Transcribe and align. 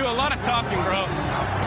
do 0.00 0.06
a 0.06 0.12
lot 0.12 0.34
of 0.34 0.40
talking, 0.44 0.78
bro. 0.82 1.04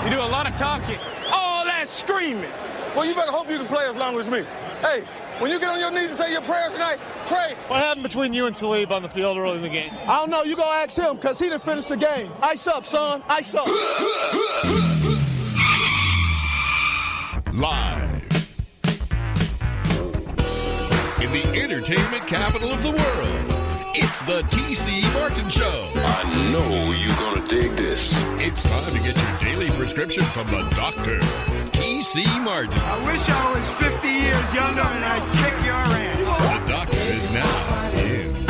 You 0.03 0.15
do 0.15 0.19
a 0.19 0.25
lot 0.25 0.49
of 0.49 0.55
talking. 0.57 0.97
All 1.31 1.63
that 1.65 1.87
screaming. 1.87 2.49
Well, 2.95 3.05
you 3.05 3.13
better 3.13 3.31
hope 3.31 3.47
you 3.49 3.57
can 3.57 3.67
play 3.67 3.85
as 3.87 3.95
long 3.95 4.17
as 4.17 4.27
me. 4.27 4.43
Hey, 4.81 5.01
when 5.37 5.51
you 5.51 5.59
get 5.59 5.69
on 5.69 5.79
your 5.79 5.91
knees 5.91 6.09
and 6.09 6.17
say 6.17 6.31
your 6.31 6.41
prayers 6.41 6.73
tonight, 6.73 6.97
pray. 7.27 7.53
What 7.67 7.81
happened 7.81 8.01
between 8.01 8.33
you 8.33 8.47
and 8.47 8.55
Talib 8.55 8.91
on 8.91 9.03
the 9.03 9.09
field 9.09 9.37
early 9.37 9.57
in 9.57 9.61
the 9.61 9.69
game? 9.69 9.91
I 10.07 10.17
don't 10.17 10.31
know. 10.31 10.43
You 10.43 10.55
go 10.55 10.63
ask 10.63 10.97
him 10.97 11.15
because 11.15 11.37
he 11.37 11.49
didn't 11.49 11.61
finish 11.61 11.85
the 11.85 11.97
game. 11.97 12.31
Ice 12.41 12.65
up, 12.65 12.83
son. 12.85 13.21
Ice 13.29 13.53
up. 13.53 13.67
Live. 17.53 18.23
In 21.21 21.31
the 21.31 21.61
entertainment 21.61 22.27
capital 22.27 22.71
of 22.71 22.81
the 22.81 22.91
world, 22.91 23.62
it's 23.95 24.21
the 24.23 24.41
TC 24.49 25.01
Martin 25.13 25.49
Show. 25.49 25.89
I 25.95 26.51
know 26.51 26.91
you're 26.91 27.15
gonna 27.15 27.47
dig 27.47 27.71
this. 27.77 28.13
It's 28.39 28.63
time 28.63 28.93
to 28.93 28.99
get 28.99 29.15
your 29.15 29.39
daily 29.39 29.69
prescription 29.71 30.23
from 30.23 30.47
the 30.47 30.67
doctor, 30.75 31.19
TC 31.71 32.25
Martin. 32.43 32.79
I 32.79 33.05
wish 33.05 33.27
I 33.29 33.57
was 33.57 33.69
50 33.69 34.07
years 34.07 34.53
younger 34.53 34.81
and 34.81 35.05
I'd 35.05 35.33
kick 35.33 35.65
your 35.65 35.75
ass. 35.75 36.65
The 36.65 36.71
doctor 36.71 36.97
is 36.97 37.33
now 37.33 37.91
in. 37.99 38.42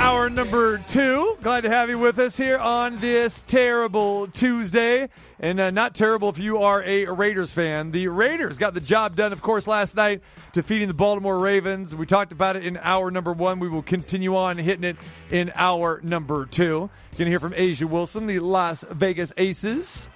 Hour 0.00 0.30
number 0.30 0.78
two. 0.78 1.36
Glad 1.42 1.60
to 1.64 1.68
have 1.68 1.90
you 1.90 1.98
with 1.98 2.18
us 2.18 2.34
here 2.34 2.56
on 2.56 2.96
this 3.00 3.44
terrible 3.46 4.28
Tuesday. 4.28 5.10
And 5.38 5.60
uh, 5.60 5.70
not 5.70 5.94
terrible 5.94 6.30
if 6.30 6.38
you 6.38 6.56
are 6.56 6.82
a 6.82 7.04
Raiders 7.04 7.52
fan. 7.52 7.90
The 7.90 8.08
Raiders 8.08 8.56
got 8.56 8.72
the 8.72 8.80
job 8.80 9.14
done, 9.14 9.30
of 9.30 9.42
course, 9.42 9.66
last 9.66 9.96
night, 9.96 10.22
defeating 10.54 10.88
the 10.88 10.94
Baltimore 10.94 11.38
Ravens. 11.38 11.94
We 11.94 12.06
talked 12.06 12.32
about 12.32 12.56
it 12.56 12.64
in 12.64 12.78
hour 12.78 13.10
number 13.10 13.34
one. 13.34 13.60
We 13.60 13.68
will 13.68 13.82
continue 13.82 14.34
on 14.36 14.56
hitting 14.56 14.84
it 14.84 14.96
in 15.30 15.52
hour 15.54 16.00
number 16.02 16.46
two. 16.46 16.88
Going 17.18 17.26
to 17.26 17.26
hear 17.26 17.38
from 17.38 17.52
A'ja 17.52 17.84
Wilson, 17.84 18.26
the 18.26 18.38
Las 18.38 18.86
Vegas 18.90 19.34
Aces 19.36 20.08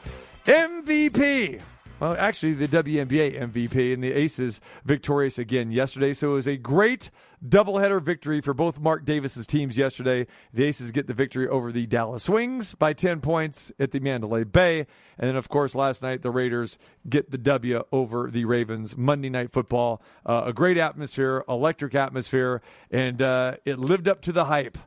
MVP. 0.47 1.61
Well, 2.01 2.17
actually, 2.19 2.55
the 2.55 2.69
WNBA 2.69 3.41
MVP 3.41 3.95
and 3.95 4.03
the 4.03 4.13
Aces 4.13 4.61
victorious 4.85 5.39
again 5.39 5.71
yesterday. 5.71 6.13
So 6.13 6.33
it 6.33 6.35
was 6.35 6.49
a 6.49 6.57
great 6.57 7.11
doubleheader 7.47 8.01
victory 8.01 8.41
for 8.41 8.55
both 8.55 8.81
Mark 8.81 9.05
Davis's 9.05 9.47
teams 9.47 9.77
yesterday. 9.77 10.27
The 10.53 10.65
Aces 10.65 10.93
get 10.93 11.07
the 11.07 11.15
victory 11.15 11.49
over 11.49 11.73
the 11.73 11.87
Dallas 11.87 12.29
Wings 12.29 12.75
by 12.75 12.93
10 12.93 13.21
points 13.21 13.73
at 13.79 13.91
the 13.91 14.01
Mandalay 14.01 14.45
Bay. 14.45 14.87
And 15.19 15.29
then, 15.29 15.37
of 15.37 15.49
course, 15.49 15.75
last 15.75 16.03
night, 16.03 16.23
the 16.23 16.31
Raiders 16.31 16.79
get 17.09 17.31
the 17.31 17.39
W 17.39 17.83
over 17.93 18.31
the 18.31 18.45
Ravens. 18.45 18.97
Monday 18.97 19.31
Night 19.31 19.53
Football. 19.53 20.03
Uh, 20.25 20.45
a 20.47 20.53
great 20.53 20.79
atmosphere, 20.79 21.45
electric 21.49 21.95
atmosphere, 21.95 22.63
and 22.91 23.21
uh, 23.21 23.57
it 23.65 23.79
lived 23.79 24.09
up 24.09 24.21
to 24.23 24.33
the 24.33 24.47
hype. 24.47 24.79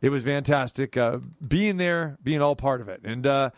It 0.00 0.10
was 0.10 0.24
fantastic 0.24 0.96
uh, 0.96 1.18
being 1.46 1.76
there, 1.76 2.18
being 2.24 2.42
all 2.42 2.56
part 2.56 2.80
of 2.80 2.88
it. 2.88 3.00
And, 3.04 3.26
uh, 3.26 3.50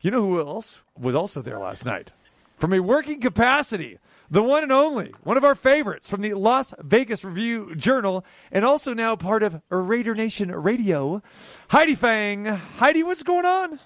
you 0.00 0.10
know 0.10 0.22
who 0.22 0.38
else 0.38 0.82
was 0.98 1.14
also 1.14 1.40
there 1.40 1.58
last 1.58 1.86
night? 1.86 2.12
From 2.56 2.72
a 2.72 2.80
working 2.80 3.20
capacity, 3.20 3.98
the 4.30 4.42
one 4.42 4.62
and 4.62 4.72
only, 4.72 5.12
one 5.22 5.36
of 5.36 5.44
our 5.44 5.54
favorites 5.54 6.08
from 6.08 6.22
the 6.22 6.34
Las 6.34 6.72
Vegas 6.80 7.24
Review 7.24 7.74
Journal, 7.74 8.24
and 8.52 8.64
also 8.64 8.94
now 8.94 9.16
part 9.16 9.42
of 9.42 9.60
Raider 9.68 10.14
Nation 10.14 10.50
Radio, 10.50 11.22
Heidi 11.68 11.94
Fang. 11.94 12.46
Heidi, 12.46 13.02
what's 13.02 13.22
going 13.22 13.44
on? 13.44 13.78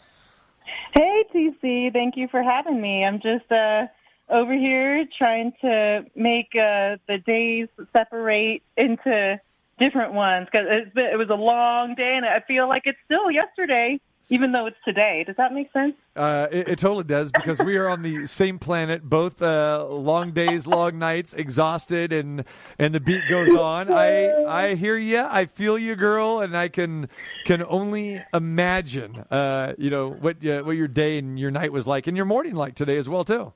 Hey, 0.95 1.25
TC. 1.35 1.93
Thank 1.93 2.17
you 2.17 2.29
for 2.29 2.43
having 2.43 2.81
me. 2.81 3.05
I'm 3.05 3.21
just 3.21 3.51
uh, 3.51 3.87
over 4.29 4.53
here 4.53 5.07
trying 5.17 5.53
to 5.63 6.05
make 6.15 6.55
uh, 6.55 6.99
the 7.09 7.19
days 7.19 7.69
separate 7.93 8.63
into 8.77 9.41
different 9.79 10.13
ones 10.13 10.47
because 10.51 10.89
it 10.95 11.19
was 11.19 11.31
a 11.31 11.35
long 11.35 11.95
day, 11.95 12.17
and 12.17 12.27
I 12.27 12.41
feel 12.41 12.69
like 12.69 12.87
it's 12.87 12.99
still 13.07 13.31
yesterday 13.31 13.99
even 14.31 14.53
though 14.53 14.67
it's 14.67 14.77
today. 14.85 15.25
Does 15.25 15.37
that 15.37 15.53
make 15.53 15.73
sense? 15.73 15.95
Uh, 16.15 16.49
it, 16.51 16.69
it, 16.69 16.79
totally 16.79 17.05
does 17.05 17.33
because 17.33 17.61
we 17.61 17.77
are 17.77 17.89
on 17.89 18.03
the 18.03 18.27
same 18.27 18.59
planet, 18.59 19.03
both 19.03 19.41
uh, 19.41 19.87
long 19.89 20.33
days, 20.33 20.67
long 20.67 20.99
nights, 20.99 21.33
exhausted, 21.35 22.13
and 22.13 22.45
and 22.79 22.95
the 22.95 23.01
beat 23.01 23.23
goes 23.29 23.55
on. 23.57 23.91
I 23.91 24.31
I 24.45 24.75
hear 24.75 24.97
you, 24.97 25.21
I 25.21 25.47
feel 25.47 25.79
you, 25.79 25.97
girl, 25.97 26.41
and 26.41 26.57
I 26.57 26.69
can 26.69 27.09
can 27.45 27.63
only 27.63 28.23
imagine, 28.35 29.25
uh, 29.31 29.75
you 29.79 29.91
know, 29.91 30.11
what 30.11 30.45
uh, 30.47 30.63
what 30.63 30.77
your 30.77 30.89
day 30.89 31.19
and 31.19 31.39
your 31.39 31.51
night 31.51 31.73
was 31.73 31.87
like, 31.87 32.07
and 32.07 32.17
your 32.17 32.27
morning 32.27 32.55
like 32.55 32.75
today 32.75 32.97
as 32.99 33.09
well 33.09 33.25
too. 33.25 33.53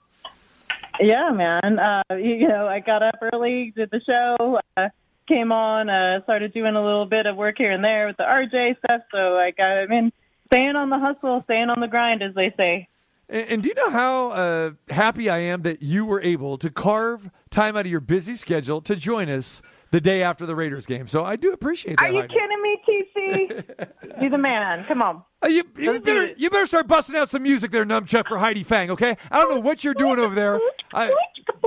Yeah, 1.00 1.30
man. 1.30 1.78
Uh, 1.78 2.02
you, 2.10 2.46
know, 2.46 2.66
I 2.68 2.80
got 2.80 3.02
up 3.02 3.16
early, 3.32 3.72
did 3.74 3.90
the 3.90 4.00
show. 4.00 4.60
Uh, 4.76 4.90
came 5.26 5.52
on, 5.52 5.86
started 6.24 6.52
doing 6.52 6.76
a 6.76 6.84
little 6.84 7.06
bit 7.06 7.26
of 7.26 7.36
work 7.36 7.56
here 7.56 7.70
and 7.70 7.84
there 7.84 8.06
with 8.06 8.16
the 8.18 8.24
RJ 8.24 8.78
stuff. 8.78 9.02
So 9.10 9.38
I 9.38 9.50
got 9.50 9.78
I 9.78 9.86
mean 9.86 10.12
staying 10.52 10.76
on 10.76 10.90
the 10.90 10.98
hustle, 10.98 11.42
staying 11.44 11.70
on 11.70 11.80
the 11.80 11.88
grind, 11.88 12.22
as 12.22 12.34
they 12.34 12.52
say. 12.56 12.88
And, 13.28 13.48
and 13.48 13.62
do 13.62 13.70
you 13.70 13.74
know 13.74 13.90
how 13.90 14.30
uh, 14.30 14.70
happy 14.90 15.30
I 15.30 15.38
am 15.38 15.62
that 15.62 15.82
you 15.82 16.04
were 16.04 16.20
able 16.20 16.58
to 16.58 16.70
carve 16.70 17.30
time 17.50 17.76
out 17.76 17.86
of 17.86 17.90
your 17.90 18.00
busy 18.00 18.36
schedule 18.36 18.82
to 18.82 18.94
join 18.94 19.28
us 19.28 19.62
the 19.90 20.00
day 20.00 20.22
after 20.22 20.44
the 20.44 20.54
Raiders 20.54 20.84
game? 20.84 21.08
So 21.08 21.24
I 21.24 21.36
do 21.36 21.52
appreciate 21.52 21.98
that. 21.98 22.04
Are 22.04 22.12
you 22.12 22.20
Heidi. 22.20 22.34
kidding 22.34 22.62
me, 22.62 22.82
TC? 22.86 24.20
You're 24.20 24.30
the 24.30 24.38
man. 24.38 24.84
Come 24.84 25.00
on. 25.00 25.22
Uh, 25.42 25.48
you, 25.48 25.64
you 25.76 26.00
better 26.00 26.26
you 26.36 26.50
better 26.50 26.66
start 26.66 26.86
busting 26.86 27.16
out 27.16 27.28
some 27.28 27.42
music 27.42 27.70
there, 27.70 27.84
Numchuck, 27.84 28.28
for 28.28 28.38
Heidi 28.38 28.62
Fang. 28.62 28.90
Okay, 28.90 29.16
I 29.30 29.40
don't 29.40 29.50
know 29.50 29.60
what 29.60 29.82
you're 29.82 29.94
doing 29.94 30.18
over 30.20 30.34
there. 30.34 30.60
I, 30.94 31.12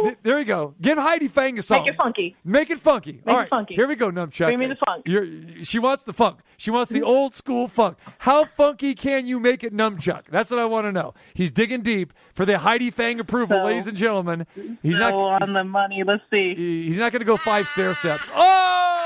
th- 0.03 0.17
there 0.23 0.37
you 0.39 0.45
go. 0.45 0.75
Give 0.79 0.97
Heidi 0.97 1.27
Fang 1.27 1.57
a 1.57 1.61
song. 1.63 1.81
Make 1.83 1.93
it 1.93 1.97
funky. 1.97 2.35
Make 2.45 2.69
it 2.69 2.79
funky. 2.79 3.13
Make 3.13 3.27
All 3.27 3.35
right, 3.35 3.47
it 3.47 3.49
funky. 3.49 3.75
here 3.75 3.87
we 3.87 3.95
go, 3.95 4.11
Numchuck. 4.11 4.45
Bring 4.47 4.59
me 4.59 4.67
the 4.67 4.75
funk. 4.85 5.03
You're, 5.05 5.27
she 5.65 5.79
wants 5.79 6.03
the 6.03 6.13
funk. 6.13 6.39
She 6.57 6.71
wants 6.71 6.91
the 6.91 7.01
old 7.01 7.33
school 7.33 7.67
funk. 7.67 7.97
How 8.19 8.45
funky 8.45 8.93
can 8.95 9.25
you 9.25 9.39
make 9.39 9.63
it, 9.63 9.73
Numchuck? 9.73 10.25
That's 10.29 10.51
what 10.51 10.59
I 10.59 10.65
want 10.65 10.85
to 10.85 10.91
know. 10.91 11.13
He's 11.33 11.51
digging 11.51 11.81
deep 11.81 12.13
for 12.33 12.45
the 12.45 12.59
Heidi 12.59 12.91
Fang 12.91 13.19
approval, 13.19 13.57
So- 13.57 13.65
ladies 13.65 13.87
and 13.87 13.97
gentlemen. 13.97 14.45
He's 14.83 14.95
so 14.95 14.99
not. 15.11 15.41
on 15.41 15.53
the 15.53 15.63
money. 15.63 16.03
Let's 16.05 16.23
see. 16.31 16.53
he- 16.55 16.83
He's 16.85 16.97
not 16.97 17.11
going 17.11 17.21
to 17.21 17.25
go 17.25 17.35
five 17.37 17.67
stair 17.67 17.93
steps. 17.95 18.29
Oh, 18.33 19.04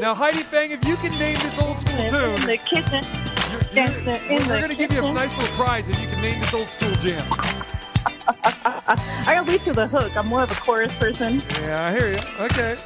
Now, 0.00 0.14
Heidi 0.14 0.42
Fang, 0.44 0.70
if 0.70 0.86
you 0.86 0.96
can 0.96 1.10
name 1.18 1.38
this 1.40 1.58
old 1.58 1.76
school 1.76 1.96
in 1.96 2.08
tune, 2.08 2.46
the 2.46 2.56
kitchen. 2.58 3.04
you're, 3.50 3.86
you're, 3.86 4.40
in 4.40 4.48
we're 4.48 4.58
going 4.58 4.68
to 4.68 4.76
give 4.76 4.92
you 4.92 5.04
a 5.04 5.12
nice 5.12 5.36
little 5.36 5.54
prize 5.56 5.88
if 5.88 6.00
you 6.00 6.06
can 6.06 6.20
name 6.20 6.40
this 6.40 6.54
old 6.54 6.70
school 6.70 6.94
jam. 6.96 7.26
I 8.44 9.34
gotta 9.34 9.50
lead 9.50 9.62
to 9.64 9.72
the 9.72 9.86
hook. 9.88 10.16
I'm 10.16 10.28
more 10.28 10.42
of 10.42 10.50
a 10.50 10.54
chorus 10.54 10.94
person. 10.94 11.42
Yeah, 11.60 11.86
I 11.86 11.92
hear 11.92 12.12
you. 12.12 12.18
Okay. 12.38 12.78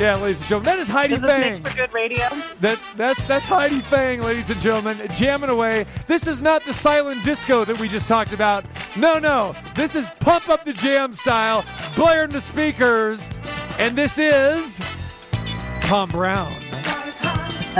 Yeah, 0.00 0.16
ladies 0.16 0.40
and 0.40 0.48
gentlemen, 0.48 0.64
that 0.64 0.78
is 0.78 0.88
Heidi 0.88 1.14
Does 1.14 1.22
this 1.22 1.30
Fang. 1.30 1.62
make 1.62 1.68
for 1.68 1.76
good 1.76 1.92
radio? 1.92 2.28
That's 2.60 2.80
that's 2.96 3.26
that's 3.26 3.46
Heidi 3.46 3.80
Fang, 3.80 4.22
ladies 4.22 4.48
and 4.48 4.60
gentlemen, 4.60 5.00
jamming 5.14 5.50
away. 5.50 5.86
This 6.06 6.26
is 6.26 6.40
not 6.40 6.64
the 6.64 6.72
silent 6.72 7.24
disco 7.24 7.64
that 7.64 7.78
we 7.78 7.88
just 7.88 8.08
talked 8.08 8.32
about. 8.32 8.64
No, 8.96 9.18
no, 9.18 9.54
this 9.74 9.94
is 9.94 10.08
pump 10.20 10.48
up 10.48 10.64
the 10.64 10.72
jam 10.72 11.12
style, 11.12 11.64
blaring 11.96 12.30
the 12.30 12.40
speakers, 12.40 13.28
and 13.78 13.96
this 13.96 14.18
is 14.18 14.80
Tom 15.88 16.10
Browne. 16.10 16.54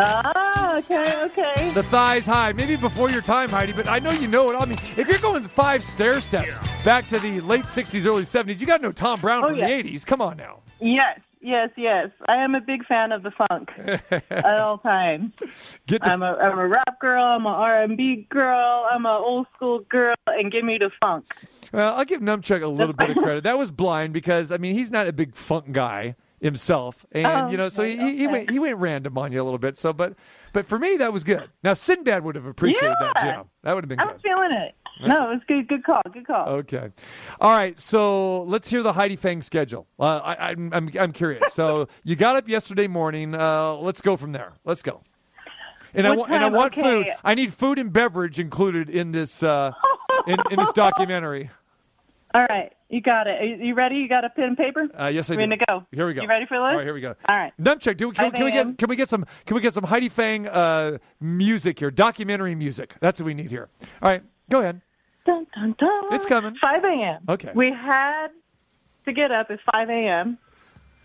Ah, 0.01 0.79
okay, 0.79 1.23
okay. 1.25 1.71
The 1.75 1.83
thighs 1.83 2.25
high, 2.25 2.55
maybe 2.55 2.75
before 2.77 3.11
your 3.11 3.21
time, 3.21 3.51
Heidi, 3.51 3.73
but 3.75 3.87
I 3.87 3.99
know 3.99 4.13
you 4.13 4.27
know 4.27 4.51
it. 4.51 4.55
I 4.57 4.65
mean, 4.65 4.79
if 4.97 5.09
you're 5.09 5.19
going 5.19 5.43
five 5.43 5.85
stair 5.85 6.23
steps 6.23 6.59
back 6.85 7.07
to 7.09 7.19
the 7.19 7.43
late 7.43 7.65
'60s, 7.67 8.07
early 8.07 8.23
'70s, 8.23 8.61
you 8.61 8.67
got 8.67 8.79
to 8.79 8.83
know 8.85 8.93
Tom 8.93 9.21
Browne 9.21 9.45
Oh, 9.45 9.49
from 9.49 9.59
yeah. 9.59 9.67
the 9.67 9.73
'80s. 9.93 10.07
Come 10.07 10.23
on 10.23 10.39
now. 10.39 10.61
Yes, 10.81 11.21
yes, 11.43 11.69
yes. 11.77 12.09
I 12.29 12.37
am 12.37 12.55
a 12.55 12.63
big 12.63 12.87
fan 12.87 13.13
of 13.13 13.23
the 13.25 13.31
funk 13.31 13.69
at 14.31 14.59
all 14.59 14.79
times. 14.83 15.33
Get 15.87 16.03
the 16.03 16.09
I'm 16.11 16.23
a 16.23 16.33
I'm 16.37 16.59
a 16.59 16.67
rap 16.67 16.99
girl. 17.01 17.23
I'm 17.23 17.45
a 17.45 17.51
R&B 17.51 18.27
girl. 18.31 18.89
I'm 18.91 19.05
a 19.05 19.19
old 19.19 19.49
school 19.55 19.81
girl, 19.81 20.15
and 20.29 20.51
give 20.51 20.65
me 20.65 20.79
the 20.79 20.91
funk. 21.03 21.27
Well, 21.75 21.95
I'll 21.95 22.07
give 22.07 22.23
Numchuck 22.23 22.63
a 22.63 22.69
little 22.69 22.95
bit 22.95 23.11
of 23.11 23.19
credit. 23.19 23.45
That 23.45 23.59
was 23.59 23.71
blind 23.71 24.15
because 24.15 24.51
I 24.51 24.57
mean 24.57 24.75
he's 24.75 24.91
not 24.91 25.07
a 25.07 25.13
big 25.13 25.35
funk 25.35 25.73
guy 25.73 26.15
himself, 26.41 27.05
and 27.13 27.27
Oh, 27.27 27.51
you 27.51 27.57
know, 27.57 27.69
so 27.69 27.85
he, 27.85 27.95
okay, 27.95 28.17
he 28.17 28.27
went 28.27 28.51
he 28.51 28.59
went 28.59 28.77
random 28.77 29.17
on 29.19 29.33
you 29.33 29.43
a 29.43 29.45
little 29.45 29.59
bit. 29.59 29.77
So, 29.77 29.93
but 29.93 30.15
but 30.53 30.67
for 30.67 30.79
me 30.79 30.97
that 30.97 31.13
was 31.13 31.25
good. 31.25 31.51
Now 31.63 31.75
Sinbad 31.75 32.25
would 32.25 32.35
have 32.37 32.47
appreciated 32.47 32.97
that 33.01 33.13
Yeah. 33.17 33.33
jam. 33.35 33.51
That 33.63 33.75
would 33.75 33.85
have 33.85 33.89
been 33.89 34.01
I 34.01 34.07
good. 34.13 34.21
feeling 34.23 34.53
it. 34.53 34.75
No, 35.01 35.31
it 35.31 35.35
was 35.35 35.43
good. 35.47 35.69
Good 35.69 35.85
call. 35.85 36.03
Good 36.13 36.27
call. 36.27 36.49
Okay, 36.49 36.91
all 37.41 37.53
right. 37.53 37.79
So 37.79 38.43
let's 38.43 38.69
hear 38.69 38.83
the 38.83 38.93
Heidi 38.95 39.15
Fang 39.15 39.43
schedule. 39.43 39.87
Uh, 39.99 40.19
I, 40.19 40.51
I'm 40.51 40.73
I'm 40.73 40.91
I'm 40.99 41.13
curious. 41.13 41.53
So 41.53 41.87
you 42.05 42.17
got 42.17 42.35
up 42.35 42.49
yesterday 42.49 42.89
morning. 42.89 43.35
Uh, 43.35 43.75
let's 43.75 44.01
go 44.01 44.17
from 44.17 44.33
there. 44.33 44.55
Let's 44.65 44.83
go. 44.83 45.03
And 45.95 46.07
I 46.07 46.15
want 46.17 46.33
and 46.33 46.43
I 46.43 46.49
want 46.49 46.73
Okay. 46.77 46.83
food. 46.83 47.07
I 47.25 47.35
need 47.35 47.55
food 47.55 47.79
and 47.79 47.93
beverage 47.93 48.39
included 48.41 48.91
in 48.91 49.13
this 49.13 49.43
uh, 49.43 49.73
in, 50.27 50.39
in 50.51 50.59
this 50.59 50.73
documentary. 50.75 51.51
All 52.35 52.45
right, 52.51 52.73
you 52.89 53.01
got 53.01 53.27
it. 53.27 53.61
You 53.61 53.75
ready? 53.75 53.97
You 53.97 54.09
got 54.09 54.25
a 54.25 54.31
pen 54.31 54.45
and 54.45 54.57
paper? 54.57 54.89
Uh, 54.99 55.07
yes, 55.07 55.31
I 55.31 55.35
Ready 55.37 55.51
do. 55.51 55.57
to 55.59 55.65
go. 55.67 55.87
Here 55.93 56.07
we 56.07 56.15
go. 56.15 56.23
You 56.23 56.29
ready 56.29 56.47
for 56.47 56.57
this? 56.57 56.61
All 56.63 56.77
right, 56.77 56.85
here 56.85 56.95
we 56.95 57.01
go. 57.01 57.15
All 57.29 57.37
right. 57.37 57.53
Numchuck, 57.61 57.97
do 57.97 58.09
we, 58.09 58.15
can, 58.15 58.31
can 58.31 58.45
we 58.45 58.51
get 58.51 58.79
can 58.79 58.89
we 58.89 58.97
get 58.97 59.09
some 59.09 59.27
can 59.47 59.55
we 59.55 59.61
get 59.61 59.75
some 59.75 59.85
Heidi 59.85 60.09
Fang 60.09 60.49
uh, 60.49 60.99
music 61.21 61.79
here? 61.79 61.91
Documentary 61.91 62.55
music. 62.55 62.95
That's 63.01 63.21
what 63.21 63.27
we 63.27 63.35
need 63.35 63.51
here. 63.51 63.69
All 64.03 64.09
right, 64.09 64.23
go 64.51 64.61
ahead. 64.61 64.81
Dun, 65.27 65.47
dun, 65.55 65.75
dun. 65.79 66.15
It's 66.15 66.25
coming. 66.25 66.55
5 66.63 66.85
a.m. 66.85 67.21
Okay. 67.29 67.53
We 67.55 67.71
had 67.71 68.29
to 69.05 69.13
get 69.13 69.31
up 69.31 69.51
at 69.51 69.61
5 69.73 69.91
a.m. 69.91 70.39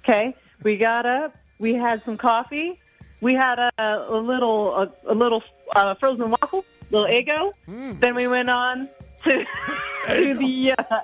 Okay, 0.03 0.35
we 0.63 0.77
got 0.77 1.05
up. 1.05 1.35
We 1.59 1.73
had 1.73 2.03
some 2.05 2.17
coffee. 2.17 2.79
We 3.19 3.33
had 3.33 3.59
a, 3.59 3.71
a 4.09 4.17
little 4.17 4.73
a, 4.75 4.91
a 5.07 5.13
little 5.13 5.43
uh, 5.75 5.95
frozen 5.95 6.29
waffle, 6.31 6.63
little 6.91 7.07
Eggo. 7.07 7.51
Then 7.99 8.15
we 8.15 8.27
went 8.27 8.49
on 8.49 8.87
to 9.25 9.45
to 10.07 10.33
the 10.35 10.73
uh, 10.77 10.99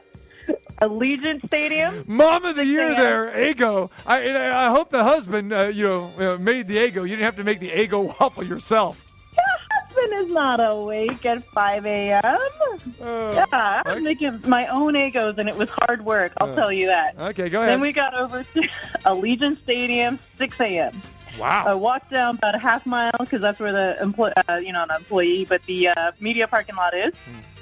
Allegiant 0.82 1.46
Stadium. 1.46 2.04
Mom 2.08 2.46
of 2.46 2.56
the 2.56 2.66
year 2.66 2.92
Yeah. 2.92 3.00
there, 3.02 3.54
Eggo. 3.54 3.90
I, 4.06 4.20
and 4.20 4.38
I 4.38 4.70
hope 4.70 4.90
the 4.90 5.04
husband, 5.04 5.54
uh, 5.54 5.64
you 5.68 5.88
know, 5.88 6.12
uh, 6.18 6.38
made 6.38 6.68
the 6.68 6.78
Eggo. 6.78 7.02
You 7.04 7.10
didn't 7.10 7.24
have 7.26 7.36
to 7.38 7.44
make 7.44 7.60
the 7.60 7.70
Eggo 7.70 8.04
waffle 8.20 8.44
yourself. 8.44 9.06
Your 9.36 10.02
husband 10.04 10.28
is 10.28 10.34
not 10.34 10.60
awake 10.60 11.26
at 11.26 11.44
5 11.50 11.86
a.m. 11.86 12.22
yeah, 12.22 13.46
I 13.52 13.82
was 13.86 13.94
okay. 13.96 14.00
making 14.02 14.42
my 14.48 14.68
own 14.68 14.94
Eggos, 14.94 15.38
and 15.38 15.48
it 15.50 15.56
was 15.56 15.70
hard 15.70 16.04
work. 16.06 16.32
I'll 16.38 16.56
tell 16.56 16.72
you 16.72 16.88
that. 16.88 17.16
Okay, 17.18 17.50
go 17.50 17.60
ahead. 17.60 17.72
Then 17.72 17.82
we 17.82 17.92
got 17.94 18.14
over 18.14 18.44
to 18.44 18.62
Allegiant 19.06 19.62
Stadium, 19.64 20.20
6 20.38 20.60
a.m. 20.62 21.02
Wow. 21.38 21.66
I 21.68 21.74
walked 21.74 22.12
down 22.12 22.36
about 22.36 22.56
a 22.56 22.60
half 22.60 22.86
mile 22.86 23.12
because 23.20 23.40
that's 23.42 23.60
where 23.60 23.72
the 23.72 24.02
employ, 24.02 24.32
uh, 24.50 24.56
you 24.56 24.74
know, 24.74 24.84
not 24.86 25.00
employee, 25.00 25.46
but 25.48 25.62
the 25.68 25.90
uh, 25.90 26.12
media 26.20 26.48
parking 26.48 26.76
lot 26.76 26.94
is, 26.94 27.14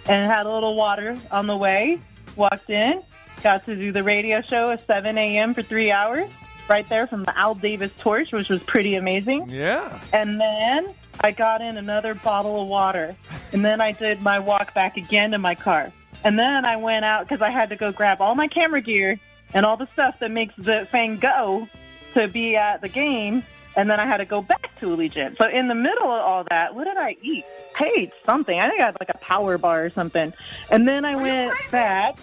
and 0.07 0.31
had 0.31 0.45
a 0.45 0.51
little 0.51 0.75
water 0.75 1.15
on 1.31 1.45
the 1.47 1.55
way. 1.57 1.99
Walked 2.35 2.69
in, 2.69 3.01
got 3.41 3.65
to 3.65 3.75
do 3.75 3.91
the 3.91 4.03
radio 4.03 4.41
show 4.41 4.71
at 4.71 4.85
7 4.85 5.17
a.m. 5.17 5.53
for 5.53 5.61
three 5.61 5.91
hours, 5.91 6.29
right 6.69 6.87
there 6.89 7.07
from 7.07 7.23
the 7.23 7.37
Al 7.37 7.55
Davis 7.55 7.93
Torch, 7.99 8.31
which 8.31 8.49
was 8.49 8.61
pretty 8.63 8.95
amazing. 8.95 9.49
Yeah. 9.49 9.99
And 10.13 10.39
then 10.39 10.93
I 11.21 11.31
got 11.31 11.61
in 11.61 11.77
another 11.77 12.13
bottle 12.13 12.61
of 12.61 12.67
water. 12.67 13.15
And 13.53 13.63
then 13.63 13.81
I 13.81 13.91
did 13.91 14.21
my 14.21 14.39
walk 14.39 14.73
back 14.73 14.97
again 14.97 15.31
to 15.31 15.37
my 15.37 15.55
car. 15.55 15.91
And 16.23 16.37
then 16.37 16.65
I 16.65 16.75
went 16.75 17.05
out 17.05 17.27
because 17.27 17.41
I 17.41 17.49
had 17.49 17.69
to 17.69 17.75
go 17.75 17.91
grab 17.91 18.21
all 18.21 18.35
my 18.35 18.47
camera 18.47 18.81
gear 18.81 19.19
and 19.53 19.65
all 19.65 19.77
the 19.77 19.87
stuff 19.93 20.19
that 20.19 20.31
makes 20.31 20.55
the 20.55 20.85
thing 20.91 21.17
go 21.17 21.67
to 22.13 22.27
be 22.27 22.55
at 22.55 22.81
the 22.81 22.89
game. 22.89 23.43
And 23.77 23.89
then 23.89 23.99
I 23.99 24.05
had 24.05 24.17
to 24.17 24.25
go 24.25 24.41
back 24.41 24.77
to 24.79 24.87
Allegiant. 24.87 25.37
So 25.37 25.47
in 25.47 25.67
the 25.67 25.75
middle 25.75 26.11
of 26.11 26.21
all 26.21 26.43
that, 26.49 26.73
what 26.75 26.85
did 26.85 26.97
I 26.97 27.15
eat? 27.21 27.45
I 27.79 27.93
ate 27.95 28.11
something. 28.25 28.59
I 28.59 28.67
think 28.69 28.81
I 28.81 28.85
had 28.85 28.97
like 28.99 29.09
a 29.09 29.17
power 29.19 29.57
bar 29.57 29.85
or 29.85 29.89
something. 29.91 30.33
And 30.71 30.87
then 30.87 31.05
I 31.05 31.15
went 31.15 31.53
back. 31.71 32.17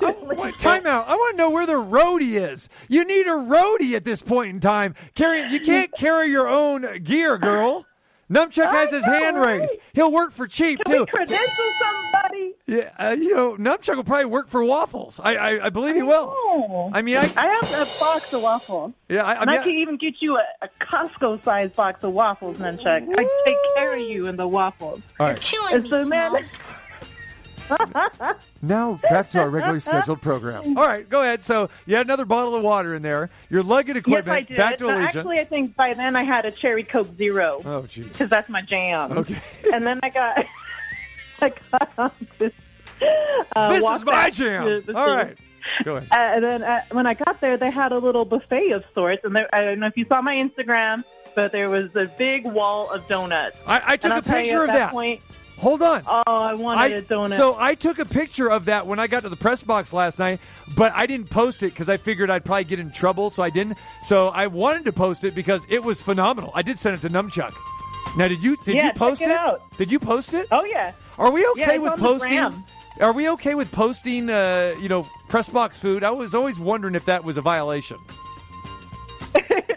Wait, 0.00 0.58
time 0.58 0.86
out. 0.86 1.08
I 1.08 1.14
want 1.14 1.36
to 1.36 1.42
know 1.42 1.50
where 1.50 1.64
the 1.66 1.72
roadie 1.72 2.38
is. 2.38 2.68
You 2.88 3.04
need 3.06 3.26
a 3.26 3.30
roadie 3.30 3.94
at 3.94 4.04
this 4.04 4.22
point 4.22 4.50
in 4.50 4.60
time. 4.60 4.94
Carry, 5.14 5.50
you 5.50 5.60
can't 5.64 5.90
carry 5.92 6.28
your 6.28 6.46
own 6.46 7.02
gear, 7.02 7.38
girl. 7.38 7.86
Numchuck 8.30 8.70
has 8.70 8.90
his 8.92 9.04
know, 9.06 9.12
hand 9.12 9.36
right? 9.38 9.60
raised. 9.60 9.76
He'll 9.94 10.12
work 10.12 10.32
for 10.32 10.46
cheap 10.46 10.80
Can 10.84 10.92
we 10.92 10.98
too. 11.00 11.06
credential 11.06 11.72
somebody? 11.82 12.39
Yeah, 12.70 12.92
uh, 12.98 13.16
you 13.18 13.34
know, 13.34 13.56
Numchuck 13.56 13.96
will 13.96 14.04
probably 14.04 14.26
work 14.26 14.46
for 14.46 14.62
waffles. 14.62 15.18
I, 15.18 15.34
I, 15.34 15.66
I 15.66 15.68
believe 15.70 15.96
he 15.96 16.02
will. 16.02 16.32
Oh. 16.36 16.90
I 16.94 17.02
mean, 17.02 17.16
I, 17.16 17.22
I 17.36 17.46
have 17.60 17.72
a 17.72 17.98
box 17.98 18.32
of 18.32 18.42
waffles. 18.42 18.92
yeah, 19.08 19.24
I, 19.24 19.32
I 19.32 19.40
And 19.42 19.50
mean, 19.50 19.58
I 19.58 19.62
can 19.64 19.72
even 19.72 19.96
get 19.96 20.14
you 20.22 20.36
a, 20.36 20.44
a 20.62 20.68
Costco-sized 20.80 21.74
box 21.74 22.04
of 22.04 22.12
waffles, 22.12 22.58
Nunchuck. 22.58 23.08
I 23.18 23.28
take 23.44 23.56
care 23.76 23.94
of 23.94 24.00
you 24.00 24.28
in 24.28 24.36
the 24.36 24.46
waffles. 24.46 25.00
all 25.18 25.26
right. 25.26 25.40
Killing 25.40 25.74
And 25.74 25.82
me, 25.82 25.90
so, 25.90 26.04
man, 26.06 26.30
Smalls. 26.30 26.56
Now 28.62 28.98
back 29.02 29.30
to 29.30 29.38
our 29.40 29.48
regularly 29.48 29.80
scheduled 29.80 30.20
program. 30.20 30.76
All 30.76 30.86
right, 30.86 31.08
go 31.08 31.22
ahead. 31.22 31.42
So 31.44 31.70
you 31.86 31.94
had 31.96 32.06
another 32.06 32.24
bottle 32.24 32.54
of 32.56 32.62
water 32.64 32.94
in 32.94 33.02
there. 33.02 33.30
Your 33.48 33.62
luggage 33.62 33.94
yes, 33.96 34.00
equipment 34.02 34.36
I 34.36 34.40
did. 34.42 34.56
back 34.56 34.78
to 34.78 34.84
But 34.86 34.94
Allegiant. 34.96 35.04
actually, 35.06 35.38
I 35.38 35.44
think 35.44 35.76
by 35.76 35.94
then 35.94 36.16
I 36.16 36.22
had 36.24 36.44
a 36.46 36.50
cherry 36.50 36.82
Coke 36.82 37.06
Zero. 37.06 37.62
Oh, 37.64 37.82
jeez. 37.82 38.10
because 38.12 38.28
that's 38.28 38.48
my 38.48 38.62
jam. 38.62 39.12
Okay. 39.18 39.40
And 39.72 39.86
then 39.86 40.00
I 40.02 40.08
got, 40.10 40.44
I 41.42 41.52
got 41.96 42.14
this. 42.38 42.52
Uh, 43.56 43.72
this 43.72 43.84
is 43.84 44.04
my 44.04 44.30
jam. 44.30 44.64
to 44.64 44.80
the 44.80 44.96
All 44.96 45.08
right, 45.08 45.36
go 45.82 45.96
ahead. 45.96 46.08
Uh, 46.12 46.14
and 46.36 46.44
then 46.44 46.62
uh, 46.62 46.82
when 46.92 47.04
I 47.06 47.14
got 47.14 47.40
there, 47.40 47.56
they 47.56 47.70
had 47.70 47.90
a 47.90 47.98
little 47.98 48.24
buffet 48.24 48.70
of 48.70 48.84
sorts, 48.94 49.24
and 49.24 49.34
there, 49.34 49.52
I 49.52 49.64
don't 49.64 49.80
know 49.80 49.86
if 49.86 49.96
you 49.96 50.04
saw 50.04 50.22
my 50.22 50.36
Instagram, 50.36 51.02
but 51.34 51.50
there 51.50 51.68
was 51.68 51.96
a 51.96 52.06
big 52.16 52.44
wall 52.44 52.88
of 52.90 53.06
donuts. 53.08 53.56
I, 53.66 53.82
I 53.84 53.96
took 53.96 54.12
a 54.12 54.14
I'll 54.16 54.22
tell 54.22 54.36
you, 54.38 54.42
picture 54.44 54.60
of 54.62 54.66
that. 54.68 54.74
that. 54.74 54.92
Point, 54.92 55.20
Hold 55.56 55.82
on. 55.82 56.02
oh, 56.06 56.22
I 56.26 56.54
wanted 56.54 56.80
I, 56.94 56.98
a 56.98 57.02
donut. 57.02 57.36
so 57.36 57.56
I 57.58 57.74
took 57.74 57.98
a 57.98 58.04
picture 58.04 58.48
of 58.50 58.66
that 58.66 58.86
when 58.86 58.98
I 59.00 59.08
got 59.08 59.22
to 59.24 59.28
the 59.28 59.36
press 59.36 59.62
box 59.64 59.92
last 59.92 60.18
night, 60.20 60.38
but 60.76 60.92
I 60.94 61.06
didn't 61.06 61.28
post 61.30 61.62
it 61.64 61.70
because 61.72 61.88
I 61.88 61.96
figured 61.96 62.30
I'd 62.30 62.44
probably 62.44 62.64
get 62.64 62.78
in 62.78 62.92
trouble, 62.92 63.30
so 63.30 63.42
I 63.42 63.50
didn't. 63.50 63.76
So 64.02 64.28
I 64.28 64.46
wanted 64.46 64.84
to 64.84 64.92
post 64.92 65.24
it 65.24 65.34
because 65.34 65.66
it 65.68 65.82
was 65.84 66.00
phenomenal. 66.00 66.52
I 66.54 66.62
did 66.62 66.78
send 66.78 66.96
it 66.96 67.00
to 67.00 67.10
Numchuck. 67.10 67.52
Now, 68.16 68.28
did 68.28 68.42
you 68.44 68.56
did 68.64 68.76
Yeah, 68.76 68.86
you 68.86 68.92
post 68.92 69.22
it 69.22 69.30
out. 69.30 69.60
Did 69.76 69.90
you 69.90 69.98
post 69.98 70.34
it? 70.34 70.46
oh 70.52 70.62
yeah. 70.64 70.92
Are 71.18 71.30
we 71.30 71.44
okay 71.48 71.74
it's 71.74 71.82
with 71.82 71.98
posting? 71.98 72.38
Are 73.00 73.12
we 73.12 73.28
okay 73.30 73.54
with 73.54 73.72
posting? 73.72 74.28
Uh, 74.28 74.74
you 74.82 74.88
know, 74.88 75.06
press 75.28 75.48
box 75.48 75.78
food. 75.80 76.04
I 76.04 76.10
was 76.10 76.34
always 76.34 76.58
wondering 76.60 76.94
if 76.94 77.06
that 77.06 77.24
was 77.24 77.36
a 77.36 77.42
violation. 77.42 77.98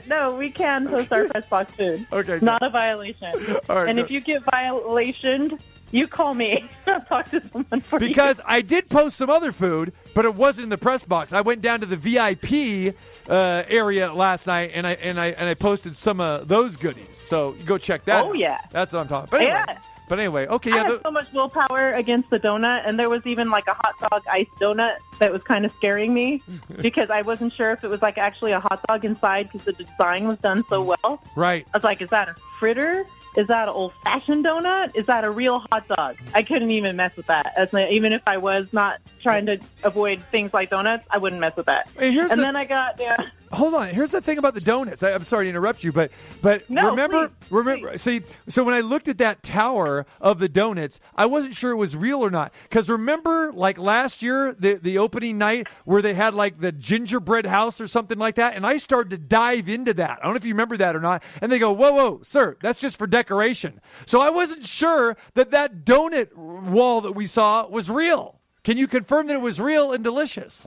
No, 0.06 0.36
we 0.36 0.52
can 0.52 0.88
post 0.88 1.12
our 1.14 1.28
press 1.30 1.48
box 1.48 1.74
food. 1.74 2.06
Okay, 2.12 2.38
Not 2.42 2.62
a 2.62 2.70
violation. 2.70 3.34
Right, 3.70 3.88
and 3.88 3.96
good. 3.98 4.06
if 4.06 4.12
you 4.12 4.20
get 4.20 4.44
violationed, 4.44 5.58
you 5.92 6.08
call 6.08 6.34
me. 6.36 6.70
I'll 6.88 7.02
talk 7.02 7.30
to 7.30 7.42
someone 7.50 7.82
for 7.82 8.00
you. 8.00 8.08
because 8.10 8.40
I 8.46 8.62
did 8.62 8.90
post 8.90 9.16
some 9.18 9.30
other 9.30 9.52
food, 9.54 9.94
but 10.14 10.26
it 10.26 10.36
wasn't 10.36 10.66
in 10.66 10.70
the 10.70 10.78
press 10.78 11.04
box. 11.04 11.32
I 11.34 11.42
went 11.42 11.62
down 11.62 11.80
to 11.80 11.86
the 11.88 11.96
VIP 11.98 12.94
uh, 13.30 13.64
area 13.68 14.14
last 14.14 14.46
night, 14.46 14.72
and 14.74 14.86
I 14.86 14.92
and 14.96 15.20
I 15.20 15.28
and 15.28 15.48
I 15.50 15.54
posted 15.56 15.96
some 15.96 16.20
of 16.20 16.48
those 16.50 16.76
goodies. 16.76 17.18
So 17.18 17.56
go 17.66 17.78
check 17.78 18.04
that. 18.06 18.26
Oh, 18.26 18.30
out. 18.32 18.38
yeah. 18.38 18.60
that's 18.72 18.92
what 18.94 19.00
I'm 19.00 19.08
talking. 19.08 19.30
But 19.32 19.42
anyway, 19.42 19.64
Yeah. 19.68 19.80
But 20.10 20.20
anyway, 20.20 20.48
okay, 20.48 20.72
I 20.72 20.76
yeah. 20.76 20.84
had 20.84 20.92
the- 20.92 21.02
so 21.02 21.12
much 21.12 21.32
willpower 21.34 21.94
against 21.94 22.30
the 22.30 22.40
donut, 22.40 22.84
and 22.86 23.00
there 23.00 23.10
was 23.10 23.26
even 23.26 23.50
like 23.50 23.68
a 23.68 23.74
hot 23.74 23.94
dog 24.10 24.24
iced 24.32 24.52
donut 24.62 24.96
that 25.20 25.32
was 25.32 25.42
kind 25.44 25.66
of 25.66 25.74
scaring 25.74 26.14
me 26.14 26.42
because 26.82 27.10
I 27.10 27.22
wasn't 27.22 27.54
sure 27.54 27.72
if 27.72 27.84
it 27.84 27.90
was 27.90 28.02
like 28.02 28.18
actually 28.18 28.52
a 28.52 28.60
hot 28.60 28.82
dog 28.88 29.06
inside 29.06 29.44
because 29.52 29.66
the 29.66 29.74
design 29.74 30.28
was 30.28 30.40
done 30.40 30.64
so 30.70 30.82
well. 30.84 31.24
right. 31.36 31.66
I 31.74 31.78
was 31.78 31.84
like, 31.84 32.02
is 32.02 32.10
that 32.10 32.30
a 32.30 32.36
fritter? 32.60 33.04
Is 33.36 33.48
that 33.48 33.64
an 33.68 33.74
old 33.74 33.94
fashioned 34.04 34.46
donut? 34.46 34.96
Is 34.96 35.08
that 35.08 35.24
a 35.24 35.30
real 35.32 35.58
hot 35.72 35.88
dog? 35.88 36.18
I 36.36 36.44
couldn't 36.44 36.70
even 36.70 36.96
mess 36.96 37.16
with 37.18 37.26
that. 37.26 37.52
As 37.58 37.74
my, 37.74 37.90
even 37.90 38.14
if 38.14 38.22
I 38.28 38.38
was 38.38 38.72
not 38.74 39.00
trying 39.24 39.48
to 39.48 39.60
avoid 39.84 40.22
things 40.30 40.54
like 40.54 40.70
donuts, 40.70 41.08
I 41.10 41.18
wouldn't 41.18 41.40
mess 41.42 41.56
with 41.56 41.66
that. 41.66 41.92
And 42.00 42.16
and 42.16 42.30
the- 42.30 42.36
then 42.36 42.56
I 42.56 42.66
got 42.66 43.00
yeah. 43.00 43.18
Hold 43.54 43.76
on. 43.76 43.88
Here's 43.90 44.10
the 44.10 44.20
thing 44.20 44.40
about 44.40 44.56
the 44.56 44.62
donuts. 44.62 45.04
I, 45.04 45.12
I'm 45.12 45.24
sorry 45.24 45.46
to 45.46 45.50
interrupt 45.50 45.84
you, 45.84 45.92
but 45.92 46.12
but 46.42 46.68
No, 46.70 46.90
remember, 46.90 47.28
please, 47.28 47.52
remember. 47.52 47.98
See, 48.00 48.24
so 48.48 48.64
when 48.64 48.74
I 48.74 48.80
looked 48.80 49.08
at 49.08 49.20
that 49.20 49.44
tower 49.44 50.08
of 50.20 50.40
the 50.40 50.50
donuts, 50.50 51.00
I 51.16 51.28
wasn't 51.28 51.56
sure 51.56 51.72
it 51.72 51.76
was 51.76 51.96
real 51.96 52.26
or 52.26 52.32
not. 52.32 52.52
Because 52.64 52.90
remember, 52.90 53.54
like 53.54 53.78
last 53.78 54.24
year, 54.24 54.56
the 54.58 54.74
the 54.76 54.98
opening 54.98 55.38
night 55.38 55.68
where 55.86 56.02
they 56.02 56.16
had 56.16 56.34
like 56.34 56.62
the 56.62 56.72
gingerbread 56.72 57.46
house 57.46 57.80
or 57.80 57.88
something 57.88 58.18
like 58.18 58.36
that, 58.36 58.56
and 58.56 58.66
I 58.66 58.78
started 58.78 59.12
to 59.12 59.18
dive 59.20 59.70
into 59.70 59.94
that. 59.94 60.20
I 60.20 60.24
don't 60.24 60.34
know 60.34 60.38
if 60.38 60.46
you 60.46 60.54
remember 60.54 60.78
that 60.78 60.96
or 60.96 61.00
not. 61.02 61.22
And 61.40 61.52
they 61.52 61.60
go, 61.60 61.72
"Whoa, 61.72 61.94
whoa, 61.94 62.22
sir, 62.24 62.58
that's 62.62 62.80
just 62.80 62.98
for 62.98 63.06
decoration." 63.06 63.80
So 64.08 64.20
I 64.20 64.32
wasn't 64.32 64.66
sure 64.66 65.16
that 65.36 65.52
that 65.52 65.86
donut 65.86 66.36
wall 66.36 67.02
that 67.02 67.12
we 67.12 67.28
saw 67.28 67.68
was 67.68 67.90
real. 67.90 68.40
Can 68.64 68.78
you 68.78 68.88
confirm 68.88 69.28
that 69.28 69.36
it 69.36 69.42
was 69.42 69.60
real 69.60 69.92
and 69.92 70.04
delicious? 70.04 70.66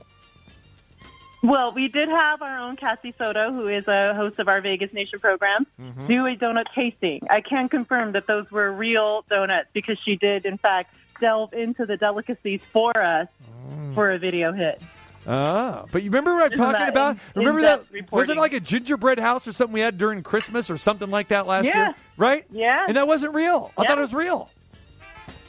Well, 1.43 1.71
we 1.71 1.87
did 1.87 2.09
have 2.09 2.41
our 2.41 2.57
own 2.59 2.75
Cassie 2.77 3.13
Soto, 3.17 3.51
who 3.53 3.67
is 3.67 3.87
a 3.87 4.13
host 4.15 4.39
of 4.39 4.47
our 4.47 4.59
Vegas 4.59 4.91
Nation 4.91 5.19
program, 5.19 5.67
Mm-hmm. 5.79 6.07
do 6.07 6.25
a 6.25 6.35
donut 6.35 6.65
tasting. 6.73 7.21
I 7.29 7.41
can 7.41 7.69
confirm 7.69 8.13
that 8.13 8.25
those 8.27 8.49
were 8.51 8.71
real 8.71 9.23
donuts 9.29 9.69
because 9.73 9.97
she 10.03 10.15
did, 10.15 10.45
in 10.45 10.57
fact, 10.57 10.95
delve 11.21 11.53
into 11.53 11.85
the 11.85 11.95
delicacies 11.97 12.61
for 12.73 12.95
us 13.01 13.27
Mm. 13.69 13.95
for 13.95 14.11
a 14.11 14.17
video 14.17 14.51
hit. 14.53 14.81
Ah, 15.27 15.83
but 15.91 16.01
you 16.03 16.09
remember 16.09 16.35
what 16.35 16.45
I'm 16.45 16.51
Isn't 16.53 16.65
talking 16.65 16.87
about? 16.87 17.15
in- 17.15 17.19
remember 17.35 17.61
that? 17.61 17.81
in-depth 17.91 18.11
Was 18.13 18.29
it 18.29 18.37
like 18.37 18.53
a 18.53 18.61
gingerbread 18.61 19.19
house 19.19 19.45
or 19.47 19.51
something 19.51 19.73
we 19.73 19.81
had 19.81 19.97
during 19.97 20.23
Christmas 20.23 20.69
or 20.69 20.77
something 20.77 21.11
like 21.11 21.27
that 21.29 21.45
last 21.47 21.65
Yeah. 21.65 21.77
year? 21.87 21.95
Right? 22.15 22.45
Yeah. 22.49 22.85
And 22.87 22.95
that 22.95 23.07
wasn't 23.07 23.33
real. 23.33 23.71
I 23.77 23.81
Yeah. 23.83 23.89
thought 23.89 23.97
it 23.97 24.01
was 24.01 24.13
real. 24.13 24.49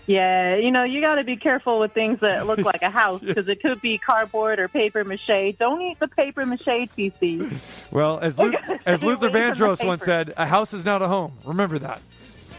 Yeah, 0.08 0.56
you 0.56 0.72
know, 0.72 0.84
you 0.84 1.02
got 1.02 1.16
to 1.16 1.24
be 1.24 1.36
careful 1.36 1.78
with 1.78 1.92
things 1.92 2.20
that 2.20 2.46
look 2.46 2.60
like 2.60 2.80
a 2.80 2.88
house 2.88 3.20
because 3.24 3.46
it 3.46 3.60
could 3.60 3.82
be 3.82 3.98
cardboard 3.98 4.58
or 4.58 4.66
paper 4.66 5.04
mache. 5.04 5.54
Don't 5.58 5.82
eat 5.82 5.98
the 6.00 6.08
paper 6.08 6.46
mache, 6.46 6.64
TC. 6.64 7.92
Well, 7.92 8.18
as 8.18 8.38
Lu- 8.38 8.54
as 8.86 9.02
Luther 9.02 9.28
Vandross 9.28 9.86
once 9.86 10.02
said, 10.02 10.32
"A 10.38 10.46
house 10.46 10.72
is 10.72 10.84
not 10.84 11.02
a 11.02 11.08
home." 11.08 11.36
Remember 11.44 11.78
that. 11.78 12.00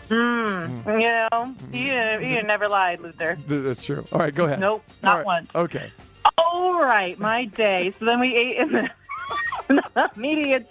Mm. 0.09 1.01
You 1.01 1.27
know, 1.31 1.55
you, 1.71 2.27
you 2.27 2.43
never 2.43 2.67
lied, 2.67 2.99
Luther. 2.99 3.37
That's 3.47 3.83
true. 3.83 4.05
All 4.11 4.19
right, 4.19 4.33
go 4.33 4.45
ahead. 4.45 4.59
Nope, 4.59 4.83
not 5.01 5.17
right. 5.17 5.25
once. 5.25 5.49
Okay. 5.55 5.91
All 6.37 6.79
right, 6.79 7.17
my 7.19 7.45
day. 7.45 7.93
So 7.97 8.05
then 8.05 8.19
we 8.19 8.35
ate 8.35 8.57
in 8.57 8.71
the, 8.71 8.89
in 9.69 9.75
the 9.75 10.11
media. 10.15 10.65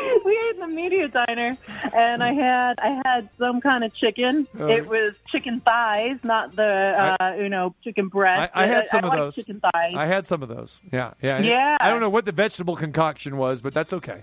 we 0.24 0.32
ate 0.32 0.54
in 0.54 0.60
the 0.60 0.68
media 0.68 1.08
diner, 1.08 1.56
and 1.94 2.22
I 2.22 2.32
had 2.32 2.78
I 2.80 3.00
had 3.04 3.28
some 3.38 3.60
kind 3.60 3.84
of 3.84 3.94
chicken. 3.94 4.46
Oh. 4.58 4.68
it 4.68 4.86
was 4.86 5.14
chicken 5.28 5.60
thighs, 5.60 6.18
not 6.22 6.56
the 6.56 7.16
uh, 7.20 7.34
you 7.38 7.48
know 7.48 7.74
chicken 7.82 8.08
breast. 8.08 8.52
I, 8.54 8.64
I 8.64 8.66
had 8.66 8.86
some 8.86 9.04
of 9.04 9.12
those. 9.12 9.34
chicken 9.34 9.60
thighs. 9.60 9.94
I 9.96 10.06
had 10.06 10.26
some 10.26 10.42
of 10.42 10.48
those. 10.48 10.78
Yeah, 10.92 11.12
yeah. 11.22 11.40
Yeah. 11.40 11.76
I 11.80 11.90
don't 11.90 12.00
know 12.00 12.10
what 12.10 12.24
the 12.24 12.32
vegetable 12.32 12.76
concoction 12.76 13.36
was, 13.36 13.60
but 13.60 13.74
that's 13.74 13.92
okay. 13.92 14.22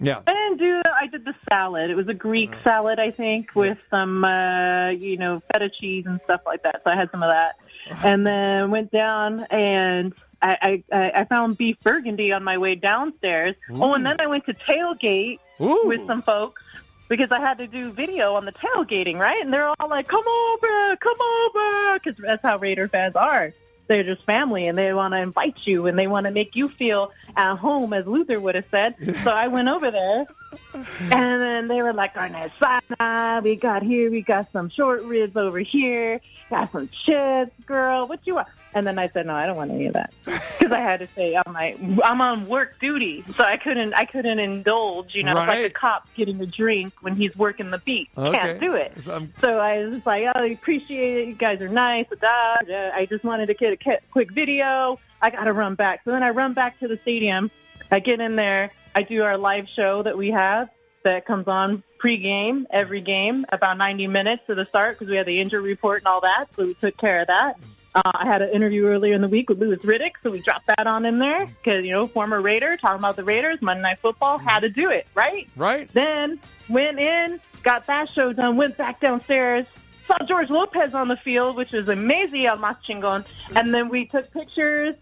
Yeah. 0.00 0.20
I 0.26 0.32
didn't 0.32 0.58
do. 0.58 0.82
I 1.00 1.06
did 1.06 1.24
the 1.24 1.34
salad. 1.48 1.90
It 1.90 1.94
was 1.94 2.08
a 2.08 2.14
Greek 2.14 2.50
salad, 2.64 2.98
I 2.98 3.12
think, 3.12 3.54
with 3.54 3.78
some 3.88 4.24
uh, 4.24 4.88
you 4.90 5.16
know 5.16 5.40
feta 5.52 5.70
cheese 5.70 6.06
and 6.06 6.20
stuff 6.24 6.40
like 6.44 6.62
that. 6.64 6.82
So 6.84 6.90
I 6.90 6.96
had 6.96 7.10
some 7.10 7.22
of 7.22 7.30
that. 7.30 7.56
and 8.04 8.26
then 8.26 8.70
went 8.70 8.90
down 8.92 9.44
and 9.50 10.14
I, 10.42 10.82
I, 10.92 11.12
I 11.14 11.24
found 11.24 11.56
beef 11.56 11.76
burgundy 11.82 12.32
on 12.32 12.42
my 12.42 12.58
way 12.58 12.74
downstairs. 12.74 13.54
Oh, 13.70 13.94
and 13.94 14.04
then 14.04 14.16
I 14.18 14.26
went 14.26 14.46
to 14.46 14.54
tailgate 14.54 15.38
Ooh. 15.60 15.82
with 15.86 16.04
some 16.06 16.22
folks 16.22 16.62
because 17.08 17.30
I 17.30 17.40
had 17.40 17.58
to 17.58 17.66
do 17.66 17.92
video 17.92 18.34
on 18.34 18.44
the 18.44 18.52
tailgating, 18.52 19.18
right? 19.18 19.40
And 19.40 19.52
they're 19.52 19.68
all 19.68 19.88
like, 19.88 20.08
"Come 20.08 20.26
over, 20.26 20.96
come 20.96 21.16
over," 21.20 21.98
because 21.98 22.16
that's 22.16 22.42
how 22.42 22.56
Raider 22.56 22.88
fans 22.88 23.14
are. 23.14 23.52
They're 23.86 24.02
just 24.02 24.24
family, 24.24 24.66
and 24.66 24.78
they 24.78 24.92
want 24.94 25.12
to 25.12 25.18
invite 25.18 25.66
you, 25.66 25.86
and 25.86 25.98
they 25.98 26.06
want 26.06 26.24
to 26.24 26.30
make 26.30 26.56
you 26.56 26.68
feel 26.68 27.12
at 27.36 27.56
home, 27.56 27.92
as 27.92 28.06
Luther 28.06 28.40
would 28.40 28.54
have 28.54 28.64
said. 28.70 28.94
So 29.24 29.30
I 29.30 29.48
went 29.48 29.68
over 29.68 29.90
there, 29.90 30.26
and 30.74 31.42
then 31.42 31.68
they 31.68 31.82
were 31.82 31.92
like, 31.92 32.14
"Carne 32.14 32.32
asada, 32.32 33.42
we 33.42 33.56
got 33.56 33.82
here, 33.82 34.10
we 34.10 34.22
got 34.22 34.50
some 34.50 34.70
short 34.70 35.02
ribs 35.02 35.36
over 35.36 35.58
here, 35.58 36.20
got 36.50 36.70
some 36.70 36.88
chips, 36.88 37.52
girl. 37.66 38.08
What 38.08 38.26
you 38.26 38.36
want?" 38.36 38.48
And 38.74 38.86
then 38.86 38.98
I 38.98 39.08
said, 39.08 39.26
"No, 39.26 39.34
I 39.34 39.46
don't 39.46 39.56
want 39.56 39.70
any 39.70 39.86
of 39.86 39.94
that," 39.94 40.12
because 40.24 40.72
I 40.72 40.80
had 40.80 41.00
to 41.00 41.06
say, 41.06 41.36
"I'm 41.36 41.52
like, 41.52 41.78
I'm 42.04 42.20
on 42.20 42.46
work 42.48 42.78
duty, 42.80 43.22
so 43.36 43.44
I 43.44 43.56
couldn't, 43.56 43.92
I 43.94 44.04
couldn't 44.06 44.38
indulge. 44.38 45.14
You 45.14 45.24
know, 45.24 45.36
it's 45.38 45.48
like 45.48 45.64
a 45.66 45.70
cop 45.70 46.08
getting 46.14 46.40
a 46.40 46.46
drink 46.46 46.94
when 47.00 47.14
he's 47.16 47.36
working 47.36 47.70
the 47.70 47.78
beat. 47.78 48.08
Okay. 48.16 48.38
Can't 48.38 48.60
do 48.60 48.74
it." 48.74 49.02
So 49.02 49.26
So 49.40 49.58
I 49.58 49.84
was 49.84 49.96
just 49.96 50.06
like, 50.06 50.24
oh, 50.34 50.40
I 50.40 50.46
appreciate 50.46 51.22
it. 51.22 51.28
You 51.28 51.34
guys 51.34 51.60
are 51.60 51.68
nice. 51.68 52.06
Da, 52.08 52.56
da. 52.66 52.90
I 52.94 53.06
just 53.06 53.24
wanted 53.24 53.46
to 53.46 53.54
get 53.54 53.72
a 53.86 54.00
quick 54.10 54.30
video. 54.32 54.98
I 55.20 55.30
got 55.30 55.44
to 55.44 55.52
run 55.52 55.74
back. 55.74 56.02
So 56.04 56.10
then 56.10 56.22
I 56.22 56.30
run 56.30 56.52
back 56.54 56.80
to 56.80 56.88
the 56.88 56.96
stadium. 56.96 57.50
I 57.90 58.00
get 58.00 58.20
in 58.20 58.36
there. 58.36 58.72
I 58.94 59.02
do 59.02 59.22
our 59.22 59.36
live 59.38 59.68
show 59.68 60.02
that 60.02 60.16
we 60.16 60.30
have 60.30 60.68
that 61.04 61.26
comes 61.26 61.48
on 61.48 61.82
pregame 62.02 62.64
every 62.70 63.00
game, 63.00 63.44
about 63.50 63.76
90 63.78 64.06
minutes 64.08 64.46
to 64.46 64.54
the 64.54 64.64
start 64.66 64.98
because 64.98 65.10
we 65.10 65.16
had 65.16 65.26
the 65.26 65.40
injury 65.40 65.62
report 65.62 66.02
and 66.02 66.08
all 66.08 66.20
that. 66.22 66.52
So 66.54 66.66
we 66.66 66.74
took 66.74 66.96
care 66.96 67.20
of 67.20 67.28
that. 67.28 67.58
Uh, 67.94 68.10
I 68.14 68.24
had 68.24 68.40
an 68.40 68.50
interview 68.50 68.86
earlier 68.86 69.14
in 69.14 69.20
the 69.20 69.28
week 69.28 69.50
with 69.50 69.60
Louis 69.60 69.76
Riddick, 69.76 70.12
so 70.22 70.30
we 70.30 70.40
dropped 70.40 70.66
that 70.66 70.86
on 70.86 71.04
in 71.04 71.18
there 71.18 71.46
because, 71.46 71.84
you 71.84 71.90
know, 71.90 72.06
former 72.06 72.40
Raider, 72.40 72.78
talking 72.78 72.98
about 72.98 73.16
the 73.16 73.24
Raiders, 73.24 73.60
Monday 73.60 73.82
Night 73.82 73.98
Football, 73.98 74.38
had 74.38 74.60
to 74.60 74.70
do 74.70 74.90
it, 74.90 75.06
right? 75.14 75.46
right? 75.56 75.92
Then 75.92 76.40
went 76.70 76.98
in, 76.98 77.38
got 77.62 77.86
that 77.86 78.08
show 78.08 78.32
done, 78.32 78.56
went 78.56 78.78
back 78.78 79.00
downstairs, 79.00 79.66
saw 80.06 80.16
George 80.26 80.48
Lopez 80.48 80.94
on 80.94 81.08
the 81.08 81.16
field, 81.16 81.56
which 81.56 81.72
was 81.72 81.88
amazing 81.88 82.46
on 82.46 82.60
Mas 82.60 82.76
Chingon. 82.86 83.26
And 83.54 83.74
then 83.74 83.90
we 83.90 84.06
took 84.06 84.32
pictures, 84.32 84.96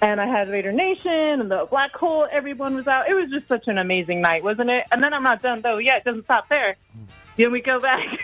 and 0.00 0.20
I 0.20 0.26
had 0.26 0.48
Raider 0.48 0.72
Nation 0.72 1.40
and 1.40 1.50
the 1.50 1.66
Black 1.68 1.96
Hole. 1.96 2.28
Everyone 2.30 2.76
was 2.76 2.86
out. 2.86 3.08
It 3.08 3.14
was 3.14 3.28
just 3.28 3.48
such 3.48 3.66
an 3.66 3.78
amazing 3.78 4.20
night, 4.20 4.44
wasn't 4.44 4.70
it? 4.70 4.86
And 4.92 5.02
then 5.02 5.12
I'm 5.12 5.24
not 5.24 5.42
done, 5.42 5.62
though. 5.62 5.78
Yeah, 5.78 5.96
it 5.96 6.04
doesn't 6.04 6.24
stop 6.24 6.48
there. 6.48 6.76
Then 7.36 7.50
we 7.50 7.60
go 7.60 7.80
back. 7.80 8.06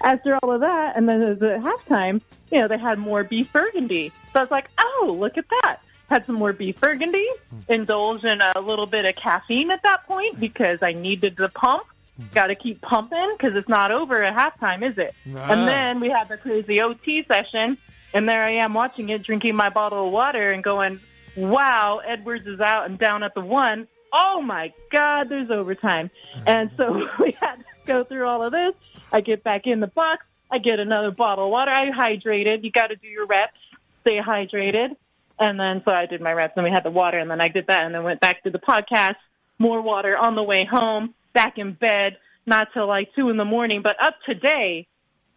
After 0.00 0.38
all 0.42 0.52
of 0.52 0.60
that, 0.60 0.96
and 0.96 1.08
then 1.08 1.22
at 1.22 1.38
halftime, 1.38 2.20
you 2.52 2.60
know, 2.60 2.68
they 2.68 2.78
had 2.78 2.98
more 2.98 3.24
beef 3.24 3.52
burgundy. 3.52 4.12
So 4.32 4.40
I 4.40 4.42
was 4.42 4.50
like, 4.50 4.68
oh, 4.78 5.16
look 5.18 5.36
at 5.38 5.46
that. 5.62 5.78
Had 6.08 6.24
some 6.26 6.36
more 6.36 6.52
beef 6.52 6.80
burgundy, 6.80 7.26
hmm. 7.50 7.72
indulged 7.72 8.24
in 8.24 8.40
a 8.40 8.60
little 8.60 8.86
bit 8.86 9.04
of 9.04 9.16
caffeine 9.16 9.70
at 9.70 9.82
that 9.82 10.06
point 10.06 10.40
because 10.40 10.78
I 10.82 10.92
needed 10.92 11.36
the 11.36 11.48
pump. 11.48 11.84
Hmm. 12.16 12.26
Got 12.32 12.46
to 12.46 12.54
keep 12.54 12.80
pumping 12.80 13.34
because 13.36 13.54
it's 13.56 13.68
not 13.68 13.90
over 13.90 14.22
at 14.22 14.36
halftime, 14.36 14.88
is 14.88 14.96
it? 14.96 15.14
Ah. 15.34 15.50
And 15.50 15.68
then 15.68 16.00
we 16.00 16.08
had 16.08 16.28
the 16.28 16.36
crazy 16.36 16.80
OT 16.80 17.24
session, 17.24 17.76
and 18.14 18.28
there 18.28 18.42
I 18.42 18.50
am 18.50 18.72
watching 18.72 19.10
it, 19.10 19.22
drinking 19.22 19.56
my 19.56 19.68
bottle 19.68 20.06
of 20.06 20.12
water, 20.12 20.52
and 20.52 20.64
going, 20.64 21.00
"Wow, 21.36 22.00
Edwards 22.04 22.46
is 22.46 22.60
out 22.60 22.86
and 22.86 22.98
down 22.98 23.22
at 23.22 23.34
the 23.34 23.42
one. 23.42 23.86
Oh 24.10 24.40
my 24.40 24.72
God, 24.90 25.28
there's 25.28 25.50
overtime." 25.50 26.10
Hmm. 26.32 26.40
And 26.46 26.70
so 26.76 27.06
we 27.20 27.36
had 27.38 27.56
to 27.56 27.64
go 27.84 28.04
through 28.04 28.26
all 28.26 28.42
of 28.42 28.52
this. 28.52 28.74
I 29.12 29.20
get 29.20 29.42
back 29.44 29.66
in 29.66 29.80
the 29.80 29.86
box. 29.86 30.24
I 30.50 30.58
get 30.58 30.78
another 30.80 31.10
bottle 31.10 31.44
of 31.46 31.50
water. 31.50 31.70
I 31.70 31.90
hydrated. 31.90 32.64
You 32.64 32.70
got 32.70 32.88
to 32.88 32.96
do 32.96 33.06
your 33.08 33.26
reps. 33.26 33.58
Stay 34.02 34.18
hydrated. 34.20 34.96
And 35.38 35.58
then 35.60 35.82
so 35.84 35.92
I 35.92 36.06
did 36.06 36.20
my 36.20 36.32
reps, 36.32 36.54
and 36.56 36.64
we 36.64 36.70
had 36.70 36.84
the 36.84 36.90
water, 36.90 37.18
and 37.18 37.30
then 37.30 37.40
I 37.40 37.48
did 37.48 37.66
that, 37.68 37.84
and 37.84 37.94
then 37.94 38.02
went 38.02 38.20
back 38.20 38.42
to 38.44 38.50
the 38.50 38.58
podcast. 38.58 39.16
More 39.58 39.80
water 39.80 40.16
on 40.16 40.34
the 40.34 40.42
way 40.42 40.64
home. 40.64 41.14
Back 41.32 41.58
in 41.58 41.72
bed, 41.74 42.16
not 42.46 42.68
till 42.72 42.86
like 42.88 43.14
two 43.14 43.28
in 43.28 43.36
the 43.36 43.44
morning, 43.44 43.82
but 43.82 44.02
up 44.02 44.14
today 44.26 44.86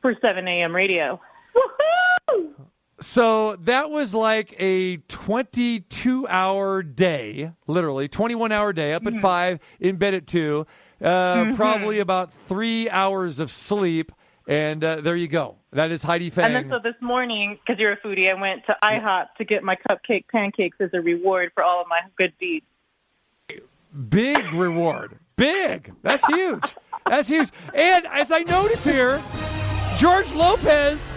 for 0.02 0.16
7 0.20 0.48
a.m. 0.48 0.76
radio. 0.76 1.20
Woohoo! 1.56 2.54
So 3.00 3.56
that 3.58 3.90
was 3.90 4.14
like 4.14 4.56
a 4.60 4.98
22 4.98 6.28
hour 6.28 6.84
day, 6.84 7.52
literally 7.68 8.08
21 8.08 8.52
hour 8.52 8.74
day, 8.74 8.94
up 8.94 9.06
at 9.06 9.14
Mm-hmm. 9.14 9.22
five, 9.22 9.60
in 9.80 9.96
bed 9.98 10.14
at 10.14 10.28
two, 10.28 10.66
uh, 11.02 11.54
probably 11.56 12.00
about 12.00 12.32
three 12.34 12.90
hours 12.90 13.40
of 13.40 13.52
sleep. 13.52 14.12
And 14.48 14.84
uh, 14.84 15.02
there 15.02 15.16
you 15.16 15.28
go. 15.28 15.58
That 15.72 15.92
is 15.92 16.04
Heidi 16.04 16.30
Fang. 16.30 16.46
And 16.46 16.56
then 16.56 16.70
so 16.70 16.80
this 16.80 17.00
morning, 17.00 17.60
because 17.66 17.80
you're 17.80 17.94
a 17.94 17.98
foodie, 17.98 18.30
I 18.30 18.40
went 18.40 18.66
to 18.66 18.78
IHOP 18.84 19.28
to 19.38 19.46
get 19.46 19.64
my 19.64 19.78
cupcake 19.90 20.28
pancakes 20.28 20.78
as 20.80 20.90
a 20.94 21.00
reward 21.02 21.52
for 21.54 21.64
all 21.64 21.82
of 21.82 21.88
my 21.88 22.02
good 22.18 22.34
deeds. 22.40 22.66
Big 24.10 24.52
reward. 24.54 25.20
Big. 25.36 25.94
That's 26.02 26.26
huge. 26.26 26.76
That's 27.08 27.30
huge. 27.30 27.50
And 27.74 28.06
as 28.08 28.32
I 28.32 28.40
notice 28.40 28.84
here, 28.84 29.22
George 29.98 30.32
Lopez 30.34 31.10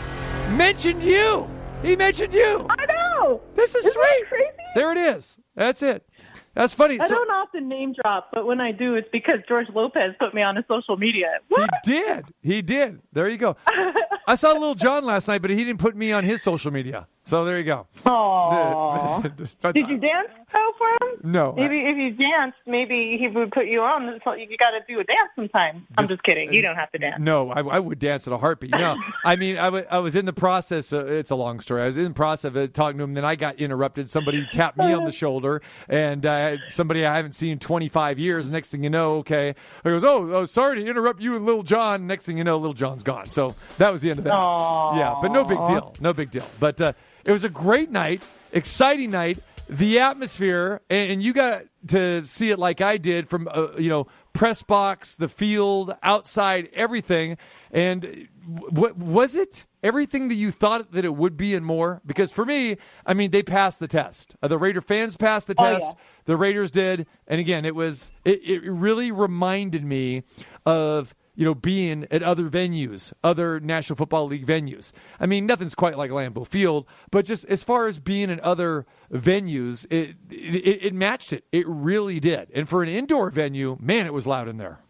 mentioned 0.50 1.02
you. 1.02 1.48
He 1.82 1.96
mentioned 1.96 2.34
you. 2.34 2.66
I 2.70 2.86
know. 2.86 3.40
This 3.54 3.74
is 3.74 3.84
Isn't 3.86 3.92
sweet. 4.02 4.28
crazy? 4.28 4.50
There 4.74 4.92
it 4.92 4.98
is. 4.98 5.38
That's 5.54 5.82
it. 5.82 6.08
That's 6.54 6.72
funny. 6.72 7.00
I 7.00 7.06
So- 7.08 7.16
don't 7.16 7.30
often 7.30 7.68
name 7.68 7.94
drop, 7.94 8.30
but 8.32 8.46
when 8.46 8.60
I 8.60 8.70
do, 8.72 8.94
it's 8.94 9.08
because 9.12 9.40
George 9.48 9.66
Lopez 9.74 10.14
put 10.20 10.34
me 10.34 10.42
on 10.42 10.56
his 10.56 10.64
social 10.68 10.96
media. 10.96 11.38
He 11.48 11.66
did. 11.84 12.24
He 12.42 12.62
did. 12.62 13.00
There 13.12 13.28
you 13.28 13.36
go. 13.38 13.56
I 14.26 14.34
saw 14.36 14.52
Lil 14.52 14.74
Jon 14.74 15.04
last 15.04 15.28
night, 15.28 15.42
but 15.42 15.50
he 15.50 15.64
didn't 15.64 15.80
put 15.80 15.96
me 15.96 16.12
on 16.12 16.24
his 16.24 16.42
social 16.42 16.70
media. 16.70 17.06
So 17.26 17.44
there 17.46 17.58
you 17.58 17.64
go. 17.64 17.86
Aww. 18.04 19.22
Did 19.72 19.88
you 19.88 19.96
dance 19.96 20.28
though 20.52 20.72
for 20.76 20.90
him? 20.90 21.20
No. 21.22 21.54
Maybe 21.56 21.80
if 21.80 21.96
you 21.96 22.10
danced, 22.10 22.58
maybe 22.66 23.16
he 23.16 23.28
would 23.28 23.50
put 23.50 23.66
you 23.66 23.82
on. 23.82 24.20
So 24.24 24.34
you 24.34 24.56
got 24.58 24.72
to 24.72 24.80
do 24.86 25.00
a 25.00 25.04
dance 25.04 25.30
sometime. 25.34 25.86
I'm 25.96 26.06
just 26.06 26.22
kidding. 26.22 26.52
You 26.52 26.60
don't 26.60 26.76
have 26.76 26.92
to 26.92 26.98
dance. 26.98 27.16
No, 27.18 27.50
I, 27.50 27.60
I 27.60 27.78
would 27.78 27.98
dance 27.98 28.26
at 28.26 28.34
a 28.34 28.36
heartbeat. 28.36 28.72
No, 28.72 28.96
I 29.24 29.36
mean, 29.36 29.56
I 29.56 29.98
was 30.00 30.16
in 30.16 30.26
the 30.26 30.34
process. 30.34 30.92
Uh, 30.92 31.06
it's 31.06 31.30
a 31.30 31.34
long 31.34 31.60
story. 31.60 31.82
I 31.82 31.86
was 31.86 31.96
in 31.96 32.04
the 32.04 32.10
process 32.10 32.54
of 32.54 32.72
talking 32.74 32.98
to 32.98 33.04
him. 33.04 33.14
Then 33.14 33.24
I 33.24 33.36
got 33.36 33.56
interrupted. 33.56 34.10
Somebody 34.10 34.46
tapped 34.52 34.76
me 34.76 34.92
on 34.92 35.04
the 35.04 35.12
shoulder, 35.24 35.62
and 35.88 36.26
uh, 36.26 36.58
somebody 36.68 37.06
I 37.06 37.16
haven't 37.16 37.32
seen 37.32 37.52
in 37.52 37.58
25 37.58 38.18
years. 38.18 38.50
Next 38.50 38.68
thing 38.68 38.84
you 38.84 38.90
know, 38.90 39.14
okay, 39.16 39.54
I 39.82 39.88
goes, 39.88 40.04
oh, 40.04 40.30
oh, 40.30 40.44
sorry 40.44 40.82
to 40.82 40.86
interrupt 40.86 41.22
you, 41.22 41.36
and 41.36 41.46
Lil 41.46 41.62
Jon. 41.62 42.06
Next 42.06 42.26
thing 42.26 42.36
you 42.36 42.44
know, 42.44 42.58
Lil 42.58 42.74
Jon's 42.74 43.02
gone. 43.02 43.30
So 43.30 43.54
that 43.78 43.90
was 43.90 44.02
the 44.02 44.10
end 44.10 44.18
of 44.18 44.24
that. 44.26 44.34
Yeah, 44.34 45.16
but 45.22 45.32
no 45.32 45.42
big 45.44 45.58
deal. 45.66 45.96
No 46.00 46.12
big 46.12 46.30
deal. 46.30 46.46
But 46.60 46.80
uh, 46.80 46.92
it 47.24 47.32
was 47.32 47.44
a 47.44 47.48
great 47.48 47.90
night, 47.90 48.22
exciting 48.52 49.10
night. 49.10 49.38
The 49.66 49.98
atmosphere, 50.00 50.82
and, 50.90 51.12
and 51.12 51.22
you 51.22 51.32
got 51.32 51.62
to 51.88 52.22
see 52.26 52.50
it 52.50 52.58
like 52.58 52.82
I 52.82 52.98
did 52.98 53.30
from 53.30 53.48
uh, 53.50 53.68
you 53.78 53.88
know 53.88 54.08
press 54.34 54.62
box, 54.62 55.14
the 55.14 55.26
field, 55.28 55.94
outside, 56.02 56.68
everything. 56.74 57.38
And 57.70 58.28
what 58.44 58.98
was 58.98 59.34
it? 59.34 59.64
Everything 59.82 60.28
that 60.28 60.34
you 60.34 60.50
thought 60.50 60.92
that 60.92 61.06
it 61.06 61.14
would 61.16 61.38
be 61.38 61.54
and 61.54 61.64
more? 61.64 62.02
Because 62.04 62.30
for 62.30 62.44
me, 62.44 62.76
I 63.06 63.14
mean, 63.14 63.30
they 63.30 63.42
passed 63.42 63.80
the 63.80 63.88
test. 63.88 64.36
Uh, 64.42 64.48
the 64.48 64.58
Raider 64.58 64.82
fans 64.82 65.16
passed 65.16 65.46
the 65.46 65.54
Oh, 65.56 65.64
test. 65.72 65.86
yeah. 65.86 65.94
The 66.26 66.36
Raiders 66.36 66.70
did, 66.70 67.06
and 67.26 67.40
again, 67.40 67.64
it 67.64 67.74
was 67.74 68.12
it, 68.26 68.40
it 68.44 68.70
really 68.70 69.12
reminded 69.12 69.82
me 69.82 70.24
of 70.66 71.14
you 71.34 71.44
know 71.44 71.54
being 71.54 72.06
at 72.10 72.22
other 72.22 72.48
venues, 72.48 73.12
other 73.22 73.60
National 73.60 73.96
Football 73.96 74.26
League 74.26 74.46
venues. 74.46 74.92
I 75.18 75.26
mean, 75.26 75.46
nothing's 75.46 75.74
quite 75.74 75.98
like 75.98 76.10
Lambeau 76.10 76.46
Field, 76.46 76.86
but 77.10 77.24
just 77.24 77.44
as 77.46 77.62
far 77.62 77.86
as 77.86 77.98
being 77.98 78.30
in 78.30 78.40
other 78.40 78.86
venues, 79.12 79.86
it 79.90 80.16
it, 80.30 80.84
it 80.84 80.94
matched 80.94 81.32
it. 81.32 81.44
It 81.52 81.66
really 81.66 82.20
did. 82.20 82.48
And 82.54 82.68
for 82.68 82.82
an 82.82 82.88
indoor 82.88 83.30
venue, 83.30 83.76
man, 83.80 84.06
it 84.06 84.12
was 84.12 84.26
loud 84.26 84.48
in 84.48 84.56
there. 84.56 84.80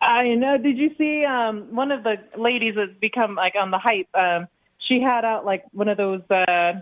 I 0.00 0.34
know. 0.34 0.58
Did 0.58 0.78
you 0.78 0.94
see 0.98 1.24
um, 1.24 1.74
one 1.74 1.92
of 1.92 2.02
the 2.02 2.16
ladies 2.36 2.74
that's 2.74 2.92
become 3.00 3.36
like 3.36 3.54
on 3.54 3.70
the 3.70 3.78
hype? 3.78 4.08
Um, 4.14 4.48
she 4.78 5.00
had 5.00 5.24
out 5.24 5.44
like 5.44 5.64
one 5.72 5.88
of 5.88 5.96
those 5.96 6.22
uh, 6.28 6.74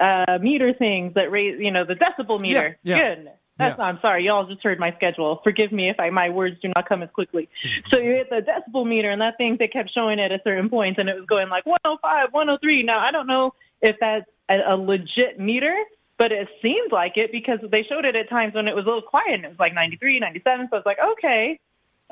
uh, 0.00 0.38
meter 0.40 0.72
things 0.72 1.14
that 1.14 1.30
raise, 1.30 1.60
you 1.60 1.70
know, 1.70 1.84
the 1.84 1.94
decibel 1.94 2.40
meter. 2.40 2.76
Yeah, 2.82 2.96
yeah. 2.96 3.14
Goodness. 3.14 3.36
That's, 3.58 3.78
Yeah. 3.78 3.84
I'm 3.84 3.98
sorry, 4.00 4.24
y'all 4.24 4.46
just 4.46 4.62
heard 4.62 4.78
my 4.80 4.92
schedule. 4.92 5.40
Forgive 5.44 5.72
me 5.72 5.88
if 5.88 6.00
I, 6.00 6.10
my 6.10 6.30
words 6.30 6.56
do 6.60 6.68
not 6.74 6.88
come 6.88 7.02
as 7.02 7.10
quickly. 7.10 7.48
Mm-hmm. 7.64 7.88
So 7.92 8.00
you 8.00 8.10
hit 8.10 8.30
the 8.30 8.40
decibel 8.40 8.86
meter, 8.86 9.10
and 9.10 9.20
that 9.20 9.36
thing 9.36 9.56
they 9.56 9.68
kept 9.68 9.90
showing 9.92 10.18
it 10.18 10.32
at 10.32 10.42
certain 10.44 10.68
points, 10.68 10.98
and 10.98 11.08
it 11.08 11.16
was 11.16 11.26
going 11.26 11.48
like 11.48 11.66
105, 11.66 12.32
103. 12.32 12.82
Now 12.82 12.98
I 13.00 13.10
don't 13.10 13.26
know 13.26 13.54
if 13.80 13.96
that's 14.00 14.26
a, 14.48 14.62
a 14.66 14.76
legit 14.76 15.38
meter, 15.38 15.76
but 16.16 16.32
it 16.32 16.48
seemed 16.62 16.92
like 16.92 17.16
it 17.16 17.32
because 17.32 17.58
they 17.70 17.82
showed 17.82 18.04
it 18.04 18.16
at 18.16 18.28
times 18.30 18.54
when 18.54 18.68
it 18.68 18.74
was 18.74 18.84
a 18.84 18.88
little 18.88 19.02
quiet, 19.02 19.34
and 19.34 19.44
it 19.44 19.48
was 19.48 19.58
like 19.58 19.74
93, 19.74 20.20
97. 20.20 20.68
So 20.70 20.76
I 20.76 20.78
was 20.78 20.86
like, 20.86 20.98
okay, 21.00 21.58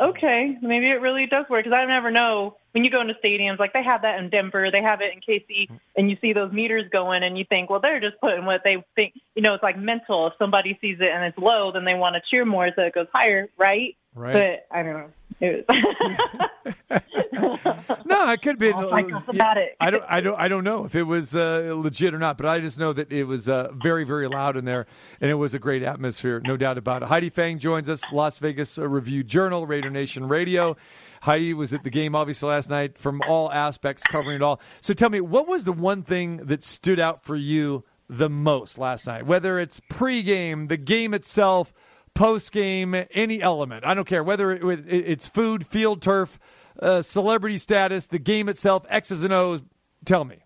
okay, 0.00 0.56
maybe 0.62 0.88
it 0.88 1.00
really 1.00 1.26
does 1.26 1.46
work 1.48 1.64
because 1.64 1.76
I 1.76 1.84
never 1.84 2.10
know 2.10 2.56
when 2.72 2.84
you 2.84 2.90
go 2.90 3.00
into 3.00 3.14
stadiums. 3.14 3.58
Like 3.58 3.72
they 3.72 3.82
have 3.82 4.02
that 4.02 4.18
in 4.18 4.30
Denver, 4.30 4.70
they 4.70 4.82
have 4.82 5.00
it 5.00 5.12
in 5.12 5.20
KC, 5.20 5.68
and 5.96 6.10
you 6.10 6.16
see 6.20 6.32
those 6.32 6.52
meters 6.52 6.88
going, 6.90 7.22
and 7.22 7.36
you 7.36 7.44
think, 7.44 7.70
well, 7.70 7.80
they're 7.80 8.00
just 8.00 8.20
putting 8.20 8.44
what 8.44 8.62
they 8.64 8.82
think. 8.96 9.14
You 9.34 9.42
know, 9.42 9.54
it's 9.54 9.62
like 9.62 9.78
mental. 9.78 10.28
If 10.28 10.34
somebody 10.38 10.78
sees 10.80 10.98
it 11.00 11.10
and 11.10 11.24
it's 11.24 11.38
low, 11.38 11.72
then 11.72 11.84
they 11.84 11.94
want 11.94 12.16
to 12.16 12.22
cheer 12.30 12.44
more, 12.44 12.70
so 12.74 12.82
it 12.82 12.94
goes 12.94 13.08
higher, 13.12 13.48
right? 13.58 13.96
Right. 14.14 14.32
But 14.32 14.76
I 14.76 14.82
don't 14.82 14.94
know. 14.94 15.10
Was 15.40 15.64
No, 18.04 18.30
it 18.30 18.42
could 18.42 18.58
be. 18.58 18.72
My 18.72 19.02
God, 19.02 19.28
about 19.28 19.56
it. 19.56 19.76
I 19.80 19.90
don't. 19.90 20.04
I 20.08 20.20
don't. 20.20 20.38
I 20.38 20.48
don't 20.48 20.64
know 20.64 20.84
if 20.84 20.94
it 20.94 21.04
was 21.04 21.34
uh, 21.34 21.72
legit 21.76 22.12
or 22.12 22.18
not, 22.18 22.36
but 22.36 22.46
I 22.46 22.60
just 22.60 22.78
know 22.78 22.92
that 22.92 23.12
it 23.12 23.24
was 23.24 23.48
uh, 23.48 23.70
very, 23.72 24.04
very 24.04 24.28
loud 24.28 24.56
in 24.56 24.64
there, 24.64 24.86
and 25.20 25.30
it 25.30 25.34
was 25.34 25.54
a 25.54 25.58
great 25.58 25.82
atmosphere, 25.82 26.40
no 26.44 26.56
doubt 26.56 26.76
about 26.76 27.02
it. 27.02 27.06
Heidi 27.06 27.30
Fang 27.30 27.58
joins 27.58 27.88
us, 27.88 28.12
Las 28.12 28.38
Vegas 28.38 28.78
uh, 28.78 28.88
Review 28.88 29.22
Journal, 29.22 29.66
Raider 29.66 29.90
Nation 29.90 30.28
Radio. 30.28 30.76
Heidi 31.22 31.54
was 31.54 31.74
at 31.74 31.84
the 31.84 31.90
game 31.90 32.14
obviously 32.14 32.48
last 32.48 32.70
night 32.70 32.96
from 32.96 33.20
all 33.28 33.52
aspects, 33.52 34.02
covering 34.02 34.36
it 34.36 34.42
all. 34.42 34.60
So 34.80 34.94
tell 34.94 35.10
me, 35.10 35.20
what 35.20 35.46
was 35.46 35.64
the 35.64 35.72
one 35.72 36.02
thing 36.02 36.38
that 36.38 36.64
stood 36.64 36.98
out 36.98 37.22
for 37.22 37.36
you 37.36 37.84
the 38.08 38.30
most 38.30 38.78
last 38.78 39.06
night? 39.06 39.26
Whether 39.26 39.58
it's 39.58 39.80
pregame, 39.90 40.68
the 40.68 40.78
game 40.78 41.12
itself, 41.12 41.74
postgame, 42.20 43.06
any 43.14 43.40
element. 43.42 43.84
I 43.84 43.94
don't 43.94 44.06
care 44.06 44.22
whether 44.22 44.50
it, 44.52 44.62
it- 44.62 44.86
it's 45.08 45.26
food, 45.26 45.66
field 45.66 46.02
turf, 46.02 46.38
uh, 46.80 47.02
celebrity 47.02 47.58
status, 47.58 48.06
the 48.06 48.18
game 48.18 48.48
itself, 48.48 48.84
X's 48.88 49.24
and 49.24 49.32
O's. 49.32 49.62
Tell 50.04 50.24
me. 50.24 50.36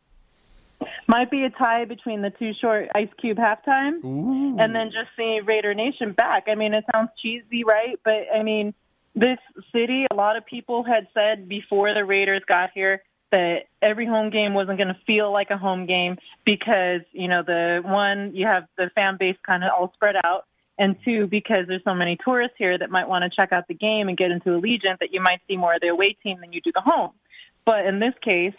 might 1.06 1.30
be 1.30 1.44
a 1.44 1.50
tie 1.50 1.84
between 1.84 2.20
the 2.22 2.30
two 2.30 2.52
short 2.60 2.88
Ice 2.94 3.08
Cube 3.20 3.38
halftime, 3.38 4.02
and 4.60 4.74
then 4.74 4.90
just 4.90 5.08
seeing 5.16 5.44
Raider 5.44 5.74
Nation 5.74 6.12
back. 6.12 6.44
I 6.48 6.54
mean, 6.56 6.74
it 6.74 6.84
sounds 6.92 7.10
cheesy, 7.22 7.62
right? 7.64 7.98
But 8.04 8.26
I 8.34 8.42
mean, 8.42 8.74
this 9.14 9.38
city, 9.72 10.06
a 10.10 10.14
lot 10.14 10.36
of 10.36 10.44
people 10.44 10.82
had 10.82 11.06
said 11.14 11.48
before 11.48 11.94
the 11.94 12.04
Raiders 12.04 12.42
got 12.46 12.70
here 12.74 13.02
that 13.30 13.66
every 13.80 14.06
home 14.06 14.30
game 14.30 14.54
wasn't 14.54 14.78
going 14.78 14.88
to 14.88 14.98
feel 15.06 15.30
like 15.32 15.50
a 15.50 15.56
home 15.56 15.86
game 15.86 16.18
because 16.44 17.02
you 17.12 17.28
know 17.28 17.42
the 17.42 17.80
one 17.84 18.34
you 18.34 18.46
have 18.46 18.66
the 18.76 18.90
fan 18.94 19.16
base 19.16 19.36
kind 19.46 19.62
of 19.64 19.70
all 19.70 19.92
spread 19.94 20.16
out. 20.24 20.46
And 20.78 20.96
two, 21.04 21.26
because 21.26 21.66
there's 21.68 21.84
so 21.84 21.94
many 21.94 22.16
tourists 22.16 22.56
here 22.58 22.76
that 22.76 22.90
might 22.90 23.08
want 23.08 23.22
to 23.22 23.30
check 23.30 23.52
out 23.52 23.68
the 23.68 23.74
game 23.74 24.08
and 24.08 24.16
get 24.16 24.32
into 24.32 24.50
Allegiant, 24.50 24.98
that 24.98 25.14
you 25.14 25.20
might 25.20 25.40
see 25.46 25.56
more 25.56 25.74
of 25.74 25.80
the 25.80 25.88
away 25.88 26.14
team 26.14 26.40
than 26.40 26.52
you 26.52 26.60
do 26.60 26.72
the 26.72 26.80
home. 26.80 27.12
But 27.64 27.86
in 27.86 28.00
this 28.00 28.14
case, 28.20 28.54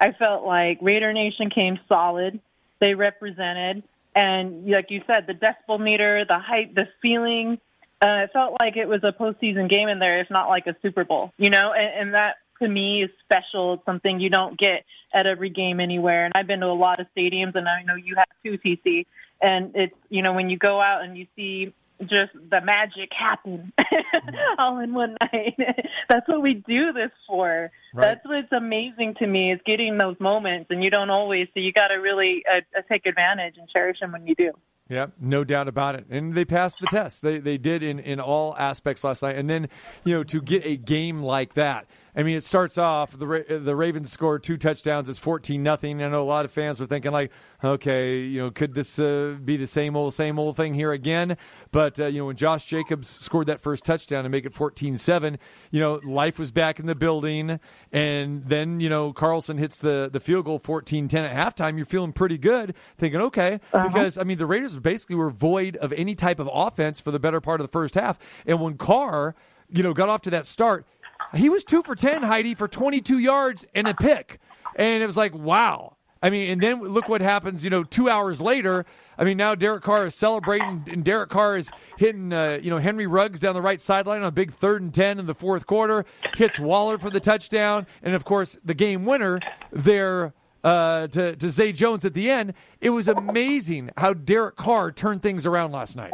I 0.00 0.12
felt 0.12 0.44
like 0.44 0.78
Raider 0.80 1.12
Nation 1.12 1.50
came 1.50 1.78
solid. 1.88 2.40
They 2.78 2.94
represented, 2.94 3.82
and 4.14 4.68
like 4.68 4.90
you 4.90 5.02
said, 5.06 5.26
the 5.26 5.34
decibel 5.34 5.80
meter, 5.80 6.24
the 6.24 6.38
hype, 6.38 6.74
the 6.74 6.88
feeling. 7.02 7.58
Uh, 8.00 8.22
it 8.24 8.32
felt 8.32 8.56
like 8.60 8.76
it 8.76 8.86
was 8.86 9.00
a 9.02 9.12
postseason 9.12 9.68
game 9.68 9.88
in 9.88 9.98
there, 9.98 10.20
if 10.20 10.30
not 10.30 10.48
like 10.48 10.68
a 10.68 10.76
Super 10.82 11.04
Bowl. 11.04 11.32
You 11.36 11.50
know, 11.50 11.72
and, 11.72 11.90
and 11.94 12.14
that 12.14 12.36
to 12.62 12.68
me 12.68 13.02
is 13.02 13.10
special. 13.24 13.74
It's 13.74 13.84
something 13.84 14.20
you 14.20 14.30
don't 14.30 14.58
get 14.58 14.84
at 15.12 15.26
every 15.26 15.50
game 15.50 15.80
anywhere. 15.80 16.24
And 16.24 16.32
I've 16.36 16.46
been 16.46 16.60
to 16.60 16.66
a 16.66 16.72
lot 16.72 17.00
of 17.00 17.06
stadiums, 17.16 17.54
and 17.54 17.68
I 17.68 17.82
know 17.82 17.96
you 17.96 18.14
have 18.16 18.28
too, 18.44 18.58
TC. 18.58 19.06
And 19.40 19.72
it's 19.74 19.94
you 20.08 20.22
know 20.22 20.32
when 20.32 20.50
you 20.50 20.56
go 20.56 20.80
out 20.80 21.02
and 21.02 21.16
you 21.16 21.26
see 21.36 21.72
just 22.06 22.32
the 22.50 22.60
magic 22.60 23.10
happen 23.12 23.72
all 24.58 24.78
in 24.78 24.94
one 24.94 25.16
night. 25.20 25.58
That's 26.08 26.28
what 26.28 26.42
we 26.42 26.54
do 26.54 26.92
this 26.92 27.10
for. 27.26 27.70
Right. 27.92 28.04
That's 28.04 28.24
what's 28.24 28.52
amazing 28.52 29.14
to 29.16 29.26
me 29.26 29.52
is 29.52 29.60
getting 29.64 29.98
those 29.98 30.18
moments, 30.20 30.70
and 30.70 30.82
you 30.82 30.90
don't 30.90 31.10
always. 31.10 31.48
So 31.54 31.60
you 31.60 31.72
got 31.72 31.88
to 31.88 31.96
really 31.96 32.44
uh, 32.50 32.60
uh, 32.76 32.82
take 32.88 33.06
advantage 33.06 33.56
and 33.58 33.68
cherish 33.68 34.00
them 34.00 34.12
when 34.12 34.26
you 34.26 34.34
do. 34.34 34.52
Yeah, 34.88 35.08
no 35.20 35.44
doubt 35.44 35.68
about 35.68 35.96
it. 35.96 36.06
And 36.08 36.34
they 36.34 36.46
passed 36.46 36.78
the 36.80 36.86
test. 36.86 37.20
They 37.20 37.38
they 37.38 37.58
did 37.58 37.82
in, 37.82 37.98
in 37.98 38.20
all 38.20 38.56
aspects 38.56 39.04
last 39.04 39.22
night. 39.22 39.36
And 39.36 39.48
then, 39.50 39.68
you 40.04 40.14
know, 40.14 40.24
to 40.24 40.40
get 40.40 40.64
a 40.64 40.76
game 40.76 41.22
like 41.22 41.54
that. 41.54 41.86
I 42.18 42.24
mean, 42.24 42.36
it 42.36 42.42
starts 42.42 42.76
off 42.78 43.16
the 43.16 43.28
Ra- 43.28 43.44
the 43.48 43.76
Ravens 43.76 44.10
scored 44.10 44.42
two 44.42 44.56
touchdowns. 44.56 45.08
It's 45.08 45.20
fourteen 45.20 45.62
nothing. 45.62 46.02
I 46.02 46.08
know 46.08 46.20
a 46.20 46.24
lot 46.24 46.44
of 46.44 46.50
fans 46.50 46.80
were 46.80 46.86
thinking 46.86 47.12
like, 47.12 47.30
okay, 47.62 48.18
you 48.18 48.40
know, 48.40 48.50
could 48.50 48.74
this 48.74 48.98
uh, 48.98 49.36
be 49.44 49.56
the 49.56 49.68
same 49.68 49.94
old 49.94 50.14
same 50.14 50.36
old 50.36 50.56
thing 50.56 50.74
here 50.74 50.90
again? 50.90 51.36
But 51.70 52.00
uh, 52.00 52.06
you 52.06 52.18
know, 52.18 52.26
when 52.26 52.34
Josh 52.34 52.64
Jacobs 52.64 53.08
scored 53.08 53.46
that 53.46 53.60
first 53.60 53.84
touchdown 53.84 54.24
and 54.24 54.32
make 54.32 54.44
it 54.44 54.52
14-7, 54.52 55.38
you 55.70 55.78
know, 55.78 56.00
life 56.02 56.40
was 56.40 56.50
back 56.50 56.80
in 56.80 56.86
the 56.86 56.96
building. 56.96 57.60
And 57.92 58.44
then 58.44 58.80
you 58.80 58.88
know, 58.88 59.12
Carlson 59.12 59.56
hits 59.56 59.78
the 59.78 60.10
the 60.12 60.18
field 60.18 60.46
goal 60.46 60.58
14-10 60.58 61.14
at 61.14 61.56
halftime. 61.56 61.76
You're 61.76 61.86
feeling 61.86 62.12
pretty 62.12 62.36
good, 62.36 62.74
thinking, 62.96 63.20
okay, 63.20 63.60
because 63.72 64.18
I 64.18 64.24
mean, 64.24 64.38
the 64.38 64.46
Raiders 64.46 64.76
basically 64.80 65.14
were 65.14 65.30
void 65.30 65.76
of 65.76 65.92
any 65.92 66.16
type 66.16 66.40
of 66.40 66.50
offense 66.52 66.98
for 66.98 67.12
the 67.12 67.20
better 67.20 67.40
part 67.40 67.60
of 67.60 67.64
the 67.68 67.70
first 67.70 67.94
half. 67.94 68.18
And 68.44 68.60
when 68.60 68.76
Carr, 68.76 69.36
you 69.70 69.84
know, 69.84 69.94
got 69.94 70.08
off 70.08 70.22
to 70.22 70.30
that 70.30 70.46
start, 70.46 70.84
he 71.34 71.48
was 71.48 71.64
two 71.64 71.82
for 71.82 71.94
10, 71.94 72.22
Heidi, 72.22 72.54
for 72.54 72.68
22 72.68 73.18
yards 73.18 73.66
and 73.74 73.86
a 73.86 73.94
pick. 73.94 74.38
And 74.76 75.02
it 75.02 75.06
was 75.06 75.16
like, 75.16 75.34
wow. 75.34 75.96
I 76.22 76.30
mean, 76.30 76.50
and 76.50 76.60
then 76.60 76.82
look 76.82 77.08
what 77.08 77.20
happens, 77.20 77.62
you 77.62 77.70
know, 77.70 77.84
two 77.84 78.08
hours 78.08 78.40
later. 78.40 78.84
I 79.16 79.24
mean, 79.24 79.36
now 79.36 79.54
Derek 79.54 79.84
Carr 79.84 80.06
is 80.06 80.14
celebrating, 80.14 80.84
and 80.88 81.04
Derek 81.04 81.30
Carr 81.30 81.58
is 81.58 81.70
hitting, 81.96 82.32
uh, 82.32 82.58
you 82.60 82.70
know, 82.70 82.78
Henry 82.78 83.06
Ruggs 83.06 83.38
down 83.38 83.54
the 83.54 83.62
right 83.62 83.80
sideline 83.80 84.22
on 84.22 84.28
a 84.28 84.32
big 84.32 84.52
third 84.52 84.82
and 84.82 84.92
10 84.92 85.20
in 85.20 85.26
the 85.26 85.34
fourth 85.34 85.66
quarter, 85.66 86.04
hits 86.36 86.58
Waller 86.58 86.98
for 86.98 87.10
the 87.10 87.20
touchdown. 87.20 87.86
And 88.02 88.14
of 88.14 88.24
course, 88.24 88.58
the 88.64 88.74
game 88.74 89.04
winner 89.04 89.40
there 89.72 90.32
uh, 90.64 91.06
to, 91.08 91.36
to 91.36 91.50
Zay 91.50 91.72
Jones 91.72 92.04
at 92.04 92.14
the 92.14 92.30
end. 92.30 92.54
It 92.80 92.90
was 92.90 93.06
amazing 93.06 93.90
how 93.96 94.14
Derek 94.14 94.56
Carr 94.56 94.90
turned 94.90 95.22
things 95.22 95.46
around 95.46 95.72
last 95.72 95.96
night. 95.96 96.12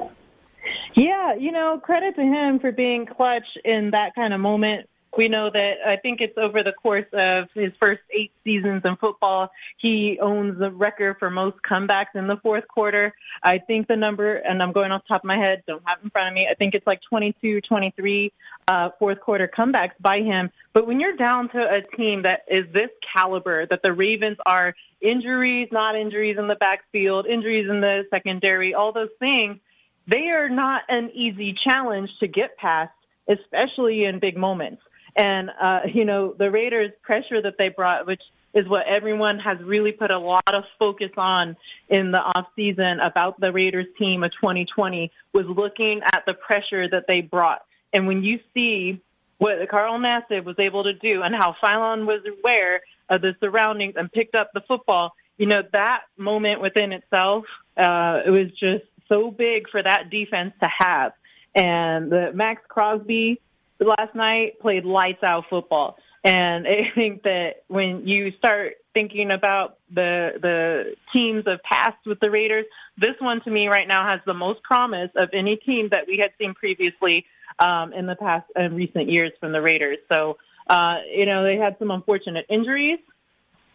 Yeah, 0.95 1.35
you 1.35 1.51
know, 1.51 1.81
credit 1.83 2.15
to 2.17 2.23
him 2.23 2.61
for 2.61 2.71
being 2.71 3.07
clutch 3.07 3.47
in 3.65 3.91
that 3.91 4.15
kind 4.15 4.33
of 4.33 4.41
moment. 4.41 4.89
We 5.17 5.29
know 5.29 5.49
that 5.49 5.79
I 5.87 5.97
think 5.97 6.21
it's 6.21 6.37
over 6.37 6.63
the 6.63 6.73
course 6.73 7.07
of 7.13 7.49
his 7.55 7.73
first 7.81 8.03
eight 8.11 8.33
seasons 8.43 8.83
in 8.85 8.97
football, 8.97 9.53
he 9.77 10.19
owns 10.19 10.59
the 10.59 10.71
record 10.71 11.19
for 11.19 11.31
most 11.31 11.59
comebacks 11.63 12.15
in 12.15 12.27
the 12.27 12.37
fourth 12.39 12.67
quarter. 12.67 13.15
I 13.43 13.59
think 13.59 13.87
the 13.87 13.97
number, 13.97 14.37
and 14.37 14.63
I'm 14.63 14.73
going 14.73 14.91
off 14.91 15.03
the 15.05 15.15
top 15.15 15.23
of 15.23 15.29
my 15.29 15.37
head, 15.37 15.63
don't 15.67 15.83
have 15.87 15.99
it 15.99 16.05
in 16.05 16.11
front 16.11 16.29
of 16.29 16.35
me. 16.35 16.49
I 16.49 16.55
think 16.55 16.75
it's 16.75 16.87
like 16.87 17.01
22, 17.03 17.61
23 17.61 18.33
uh, 18.67 18.91
fourth 18.99 19.21
quarter 19.21 19.47
comebacks 19.47 19.93
by 20.01 20.21
him. 20.21 20.51
But 20.73 20.87
when 20.87 20.99
you're 20.99 21.17
down 21.17 21.49
to 21.51 21.73
a 21.73 21.83
team 21.83 22.23
that 22.23 22.43
is 22.49 22.67
this 22.73 22.91
caliber, 23.15 23.67
that 23.67 23.83
the 23.83 23.93
Ravens 23.93 24.39
are 24.45 24.75
injuries, 25.01 25.69
not 25.71 25.95
injuries 25.95 26.39
in 26.39 26.49
the 26.49 26.57
backfield, 26.57 27.27
injuries 27.27 27.69
in 27.69 27.81
the 27.81 28.07
secondary, 28.11 28.75
all 28.75 28.91
those 28.91 29.11
things, 29.21 29.59
they 30.09 30.31
are 30.31 30.49
not 30.49 30.83
an 30.89 31.11
easy 31.15 31.53
challenge 31.53 32.11
to 32.19 32.27
get 32.27 32.57
past, 32.57 32.93
especially 33.29 34.05
in 34.05 34.19
big 34.19 34.37
moments. 34.37 34.83
And, 35.17 35.51
uh, 35.61 35.83
you 35.93 36.05
know, 36.05 36.35
the 36.37 36.51
Raiders' 36.51 36.93
pressure 37.03 37.41
that 37.43 37.59
they 37.59 37.69
brought, 37.69 38.07
which 38.07 38.23
is 38.55 38.69
what 38.69 38.87
everyone 38.87 39.39
has 39.41 39.59
really 39.61 39.93
put 39.93 40.11
a 40.11 40.19
lot 40.19 40.55
of 40.55 40.65
focus 40.79 41.11
on 41.17 41.57
in 41.89 42.13
the 42.13 42.21
off 42.21 42.47
season 42.55 43.01
about 43.01 43.39
the 43.41 43.53
Raiders 43.53 43.87
team 43.99 44.23
of 44.23 44.31
2020 44.33 45.11
was 45.33 45.47
looking 45.47 46.03
at 46.03 46.23
the 46.27 46.35
pressure 46.35 46.89
that 46.89 47.07
they 47.09 47.21
brought. 47.21 47.63
And 47.93 48.07
when 48.07 48.23
you 48.23 48.41
see 48.55 49.01
what 49.39 49.69
Carl 49.69 49.99
Nassib 49.99 50.45
was 50.45 50.57
able 50.59 50.85
to 50.85 50.95
do 50.95 51.23
and 51.23 51.35
how 51.35 51.57
Phylon 51.63 52.07
was 52.07 52.21
aware 52.39 52.83
of 53.09 53.23
the 53.23 53.37
surroundings 53.41 53.95
and 53.97 54.11
picked 54.11 54.37
up 54.37 54.51
the 54.55 54.61
football, 54.63 55.15
you 55.37 55.47
know, 55.47 55.63
that 55.73 56.03
moment 56.17 56.61
within 56.61 56.93
itself, 56.93 57.45
uh, 57.77 58.23
it 58.25 58.31
was 58.31 58.53
just 58.53 58.85
so 59.09 59.33
big 59.33 59.69
for 59.69 59.83
that 59.83 60.11
defense 60.11 60.55
to 60.63 60.69
have. 60.79 61.13
And 61.57 62.11
the 62.11 62.33
Maxx 62.33 62.63
Crosby 62.69 63.41
last 63.81 64.15
night 64.15 64.61
played 64.61 64.85
lights 64.85 65.23
out 65.23 65.45
football. 65.49 65.97
And 66.25 66.67
I 66.69 66.91
think 66.95 67.23
that 67.25 67.65
when 67.69 68.07
you 68.07 68.33
start 68.33 68.77
thinking 68.95 69.31
about 69.31 69.79
the 69.91 70.39
the 70.41 70.97
teams 71.13 71.47
of 71.47 71.63
past 71.63 71.99
with 72.07 72.21
the 72.21 72.31
Raiders, 72.31 72.65
this 72.97 73.15
one 73.19 73.41
to 73.43 73.51
me 73.51 73.69
right 73.69 73.87
now 73.87 74.05
has 74.07 74.21
the 74.25 74.35
most 74.35 74.63
promise 74.63 75.11
of 75.17 75.31
any 75.33 75.57
team 75.57 75.89
that 75.91 76.07
we 76.07 76.19
had 76.19 76.33
seen 76.39 76.55
previously 76.55 77.27
um, 77.59 77.93
in 77.93 78.07
the 78.07 78.17
past 78.17 78.47
and 78.57 78.77
recent 78.77 79.11
years 79.11 79.33
from 79.41 79.53
the 79.53 79.61
Raiders. 79.61 79.99
So, 80.11 80.39
uh, 80.69 80.99
you 81.13 81.27
know, 81.27 81.45
they 81.45 81.57
had 81.57 81.77
some 81.79 81.91
unfortunate 81.91 82.47
injuries. 82.49 82.99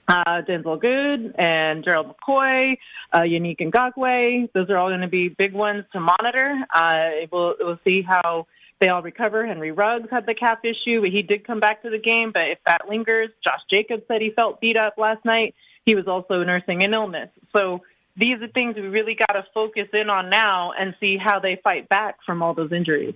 Uh, 0.07 0.41
Denzelle 0.41 0.81
Good 0.81 1.35
and 1.37 1.83
Gerald 1.83 2.15
McCoy, 2.15 2.79
uh, 3.13 3.19
Yannick 3.19 3.59
Ngakoue. 3.59 4.51
Those 4.53 4.67
are 4.71 4.77
all 4.77 4.89
going 4.89 5.01
to 5.01 5.07
be 5.07 5.29
big 5.29 5.53
ones 5.53 5.85
to 5.93 5.99
monitor. 5.99 6.65
Uh, 6.73 7.09
we'll, 7.31 7.53
we'll 7.59 7.79
see 7.83 8.01
how 8.01 8.47
they 8.79 8.89
all 8.89 9.01
recover. 9.01 9.45
Henry 9.45 9.71
Ruggs 9.71 10.09
had 10.09 10.25
the 10.25 10.33
calf 10.33 10.59
issue, 10.63 11.01
but 11.01 11.09
he 11.09 11.21
did 11.21 11.45
come 11.45 11.59
back 11.59 11.83
to 11.83 11.89
the 11.89 11.99
game. 11.99 12.31
But 12.31 12.49
if 12.49 12.59
that 12.65 12.87
lingers, 12.87 13.29
Josh 13.43 13.61
Jacobs 13.69 14.03
said 14.07 14.21
he 14.21 14.31
felt 14.31 14.61
beat 14.61 14.77
up 14.77 14.97
last 14.97 15.25
night. 15.25 15.55
He 15.85 15.95
was 15.95 16.07
also 16.07 16.43
nursing 16.43 16.83
an 16.83 16.93
illness. 16.93 17.29
So 17.53 17.81
these 18.15 18.41
are 18.41 18.47
things 18.47 18.75
we 18.75 18.81
really 18.81 19.15
got 19.15 19.33
to 19.33 19.45
focus 19.53 19.87
in 19.93 20.09
on 20.09 20.29
now 20.29 20.71
and 20.71 20.95
see 20.99 21.17
how 21.17 21.39
they 21.39 21.57
fight 21.57 21.89
back 21.89 22.17
from 22.25 22.41
all 22.41 22.53
those 22.53 22.71
injuries. 22.71 23.15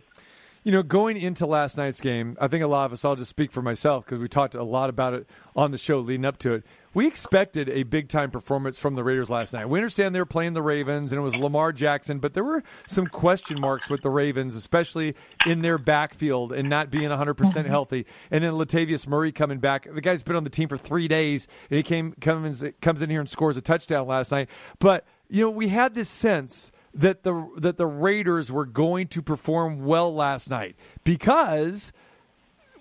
You 0.65 0.71
know, 0.71 0.81
going 0.81 1.17
into 1.17 1.45
last 1.45 1.75
night's 1.77 1.99
game, 1.99 2.37
I 2.39 2.47
think 2.47 2.63
a 2.63 2.67
lot 2.67 2.85
of 2.85 2.93
us, 2.93 3.03
I'll 3.03 3.17
just 3.17 3.29
speak 3.29 3.51
for 3.51 3.61
myself 3.61 4.05
because 4.05 4.19
we 4.19 4.29
talked 4.29 4.55
a 4.55 4.63
lot 4.63 4.89
about 4.89 5.13
it 5.13 5.27
on 5.57 5.71
the 5.71 5.77
show 5.77 5.99
leading 5.99 6.23
up 6.23 6.37
to 6.39 6.53
it. 6.53 6.63
We 6.93 7.05
expected 7.05 7.67
a 7.67 7.83
big 7.83 8.07
time 8.07 8.31
performance 8.31 8.79
from 8.79 8.95
the 8.95 9.03
Raiders 9.03 9.29
last 9.29 9.51
night. 9.51 9.67
We 9.67 9.79
understand 9.79 10.15
they 10.15 10.19
were 10.19 10.25
playing 10.25 10.53
the 10.53 10.61
Ravens 10.61 11.11
and 11.11 11.19
it 11.19 11.21
was 11.21 11.35
Lamar 11.35 11.73
Jackson, 11.73 12.19
but 12.19 12.33
there 12.33 12.45
were 12.45 12.63
some 12.87 13.07
question 13.07 13.59
marks 13.59 13.89
with 13.89 14.03
the 14.03 14.09
Ravens, 14.09 14.55
especially 14.55 15.15
in 15.45 15.63
their 15.63 15.77
backfield 15.77 16.53
and 16.53 16.69
not 16.69 16.89
being 16.89 17.09
100% 17.09 17.35
mm-hmm. 17.35 17.67
healthy. 17.67 18.05
And 18.31 18.41
then 18.41 18.53
Latavius 18.53 19.05
Murray 19.05 19.33
coming 19.33 19.59
back. 19.59 19.85
The 19.93 19.99
guy's 19.99 20.23
been 20.23 20.37
on 20.37 20.45
the 20.45 20.49
team 20.49 20.69
for 20.69 20.77
three 20.77 21.09
days 21.09 21.45
and 21.69 21.75
he 21.75 21.83
came 21.83 22.13
comes, 22.21 22.63
comes 22.79 23.01
in 23.01 23.09
here 23.09 23.19
and 23.19 23.29
scores 23.29 23.57
a 23.57 23.61
touchdown 23.61 24.07
last 24.07 24.31
night. 24.31 24.47
But, 24.79 25.03
you 25.27 25.43
know, 25.43 25.49
we 25.49 25.67
had 25.67 25.93
this 25.93 26.07
sense 26.07 26.71
that 26.93 27.23
the 27.23 27.49
that 27.57 27.77
the 27.77 27.87
Raiders 27.87 28.51
were 28.51 28.65
going 28.65 29.07
to 29.09 29.21
perform 29.21 29.85
well 29.85 30.13
last 30.13 30.49
night 30.49 30.75
because 31.03 31.91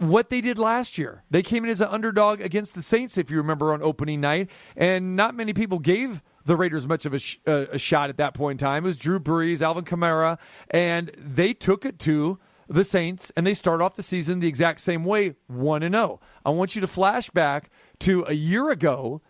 what 0.02 0.30
they 0.30 0.40
did 0.40 0.58
last 0.58 0.98
year. 0.98 1.22
They 1.30 1.42
came 1.42 1.64
in 1.64 1.70
as 1.70 1.80
an 1.80 1.88
underdog 1.88 2.40
against 2.40 2.74
the 2.74 2.82
Saints, 2.82 3.16
if 3.16 3.30
you 3.30 3.36
remember, 3.36 3.72
on 3.72 3.82
opening 3.82 4.20
night, 4.20 4.50
and 4.76 5.16
not 5.16 5.34
many 5.34 5.52
people 5.52 5.78
gave 5.78 6.22
the 6.44 6.56
Raiders 6.56 6.88
much 6.88 7.06
of 7.06 7.14
a, 7.14 7.18
sh- 7.18 7.38
a 7.46 7.78
shot 7.78 8.10
at 8.10 8.16
that 8.16 8.34
point 8.34 8.60
in 8.60 8.66
time. 8.66 8.84
It 8.84 8.88
was 8.88 8.96
Drew 8.96 9.20
Brees, 9.20 9.62
Alvin 9.62 9.84
Kamara, 9.84 10.38
and 10.70 11.08
they 11.16 11.54
took 11.54 11.84
it 11.84 12.00
to 12.00 12.38
the 12.68 12.84
Saints, 12.84 13.30
and 13.36 13.46
they 13.46 13.54
start 13.54 13.80
off 13.80 13.94
the 13.94 14.02
season 14.02 14.40
the 14.40 14.48
exact 14.48 14.80
same 14.80 15.04
way, 15.04 15.34
one 15.46 15.82
and 15.82 15.94
zero. 15.94 16.20
I 16.44 16.50
want 16.50 16.74
you 16.74 16.80
to 16.80 16.86
flash 16.86 17.30
back 17.30 17.70
to 18.00 18.24
a 18.26 18.32
year 18.32 18.70
ago, 18.70 19.20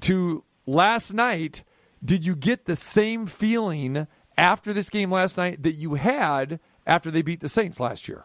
to 0.00 0.44
last 0.66 1.12
night. 1.12 1.64
Did 2.04 2.26
you 2.26 2.36
get 2.36 2.66
the 2.66 2.76
same 2.76 3.26
feeling 3.26 4.06
after 4.36 4.72
this 4.72 4.90
game 4.90 5.10
last 5.10 5.36
night 5.36 5.62
that 5.62 5.72
you 5.72 5.94
had 5.94 6.60
after 6.86 7.10
they 7.10 7.22
beat 7.22 7.40
the 7.40 7.48
Saints 7.48 7.80
last 7.80 8.08
year? 8.08 8.24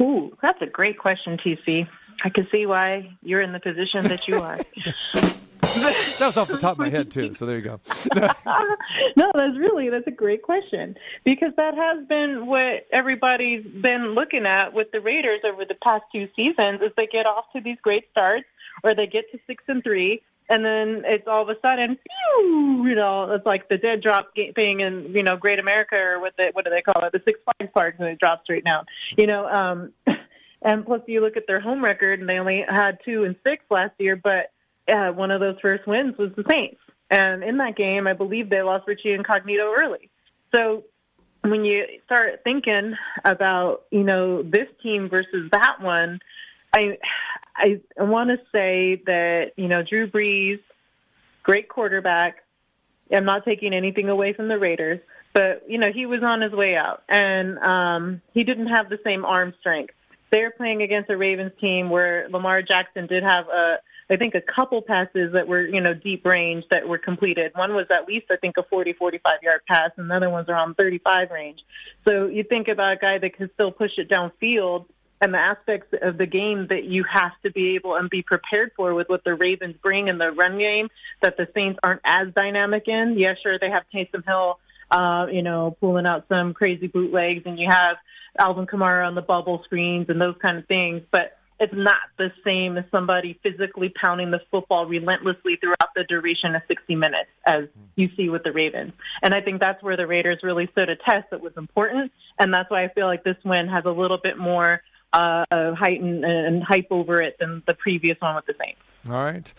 Ooh, 0.00 0.36
that's 0.42 0.60
a 0.60 0.66
great 0.66 0.98
question, 0.98 1.38
TC. 1.38 1.88
I 2.24 2.28
can 2.28 2.46
see 2.50 2.66
why 2.66 3.10
you're 3.22 3.40
in 3.40 3.52
the 3.52 3.60
position 3.60 4.04
that 4.08 4.28
you 4.28 4.40
are. 4.40 4.58
that 6.18 6.26
was 6.26 6.36
off 6.36 6.48
the 6.48 6.58
top 6.58 6.72
of 6.72 6.78
my 6.78 6.90
head 6.90 7.10
too. 7.10 7.34
So 7.34 7.46
there 7.46 7.56
you 7.56 7.62
go. 7.62 7.80
no, 9.16 9.32
that's 9.34 9.56
really 9.56 9.88
that's 9.88 10.06
a 10.06 10.12
great 10.12 10.42
question 10.42 10.96
because 11.24 11.52
that 11.56 11.74
has 11.74 12.06
been 12.06 12.46
what 12.46 12.86
everybody's 12.92 13.64
been 13.64 14.14
looking 14.14 14.46
at 14.46 14.72
with 14.72 14.92
the 14.92 15.00
Raiders 15.00 15.40
over 15.44 15.64
the 15.64 15.74
past 15.82 16.04
two 16.12 16.28
seasons. 16.36 16.80
Is 16.82 16.92
they 16.96 17.06
get 17.06 17.26
off 17.26 17.46
to 17.54 17.60
these 17.60 17.78
great 17.82 18.08
starts, 18.10 18.46
or 18.84 18.94
they 18.94 19.06
get 19.06 19.30
to 19.32 19.38
six 19.46 19.64
and 19.66 19.82
three, 19.82 20.22
and 20.48 20.64
then 20.64 21.02
it's 21.06 21.26
all 21.26 21.42
of 21.42 21.48
a 21.48 21.58
sudden, 21.60 21.96
pew, 21.96 22.86
you 22.86 22.94
know, 22.94 23.30
it's 23.32 23.46
like 23.46 23.68
the 23.68 23.78
dead 23.78 24.02
drop 24.02 24.34
thing 24.34 24.80
in 24.80 25.14
you 25.14 25.22
know 25.22 25.36
Great 25.36 25.58
America 25.58 25.96
or 25.96 26.20
what 26.20 26.36
the 26.36 26.50
what 26.52 26.64
do 26.64 26.70
they 26.70 26.82
call 26.82 27.04
it, 27.04 27.12
the 27.12 27.22
Six 27.24 27.40
Flags 27.44 27.72
Park, 27.74 27.96
and 27.98 28.08
it 28.08 28.18
drops 28.18 28.44
straight 28.44 28.64
down. 28.64 28.84
You 29.16 29.26
know, 29.26 29.46
um, 29.48 29.92
and 30.62 30.84
plus 30.84 31.00
you 31.06 31.20
look 31.20 31.36
at 31.36 31.46
their 31.46 31.60
home 31.60 31.82
record, 31.82 32.20
and 32.20 32.28
they 32.28 32.38
only 32.38 32.62
had 32.62 32.98
two 33.04 33.24
and 33.24 33.36
six 33.44 33.64
last 33.70 33.92
year, 33.98 34.16
but 34.16 34.50
uh, 34.88 35.10
one 35.12 35.30
of 35.30 35.40
those 35.40 35.58
first 35.60 35.86
wins 35.86 36.16
was 36.18 36.30
the 36.36 36.44
Saints. 36.48 36.80
And 37.10 37.44
in 37.44 37.58
that 37.58 37.76
game, 37.76 38.06
I 38.06 38.12
believe 38.12 38.50
they 38.50 38.62
lost 38.62 38.86
Richie 38.86 39.12
Incognito 39.12 39.72
early. 39.76 40.10
So 40.54 40.84
when 41.42 41.64
you 41.64 41.86
start 42.06 42.40
thinking 42.44 42.94
about, 43.24 43.84
you 43.90 44.02
know, 44.02 44.42
this 44.42 44.68
team 44.82 45.08
versus 45.08 45.50
that 45.52 45.80
one, 45.80 46.20
I 46.72 46.98
I 47.56 47.80
want 47.98 48.30
to 48.30 48.40
say 48.52 49.02
that, 49.06 49.52
you 49.56 49.68
know, 49.68 49.82
Drew 49.82 50.08
Brees, 50.10 50.60
great 51.42 51.68
quarterback. 51.68 52.42
I'm 53.12 53.24
not 53.24 53.44
taking 53.44 53.72
anything 53.72 54.08
away 54.08 54.32
from 54.32 54.48
the 54.48 54.58
Raiders, 54.58 55.00
but, 55.32 55.64
you 55.68 55.78
know, 55.78 55.92
he 55.92 56.06
was 56.06 56.22
on 56.22 56.40
his 56.40 56.52
way 56.52 56.76
out 56.76 57.02
and 57.08 57.58
um, 57.58 58.22
he 58.32 58.44
didn't 58.44 58.68
have 58.68 58.88
the 58.88 58.98
same 59.04 59.24
arm 59.24 59.54
strength. 59.60 59.94
They're 60.30 60.50
playing 60.50 60.82
against 60.82 61.10
a 61.10 61.16
Ravens 61.16 61.52
team 61.60 61.90
where 61.90 62.28
Lamar 62.28 62.62
Jackson 62.62 63.06
did 63.06 63.22
have 63.22 63.48
a 63.48 63.78
I 64.10 64.16
think 64.16 64.34
a 64.34 64.40
couple 64.40 64.82
passes 64.82 65.32
that 65.32 65.48
were, 65.48 65.66
you 65.66 65.80
know, 65.80 65.94
deep 65.94 66.26
range 66.26 66.64
that 66.70 66.86
were 66.86 66.98
completed. 66.98 67.52
One 67.54 67.74
was 67.74 67.86
at 67.90 68.06
least, 68.06 68.26
I 68.30 68.36
think, 68.36 68.56
a 68.58 68.62
40, 68.62 68.92
45 68.92 69.42
yard 69.42 69.60
pass, 69.66 69.90
and 69.96 70.10
the 70.10 70.14
other 70.14 70.28
one's 70.28 70.48
around 70.48 70.76
35 70.76 71.30
range. 71.30 71.64
So 72.06 72.26
you 72.26 72.44
think 72.44 72.68
about 72.68 72.92
a 72.92 72.96
guy 72.96 73.18
that 73.18 73.34
can 73.34 73.50
still 73.54 73.72
push 73.72 73.92
it 73.96 74.10
downfield 74.10 74.86
and 75.24 75.32
the 75.32 75.38
aspects 75.38 75.94
of 76.02 76.18
the 76.18 76.26
game 76.26 76.66
that 76.66 76.84
you 76.84 77.02
have 77.04 77.32
to 77.42 77.50
be 77.50 77.76
able 77.76 77.94
and 77.94 78.10
be 78.10 78.20
prepared 78.20 78.72
for 78.76 78.92
with 78.92 79.08
what 79.08 79.24
the 79.24 79.34
Ravens 79.34 79.74
bring 79.82 80.08
in 80.08 80.18
the 80.18 80.30
run 80.32 80.58
game 80.58 80.90
that 81.22 81.38
the 81.38 81.48
Saints 81.54 81.80
aren't 81.82 82.02
as 82.04 82.28
dynamic 82.34 82.88
in. 82.88 83.18
Yeah, 83.18 83.34
sure, 83.42 83.58
they 83.58 83.70
have 83.70 83.84
Taysom 83.92 84.22
Hill, 84.26 84.58
uh, 84.90 85.26
you 85.32 85.42
know, 85.42 85.78
pulling 85.80 86.04
out 86.04 86.26
some 86.28 86.52
crazy 86.52 86.88
bootlegs, 86.88 87.44
and 87.46 87.58
you 87.58 87.70
have 87.70 87.96
Alvin 88.38 88.66
Kamara 88.66 89.06
on 89.06 89.14
the 89.14 89.22
bubble 89.22 89.62
screens 89.64 90.10
and 90.10 90.20
those 90.20 90.36
kind 90.42 90.58
of 90.58 90.66
things, 90.66 91.00
but 91.10 91.38
it's 91.58 91.72
not 91.72 92.00
the 92.18 92.30
same 92.44 92.76
as 92.76 92.84
somebody 92.90 93.40
physically 93.42 93.88
pounding 93.88 94.30
the 94.30 94.42
football 94.50 94.84
relentlessly 94.84 95.56
throughout 95.56 95.94
the 95.96 96.04
duration 96.04 96.54
of 96.54 96.60
60 96.68 96.96
minutes 96.96 97.30
as 97.46 97.64
you 97.96 98.10
see 98.14 98.28
with 98.28 98.42
the 98.42 98.52
Ravens. 98.52 98.92
And 99.22 99.32
I 99.32 99.40
think 99.40 99.60
that's 99.60 99.82
where 99.82 99.96
the 99.96 100.06
Raiders 100.06 100.42
really 100.42 100.66
stood 100.72 100.90
a 100.90 100.96
test 100.96 101.30
that 101.30 101.40
was 101.40 101.52
important. 101.56 102.12
And 102.38 102.52
that's 102.52 102.68
why 102.70 102.82
I 102.82 102.88
feel 102.88 103.06
like 103.06 103.24
this 103.24 103.36
win 103.42 103.68
has 103.68 103.84
a 103.86 103.90
little 103.90 104.18
bit 104.18 104.36
more 104.36 104.82
uh, 105.14 105.74
height 105.74 106.00
and, 106.00 106.24
and 106.24 106.62
hype 106.62 106.88
over 106.90 107.22
it 107.22 107.36
than 107.38 107.62
the 107.66 107.74
previous 107.74 108.20
one 108.20 108.34
with 108.34 108.46
the 108.46 108.54
Saints. 108.58 108.80
All 109.08 109.14
right. 109.14 109.52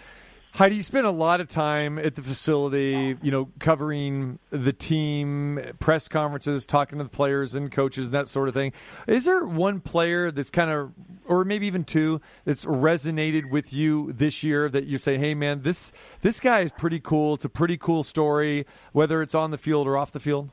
Heidi, 0.56 0.78
you 0.78 0.84
spent 0.84 1.06
a 1.06 1.12
lot 1.12 1.42
of 1.42 1.50
time 1.50 2.00
at 2.00 2.16
the 2.16 2.22
facility, 2.22 3.18
you 3.22 3.30
know, 3.30 3.50
covering 3.60 4.40
the 4.52 4.72
team, 4.72 5.60
press 5.82 6.08
conferences, 6.08 6.66
talking 6.66 6.98
to 6.98 7.04
the 7.04 7.10
players 7.10 7.56
and 7.56 7.70
coaches 7.70 8.06
and 8.06 8.14
that 8.14 8.30
sort 8.30 8.48
of 8.48 8.54
thing. 8.54 8.72
Is 9.06 9.26
there 9.26 9.44
one 9.44 9.82
player 9.82 10.32
that's 10.32 10.50
kind 10.50 10.72
of, 10.72 10.94
or 11.26 11.44
maybe 11.44 11.68
even 11.68 11.84
two, 11.84 12.22
that's 12.46 12.64
resonated 12.64 13.50
with 13.50 13.74
you 13.74 14.14
this 14.14 14.44
year 14.44 14.70
that 14.70 14.86
you 14.86 14.98
say, 14.98 15.18
"Hey, 15.18 15.34
man, 15.36 15.64
this 15.64 15.92
this 16.22 16.40
guy 16.40 16.62
is 16.62 16.72
pretty 16.72 17.02
cool. 17.02 17.34
It's 17.34 17.44
a 17.44 17.50
pretty 17.50 17.76
cool 17.76 18.04
story, 18.04 18.66
whether 18.94 19.22
it's 19.22 19.36
on 19.36 19.52
the 19.52 19.58
field 19.58 19.88
or 19.88 19.98
off 19.98 20.14
the 20.14 20.22
field." 20.22 20.52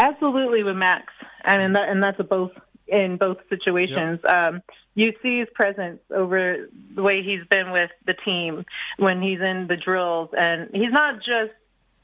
Absolutely, 0.00 0.64
with 0.64 0.76
Maxx. 0.76 1.12
I 1.44 1.58
mean, 1.58 1.74
that, 1.74 1.88
and 1.88 2.02
that's 2.02 2.18
a 2.18 2.24
both 2.24 2.50
in 2.86 3.16
both 3.16 3.38
situations. 3.48 4.20
Yep. 4.24 4.32
Um, 4.32 4.62
you 4.94 5.12
see 5.22 5.38
his 5.38 5.48
presence 5.54 6.00
over 6.10 6.68
the 6.94 7.02
way 7.02 7.22
he's 7.22 7.44
been 7.50 7.72
with 7.72 7.90
the 8.06 8.14
team 8.14 8.64
when 8.98 9.20
he's 9.20 9.40
in 9.40 9.66
the 9.66 9.76
drills, 9.76 10.30
and 10.36 10.70
he's 10.72 10.92
not 10.92 11.16
just 11.16 11.52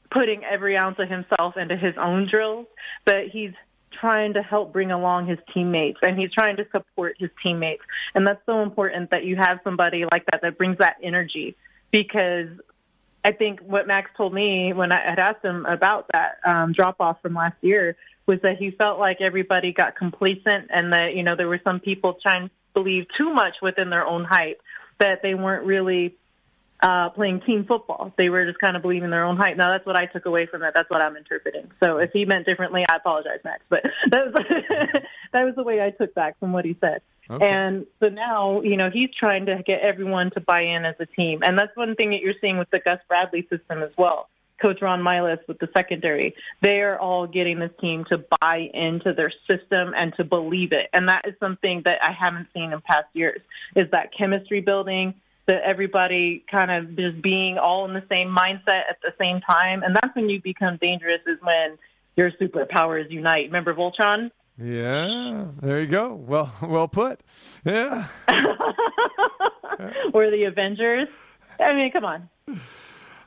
putting 0.09 0.43
every 0.43 0.75
ounce 0.75 0.99
of 0.99 1.09
himself 1.09 1.55
into 1.57 1.77
his 1.77 1.95
own 1.97 2.27
drills, 2.27 2.67
but 3.05 3.27
he's 3.27 3.53
trying 3.91 4.33
to 4.33 4.41
help 4.41 4.73
bring 4.73 4.91
along 4.91 5.27
his 5.27 5.37
teammates 5.53 5.99
and 6.01 6.17
he's 6.17 6.31
trying 6.31 6.57
to 6.57 6.65
support 6.71 7.15
his 7.19 7.29
teammates. 7.41 7.83
And 8.15 8.25
that's 8.25 8.41
so 8.45 8.61
important 8.61 9.11
that 9.11 9.25
you 9.25 9.35
have 9.35 9.59
somebody 9.63 10.05
like 10.11 10.25
that 10.31 10.41
that 10.41 10.57
brings 10.57 10.77
that 10.79 10.97
energy 11.01 11.55
because 11.91 12.47
I 13.23 13.31
think 13.31 13.59
what 13.61 13.87
Maxx 13.87 14.09
told 14.17 14.33
me 14.33 14.73
when 14.73 14.91
I 14.91 14.99
had 14.99 15.19
asked 15.19 15.43
him 15.43 15.65
about 15.65 16.07
that 16.11 16.39
um, 16.45 16.73
drop 16.73 16.95
off 16.99 17.21
from 17.21 17.35
last 17.35 17.57
year 17.61 17.95
was 18.25 18.39
that 18.41 18.57
he 18.57 18.71
felt 18.71 18.99
like 18.99 19.21
everybody 19.21 19.73
got 19.73 19.95
complacent 19.95 20.67
and 20.69 20.93
that, 20.93 21.15
you 21.15 21.23
know, 21.23 21.35
there 21.35 21.47
were 21.47 21.61
some 21.63 21.79
people 21.79 22.17
trying 22.21 22.47
to 22.47 22.51
believe 22.73 23.07
too 23.17 23.33
much 23.33 23.55
within 23.61 23.89
their 23.89 24.05
own 24.05 24.23
hype 24.23 24.61
that 24.99 25.21
they 25.21 25.33
weren't 25.33 25.65
really 25.65 26.15
uh, 26.81 27.09
playing 27.09 27.41
team 27.41 27.65
football. 27.65 28.13
They 28.17 28.29
were 28.29 28.45
just 28.45 28.59
kind 28.59 28.75
of 28.75 28.81
believing 28.81 29.11
their 29.11 29.23
own 29.23 29.37
hype. 29.37 29.57
Now 29.57 29.69
that's 29.69 29.85
what 29.85 29.95
I 29.95 30.07
took 30.07 30.25
away 30.25 30.45
from 30.45 30.61
that. 30.61 30.73
That's 30.73 30.89
what 30.89 31.01
I'm 31.01 31.15
interpreting. 31.15 31.71
So 31.81 31.97
if 31.97 32.11
he 32.11 32.25
meant 32.25 32.45
differently, 32.45 32.85
I 32.87 32.95
apologize, 32.95 33.39
Maxx. 33.43 33.63
But 33.69 33.83
that 34.09 34.33
was 34.33 34.45
that 35.31 35.43
was 35.45 35.55
the 35.55 35.63
way 35.63 35.81
I 35.81 35.91
took 35.91 36.13
back 36.15 36.39
from 36.39 36.53
what 36.53 36.65
he 36.65 36.75
said. 36.81 37.01
Okay. 37.31 37.47
And 37.47 37.85
so 38.01 38.09
now, 38.09 38.61
you 38.61 38.75
know, 38.75 38.89
he's 38.89 39.09
trying 39.17 39.45
to 39.45 39.63
get 39.65 39.81
everyone 39.81 40.31
to 40.31 40.41
buy 40.41 40.61
in 40.61 40.83
as 40.83 40.95
a 40.99 41.05
team. 41.05 41.39
And 41.43 41.57
that's 41.57 41.75
one 41.77 41.95
thing 41.95 42.09
that 42.11 42.21
you're 42.21 42.35
seeing 42.41 42.57
with 42.57 42.69
the 42.71 42.79
Gus 42.79 42.99
Bradley 43.07 43.47
system 43.49 43.81
as 43.81 43.91
well. 43.97 44.27
Coach 44.61 44.81
Ron 44.81 45.01
Milus 45.01 45.39
with 45.47 45.57
the 45.57 45.69
secondary, 45.73 46.35
they 46.61 46.81
are 46.81 46.99
all 46.99 47.25
getting 47.25 47.57
this 47.57 47.71
team 47.79 48.05
to 48.09 48.23
buy 48.41 48.69
into 48.73 49.13
their 49.13 49.31
system 49.49 49.93
and 49.95 50.13
to 50.17 50.23
believe 50.23 50.71
it. 50.71 50.89
And 50.93 51.09
that 51.09 51.27
is 51.27 51.33
something 51.39 51.81
that 51.85 52.03
I 52.03 52.11
haven't 52.11 52.47
seen 52.53 52.71
in 52.71 52.81
past 52.81 53.07
years 53.13 53.41
is 53.75 53.89
that 53.91 54.13
chemistry 54.15 54.61
building, 54.61 55.15
that 55.47 55.63
everybody 55.63 56.43
kind 56.51 56.69
of 56.69 56.95
just 56.95 57.21
being 57.21 57.57
all 57.57 57.85
in 57.85 57.93
the 57.93 58.03
same 58.09 58.29
mindset 58.29 58.83
at 58.89 59.01
the 59.01 59.13
same 59.19 59.41
time. 59.41 59.81
And 59.83 59.95
that's 59.95 60.15
when 60.15 60.29
you 60.29 60.41
become 60.41 60.77
dangerous 60.77 61.21
is 61.25 61.39
when 61.41 61.77
your 62.15 62.31
superpowers 62.31 63.09
unite. 63.09 63.45
Remember 63.45 63.73
Voltron? 63.73 64.31
Yeah, 64.61 65.45
there 65.61 65.79
you 65.79 65.87
go. 65.87 66.13
Well, 66.13 66.53
well 66.61 66.87
put. 66.87 67.21
Yeah. 67.65 68.07
or 70.13 70.29
the 70.29 70.43
Avengers. 70.45 71.07
I 71.59 71.73
mean, 71.73 71.91
come 71.91 72.05
on. 72.05 72.29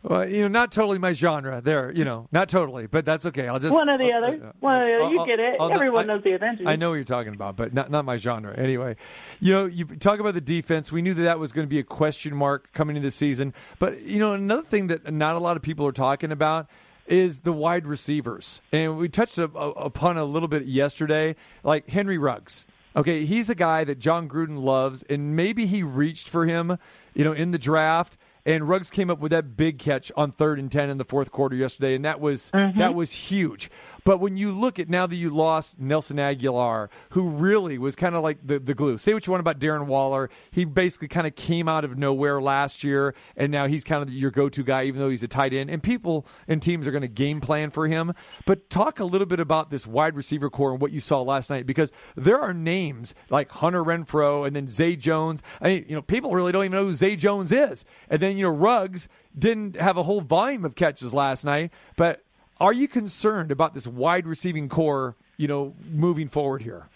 Well, 0.03 0.29
you 0.29 0.43
know, 0.43 0.49
not 0.49 0.71
totally 0.71 0.99
my 0.99 1.15
genre. 1.15 1.63
There, 1.63 1.91
you 1.91 2.05
know, 2.05 2.29
not 2.31 2.51
totally, 2.51 2.87
but 2.87 3.07
that's 3.07 3.25
okay. 3.27 3.49
I'll 3.49 3.59
just 3.59 3.73
one 3.73 3.89
or 3.89 3.97
the 3.97 4.13
I'll, 4.13 4.23
other. 4.25 4.47
Uh, 4.49 4.53
one 4.61 4.83
or 4.83 4.87
the 4.87 4.95
other. 4.97 5.13
You 5.13 5.21
I'll, 5.21 5.27
get 5.27 5.41
it. 5.41 5.57
I'll, 5.59 5.73
Everyone 5.73 6.07
knows 6.07 6.23
the 6.23 6.33
Avengers. 6.33 6.67
I 6.67 6.77
know 6.77 6.91
what 6.91 6.97
you're 6.97 7.05
talking 7.05 7.33
about, 7.33 7.57
but 7.57 7.73
not 7.73 7.91
not 7.91 8.05
my 8.05 8.19
genre. 8.19 8.55
Anyway, 8.55 8.97
you 9.41 9.53
know, 9.53 9.65
you 9.65 9.87
talk 9.87 10.21
about 10.21 10.35
the 10.35 10.43
defense. 10.43 10.93
We 10.93 11.01
knew 11.01 11.15
that 11.15 11.23
that 11.23 11.39
was 11.39 11.53
going 11.53 11.67
to 11.67 11.71
be 11.71 11.79
a 11.79 11.85
question 11.85 12.37
mark 12.37 12.73
coming 12.75 12.97
into 12.97 13.07
the 13.07 13.13
season, 13.13 13.55
but 13.79 13.99
you 14.03 14.19
know, 14.19 14.35
another 14.35 14.63
thing 14.63 14.89
that 14.89 15.11
not 15.13 15.37
a 15.37 15.39
lot 15.39 15.57
of 15.57 15.63
people 15.63 15.87
are 15.87 15.93
talking 15.93 16.31
about 16.33 16.69
is 17.07 17.41
the 17.41 17.53
wide 17.53 17.87
receivers, 17.87 18.61
and 18.73 18.99
we 18.99 19.09
touched 19.09 19.39
a, 19.39 19.45
a, 19.45 19.71
upon 19.73 20.17
a 20.17 20.25
little 20.25 20.49
bit 20.49 20.67
yesterday, 20.67 21.37
like 21.63 21.89
Henry 21.89 22.19
Ruggs. 22.19 22.67
Okay, 22.97 23.25
he's 23.25 23.51
a 23.51 23.55
guy 23.55 23.83
that 23.85 23.99
John 23.99 24.29
Gruden 24.29 24.63
loves, 24.63 25.03
and 25.05 25.35
maybe 25.35 25.67
he 25.67 25.83
reached 25.83 26.29
for 26.29 26.47
him, 26.47 26.79
you 27.15 27.25
know, 27.25 27.33
in 27.33 27.51
the 27.51 27.59
draft 27.59 28.17
and 28.47 28.69
Ruggs 28.69 28.91
came 28.91 29.11
up 29.11 29.21
with 29.21 29.33
that 29.33 29.57
big 29.57 29.79
catch 29.79 30.13
on 30.17 30.31
third 30.31 30.59
and 30.59 30.71
ten 30.71 30.91
in 30.91 30.99
the 30.99 31.05
fourth 31.05 31.31
quarter 31.31 31.57
yesterday, 31.57 31.95
and 31.95 32.05
that 32.05 32.21
was 32.21 32.51
mm-hmm. 32.53 32.79
that 32.79 32.95
was 32.95 33.13
huge. 33.13 33.71
But 34.05 34.19
when 34.19 34.37
you 34.37 34.51
look 34.51 34.79
at 34.79 34.89
now 34.89 35.07
that 35.07 35.17
you 35.17 35.31
lost 35.31 35.81
Nelson 35.81 36.19
Agholor, 36.19 36.91
who 37.11 37.31
really 37.31 37.79
was 37.79 37.97
kind 37.97 38.15
of 38.15 38.23
like 38.23 38.39
the, 38.47 38.59
the 38.59 38.75
glue. 38.75 38.99
Say 38.99 39.15
what 39.15 39.27
you 39.27 39.31
want 39.31 39.41
about 39.41 39.59
Darren 39.59 39.87
Waller. 39.87 40.29
He 40.51 40.67
basically 40.67 41.09
kind 41.09 41.27
of 41.27 41.35
came 41.35 41.69
out 41.69 41.85
of 41.85 41.97
nowhere 41.97 42.41
last 42.41 42.85
year, 42.85 43.15
and 43.37 43.51
now 43.51 43.67
he's 43.67 43.83
kind 43.83 44.03
of 44.03 44.13
your 44.13 44.31
go 44.31 44.49
to 44.51 44.63
guy, 44.63 44.85
even 44.85 45.01
though 45.01 45.09
he's 45.09 45.23
a 45.23 45.29
tight 45.29 45.55
end. 45.55 45.71
And 45.71 45.83
people 45.83 46.27
and 46.47 46.61
teams 46.61 46.87
are 46.87 46.91
going 46.91 47.03
to 47.03 47.09
game 47.09 47.41
plan 47.41 47.71
for 47.71 47.89
him. 47.89 48.13
But 48.45 48.69
talk 48.69 49.01
a 49.01 49.05
little 49.05 49.27
bit 49.27 49.41
about 49.41 49.71
this 49.71 49.87
wide 49.87 50.17
receiver 50.17 50.51
corps 50.51 50.73
and 50.73 50.81
what 50.81 50.93
you 50.93 51.01
saw 51.01 51.23
last 51.23 51.49
night, 51.49 51.67
because 51.67 51.91
there 52.15 52.39
are 52.39 52.53
names 52.53 53.15
like 53.31 53.51
Hunter 53.53 53.83
Renfrow 53.83 54.47
and 54.47 54.55
then 54.55 54.69
Zay 54.69 54.97
Jones. 54.97 55.43
I 55.61 55.69
mean, 55.69 55.87
you 55.89 55.95
know, 55.95 56.03
people 56.03 56.33
really 56.33 56.53
don't 56.53 56.65
even 56.65 56.77
know 56.77 56.87
who 56.87 56.95
Zay 56.95 57.17
Jones 57.17 57.53
is. 57.53 57.85
And 58.11 58.21
then, 58.21 58.37
you 58.37 58.43
know, 58.43 58.51
Ruggs 58.51 59.09
didn't 59.37 59.77
have 59.77 59.97
a 59.97 60.03
whole 60.03 60.21
volume 60.21 60.65
of 60.65 60.75
catches 60.75 61.15
last 61.15 61.45
night. 61.45 61.73
But 61.97 62.24
are 62.61 62.73
you 62.73 62.89
concerned 62.89 63.51
about 63.51 63.75
this 63.75 63.87
wide 63.87 64.27
receiving 64.27 64.69
corps, 64.69 65.17
you 65.37 65.49
know, 65.49 65.75
moving 65.91 66.29
forward 66.29 66.63
here? 66.63 66.89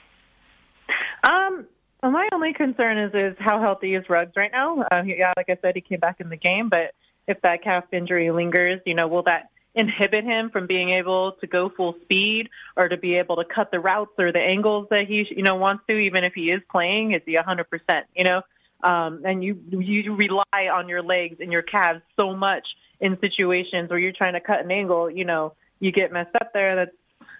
Um, 1.24 1.66
well, 2.02 2.12
my 2.12 2.28
only 2.32 2.52
concern 2.52 2.98
is 2.98 3.12
is 3.14 3.36
how 3.38 3.60
healthy 3.60 3.94
is 3.94 4.08
Ruggs 4.08 4.32
right 4.36 4.52
now. 4.52 4.84
He- 5.04 5.18
yeah, 5.18 5.32
like 5.36 5.48
I 5.48 5.58
said, 5.60 5.74
he 5.74 5.80
came 5.80 5.98
back 5.98 6.20
in 6.20 6.28
the 6.28 6.36
game, 6.36 6.68
but 6.68 6.94
if 7.26 7.40
that 7.42 7.62
calf 7.62 7.84
injury 7.92 8.30
lingers, 8.30 8.80
you 8.86 8.94
know, 8.94 9.08
will 9.08 9.24
that 9.24 9.50
inhibit 9.74 10.24
him 10.24 10.50
from 10.50 10.66
being 10.66 10.90
able 10.90 11.32
to 11.32 11.46
go 11.46 11.68
full 11.68 11.94
speed 12.02 12.48
or 12.76 12.88
to 12.88 12.96
be 12.96 13.16
able 13.16 13.36
to 13.36 13.44
cut 13.44 13.70
the 13.70 13.78
routes 13.78 14.12
or 14.18 14.32
the 14.32 14.40
angles 14.40 14.86
that 14.90 15.06
he 15.06 15.26
you 15.36 15.42
know 15.42 15.56
wants 15.56 15.84
to, 15.88 15.96
even 15.96 16.24
if 16.24 16.34
he 16.34 16.50
is 16.50 16.62
playing? 16.70 17.12
Is 17.12 17.22
he 17.26 17.34
a 17.34 17.42
hundred 17.42 17.68
percent? 17.68 18.06
You 18.14 18.24
know, 18.24 18.42
um, 18.82 19.22
and 19.24 19.42
you 19.42 19.60
you 19.70 20.14
rely 20.14 20.68
on 20.72 20.88
your 20.88 21.02
legs 21.02 21.38
and 21.40 21.52
your 21.52 21.62
calves 21.62 22.00
so 22.16 22.34
much 22.34 22.66
in 23.00 23.18
situations 23.20 23.90
where 23.90 23.98
you're 23.98 24.12
trying 24.12 24.34
to 24.34 24.40
cut 24.40 24.64
an 24.64 24.70
angle. 24.70 25.10
You 25.10 25.24
know, 25.24 25.54
you 25.80 25.92
get 25.92 26.12
messed 26.12 26.34
up 26.40 26.52
there. 26.52 26.76
That's 26.76 26.96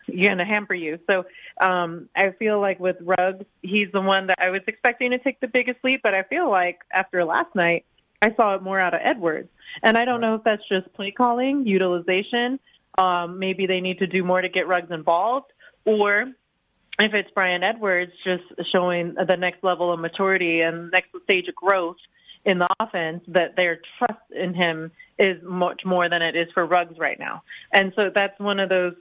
going 0.08 0.38
to 0.38 0.44
hamper 0.44 0.74
you. 0.74 0.98
So 1.08 1.26
um, 1.60 2.08
I 2.16 2.30
feel 2.30 2.60
like 2.60 2.80
with 2.80 2.96
Ruggs, 3.00 3.44
he's 3.62 3.90
the 3.92 4.00
one 4.00 4.28
that 4.28 4.38
I 4.40 4.50
was 4.50 4.62
expecting 4.66 5.10
to 5.10 5.18
take 5.18 5.40
the 5.40 5.48
biggest 5.48 5.78
leap, 5.84 6.00
but 6.02 6.14
I 6.14 6.22
feel 6.22 6.50
like 6.50 6.80
after 6.90 7.24
last 7.24 7.54
night, 7.54 7.84
I 8.22 8.34
saw 8.34 8.54
it 8.54 8.62
more 8.62 8.78
out 8.78 8.94
of 8.94 9.00
Edwards. 9.02 9.48
And 9.82 9.98
I 9.98 10.04
don't 10.04 10.20
know 10.20 10.34
if 10.34 10.44
that's 10.44 10.66
just 10.68 10.92
play 10.94 11.10
calling, 11.10 11.66
utilization. 11.66 12.58
Um, 12.96 13.38
maybe 13.38 13.66
they 13.66 13.80
need 13.80 13.98
to 13.98 14.06
do 14.06 14.24
more 14.24 14.40
to 14.40 14.48
get 14.48 14.66
Ruggs 14.66 14.90
involved, 14.90 15.52
or 15.84 16.32
if 16.98 17.14
it's 17.14 17.30
Bryan 17.30 17.62
Edwards 17.62 18.12
just 18.24 18.42
showing 18.72 19.14
the 19.14 19.36
next 19.36 19.62
level 19.62 19.92
of 19.92 20.00
maturity 20.00 20.62
and 20.62 20.90
next 20.90 21.10
stage 21.22 21.46
of 21.46 21.54
growth 21.54 21.98
in 22.48 22.58
the 22.58 22.68
offense, 22.80 23.22
that 23.28 23.56
their 23.56 23.80
trust 23.98 24.28
in 24.34 24.54
him 24.54 24.90
is 25.18 25.36
much 25.42 25.84
more 25.84 26.08
than 26.08 26.22
it 26.22 26.34
is 26.34 26.48
for 26.54 26.64
Ruggs 26.64 26.98
right 26.98 27.18
now. 27.18 27.42
And 27.72 27.92
so 27.94 28.10
that's 28.12 28.38
one 28.40 28.58
of 28.58 28.68
those 28.68 28.94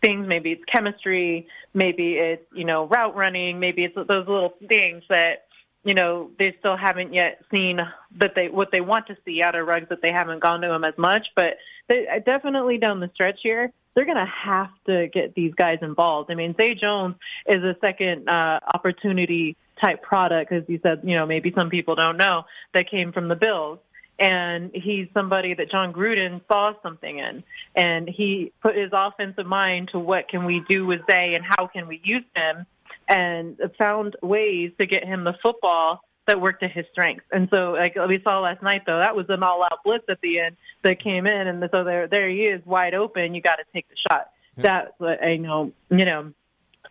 things. 0.00 0.26
Maybe 0.26 0.52
it's 0.52 0.64
chemistry, 0.64 1.48
maybe 1.74 2.14
it's, 2.14 2.46
you 2.54 2.64
know, 2.64 2.86
route 2.86 3.16
running, 3.16 3.58
maybe 3.58 3.84
it's 3.84 3.94
those 3.94 4.06
little 4.28 4.54
things 4.68 5.02
that, 5.08 5.46
you 5.84 5.94
know, 5.94 6.30
they 6.38 6.54
still 6.60 6.76
haven't 6.76 7.12
yet 7.12 7.42
seen 7.50 7.80
that 8.18 8.34
they 8.36 8.48
what 8.48 8.70
they 8.70 8.80
want 8.80 9.08
to 9.08 9.16
see 9.24 9.42
out 9.42 9.56
of 9.56 9.66
Ruggs 9.66 9.88
that 9.88 10.00
they 10.00 10.12
haven't 10.12 10.40
gone 10.40 10.60
to 10.60 10.72
him 10.72 10.84
as 10.84 10.96
much. 10.96 11.26
But 11.34 11.58
they, 11.88 12.06
definitely 12.24 12.78
down 12.78 13.00
the 13.00 13.10
stretch 13.14 13.40
here, 13.42 13.72
they're 13.94 14.04
going 14.04 14.16
to 14.16 14.24
have 14.24 14.70
to 14.86 15.08
get 15.08 15.34
these 15.34 15.54
guys 15.54 15.78
involved. 15.82 16.30
I 16.30 16.34
mean, 16.36 16.54
Zay 16.56 16.74
Jones 16.74 17.16
is 17.46 17.62
a 17.64 17.76
second 17.80 18.28
uh, 18.28 18.60
opportunity 18.72 19.56
type 19.82 20.02
product, 20.02 20.52
as 20.52 20.64
you 20.68 20.78
said. 20.82 21.00
You 21.04 21.16
know, 21.16 21.26
maybe 21.26 21.52
some 21.54 21.70
people 21.70 21.94
don't 21.94 22.16
know 22.16 22.44
that 22.72 22.90
came 22.90 23.12
from 23.12 23.28
the 23.28 23.36
Bills 23.36 23.78
and 24.18 24.70
he's 24.72 25.08
somebody 25.14 25.54
that 25.54 25.70
John 25.70 25.92
Gruden 25.92 26.40
saw 26.46 26.74
something 26.82 27.18
in, 27.18 27.42
and 27.74 28.08
he 28.08 28.52
put 28.60 28.76
his 28.76 28.90
offensive 28.92 29.46
mind 29.46 29.88
to 29.92 29.98
what 29.98 30.28
can 30.28 30.44
we 30.44 30.62
do 30.68 30.86
with 30.86 31.00
Zay 31.10 31.34
and 31.34 31.44
how 31.44 31.66
can 31.66 31.88
we 31.88 32.00
use 32.04 32.24
him, 32.36 32.66
and 33.08 33.58
found 33.76 34.16
ways 34.22 34.70
to 34.78 34.86
get 34.86 35.04
him 35.04 35.24
the 35.24 35.34
football 35.42 36.04
that 36.26 36.40
worked 36.40 36.62
to 36.62 36.68
his 36.68 36.86
strengths. 36.92 37.24
And 37.32 37.48
so, 37.50 37.72
like 37.72 37.96
we 37.96 38.22
saw 38.22 38.38
last 38.40 38.62
night, 38.62 38.82
though, 38.86 38.98
that 38.98 39.16
was 39.16 39.26
an 39.28 39.42
all-out 39.42 39.80
blitz 39.84 40.04
at 40.08 40.20
the 40.20 40.38
end 40.38 40.56
that 40.82 41.00
came 41.00 41.26
in, 41.26 41.48
and 41.48 41.68
so 41.72 41.82
there, 41.82 42.06
there 42.06 42.28
he 42.28 42.42
is, 42.46 42.64
wide 42.64 42.94
open. 42.94 43.34
You 43.34 43.40
got 43.40 43.56
to 43.56 43.64
take 43.72 43.88
the 43.88 43.96
shot. 44.08 44.30
That's 44.56 44.92
what 44.98 45.24
I 45.24 45.36
know. 45.38 45.72
You 45.90 46.04
know, 46.04 46.32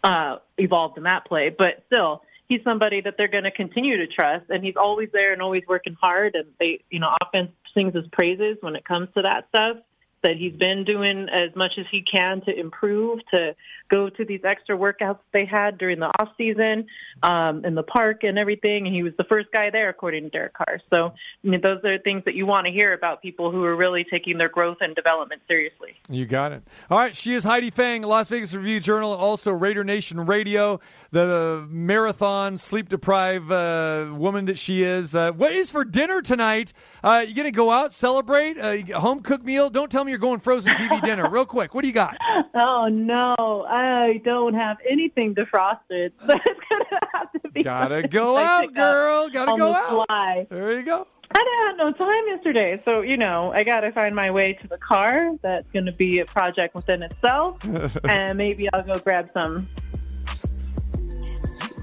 uh, 0.04 0.38
evolved 0.58 0.97
in 0.97 1.04
that 1.04 1.25
play, 1.25 1.49
but 1.49 1.84
still 1.86 2.23
he's 2.52 2.64
somebody 2.66 3.00
that 3.00 3.16
they're 3.18 3.30
going 3.30 3.46
to 3.46 3.52
continue 3.52 3.96
to 3.96 4.08
trust, 4.08 4.50
and 4.50 4.62
he's 4.62 4.76
always 4.76 5.08
there 5.14 5.32
and 5.32 5.42
always 5.42 5.64
working 5.70 5.96
hard. 6.02 6.36
And 6.36 6.48
they, 6.60 6.82
you 6.90 7.00
know, 7.00 7.16
offense 7.22 7.52
sings 7.74 7.96
his 7.96 8.06
praises 8.08 8.58
when 8.60 8.76
it 8.76 8.84
comes 8.84 9.08
to 9.16 9.22
that 9.22 9.48
stuff. 9.48 9.78
That 10.24 10.38
he's 10.38 10.56
been 10.56 10.84
doing 10.84 11.30
as 11.30 11.56
much 11.56 11.74
as 11.78 11.86
he 11.90 12.04
can 12.04 12.42
to 12.42 12.58
improve, 12.58 13.20
to 13.32 13.56
go 13.90 14.10
to 14.10 14.24
these 14.24 14.42
extra 14.44 14.78
workouts 14.78 15.20
they 15.34 15.46
had 15.46 15.78
during 15.78 16.00
the 16.00 16.12
off 16.20 16.30
season, 16.38 16.86
um, 17.24 17.66
in 17.66 17.76
the 17.76 17.84
park 17.84 18.24
and 18.24 18.38
everything. 18.38 18.86
And 18.86 18.96
he 18.96 19.04
was 19.04 19.14
the 19.18 19.24
first 19.24 19.52
guy 19.52 19.70
there, 19.70 19.90
according 19.90 20.24
to 20.26 20.30
Derek 20.30 20.54
Carr. 20.54 20.80
So 20.92 21.14
I 21.44 21.48
mean, 21.48 21.62
those 21.62 21.84
are 21.84 21.98
things 21.98 22.24
that 22.26 22.36
you 22.36 22.46
want 22.46 22.68
to 22.68 22.72
hear 22.72 22.94
about 22.94 23.22
people 23.22 23.52
who 23.52 23.64
are 23.64 23.76
really 23.76 24.04
taking 24.04 24.38
their 24.38 24.50
growth 24.50 24.78
and 24.82 24.96
development 24.96 25.42
seriously. 25.48 25.96
You 26.10 26.26
got 26.26 26.52
it. 26.52 26.64
All 26.90 27.00
right, 27.00 27.16
she 27.16 27.34
is 27.34 27.44
Heidi 27.44 27.70
Fang, 27.70 28.04
Las 28.04 28.30
Vegas 28.30 28.54
Review 28.54 28.80
Journal, 28.80 29.12
also 29.12 29.52
Raider 29.52 29.84
Nation 29.84 30.26
Radio, 30.26 30.80
the 31.12 31.66
marathon, 31.70 32.58
sleep 32.58 32.90
deprived 32.90 33.52
uh, 33.52 34.12
woman 34.14 34.46
that 34.46 34.58
she 34.58 34.84
is. 34.84 35.16
Uh, 35.16 35.32
what 35.32 35.52
is 35.52 35.72
for 35.72 35.84
dinner 35.84 36.22
tonight? 36.22 36.74
Uh, 37.04 37.24
you 37.28 37.34
going 37.34 37.46
to 37.46 37.52
go 37.52 37.72
out, 37.72 37.92
celebrate, 37.92 38.58
a 38.58 38.82
home 39.00 39.22
cooked 39.22 39.46
meal? 39.46 39.70
Don't 39.70 39.92
tell 39.92 40.06
me 40.06 40.11
you're 40.12 40.19
going 40.19 40.39
frozen 40.39 40.74
TV 40.74 41.02
dinner. 41.02 41.30
Real 41.30 41.45
quick, 41.45 41.74
what 41.74 41.82
do 41.82 41.88
you 41.88 41.93
got? 41.93 42.17
Oh 42.54 42.89
no, 42.89 43.65
I 43.69 44.19
don't 44.26 44.54
have 44.54 44.78
anything 44.88 45.34
defrosted. 45.34 46.12
So 46.28 46.36
it's 46.45 46.62
gonna 46.69 47.00
have 47.13 47.32
to 47.32 47.50
be. 47.50 47.63
Gotta 47.63 48.06
go 48.06 48.38
out, 48.38 48.74
girl. 48.74 49.30
Gotta 49.30 49.58
go 49.58 49.71
the 49.71 49.78
out. 49.78 50.08
Fly. 50.08 50.45
There 50.50 50.78
you 50.78 50.84
go. 50.84 51.08
I 51.34 51.43
didn't 51.43 51.67
have 51.67 51.78
no 51.78 52.06
time 52.06 52.28
yesterday, 52.28 52.82
so 52.84 53.02
you 53.02 53.15
know 53.15 53.54
I 53.54 53.63
got 53.63 53.82
to 53.82 53.91
find 53.93 54.13
my 54.13 54.30
way 54.32 54.52
to 54.54 54.67
the 54.67 54.78
car. 54.78 55.30
That's 55.41 55.69
going 55.71 55.86
to 55.86 55.93
be 55.93 56.19
a 56.19 56.26
project 56.26 56.76
within 56.76 57.04
itself, 57.04 57.63
and 58.04 58.38
maybe 58.38 58.67
I'll 58.74 58.86
go 58.86 59.00
grab 59.00 59.30
some. 59.30 59.65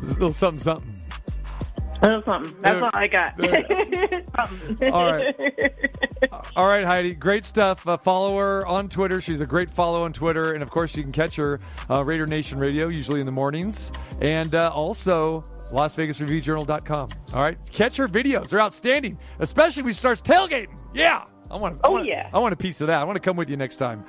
A 0.03 0.07
little 0.07 0.33
something, 0.33 0.59
something. 0.63 1.08
Little 2.03 2.23
something. 2.25 2.55
That's 2.61 2.81
all 2.83 2.91
I 2.93 3.07
got. 3.09 3.35
All 4.93 5.05
right. 5.05 5.91
All 6.57 6.67
right, 6.67 6.85
Heidi. 6.85 7.15
Great 7.15 7.45
stuff. 7.45 7.87
Uh, 7.87 7.97
follow 7.97 8.37
her 8.39 8.67
on 8.67 8.89
Twitter. 8.89 9.21
She's 9.21 9.41
a 9.41 9.47
great 9.47 9.71
follow 9.71 10.05
on 10.05 10.13
Twitter. 10.13 10.53
And 10.53 10.63
of 10.63 10.71
course, 10.71 10.97
you 10.97 11.03
can 11.03 11.13
catch 11.13 11.37
her 11.37 11.59
uh, 11.91 12.05
Raider 12.05 12.27
Nation 12.27 12.59
Radio, 12.59 12.89
usually 12.89 13.21
in 13.21 13.27
the 13.27 13.33
mornings. 13.33 13.91
And 14.21 14.55
uh, 14.55 14.71
also, 14.73 15.41
LasVegasReviewJournal.com. 15.73 17.11
All 17.35 17.41
right. 17.43 17.59
Catch 17.71 17.97
her 17.97 18.09
videos. 18.09 18.51
They're 18.51 18.61
outstanding, 18.61 19.19
especially 19.39 19.83
when 19.83 19.93
she 19.93 19.99
starts 19.99 20.23
tailgating. 20.23 20.79
Yeah. 20.95 21.25
I 21.51 21.57
want, 21.57 21.77
I 21.83 21.89
Oh, 21.89 21.93
want, 21.93 22.05
yeah. 22.07 22.29
I 22.35 22.39
want 22.39 22.53
a 22.53 22.57
piece 22.57 22.81
of 22.83 22.89
that. 22.89 23.01
I 23.01 23.05
want 23.05 23.17
to 23.17 23.21
come 23.21 23.37
with 23.37 23.49
you 23.49 23.57
next 23.57 23.77
time. 23.77 24.05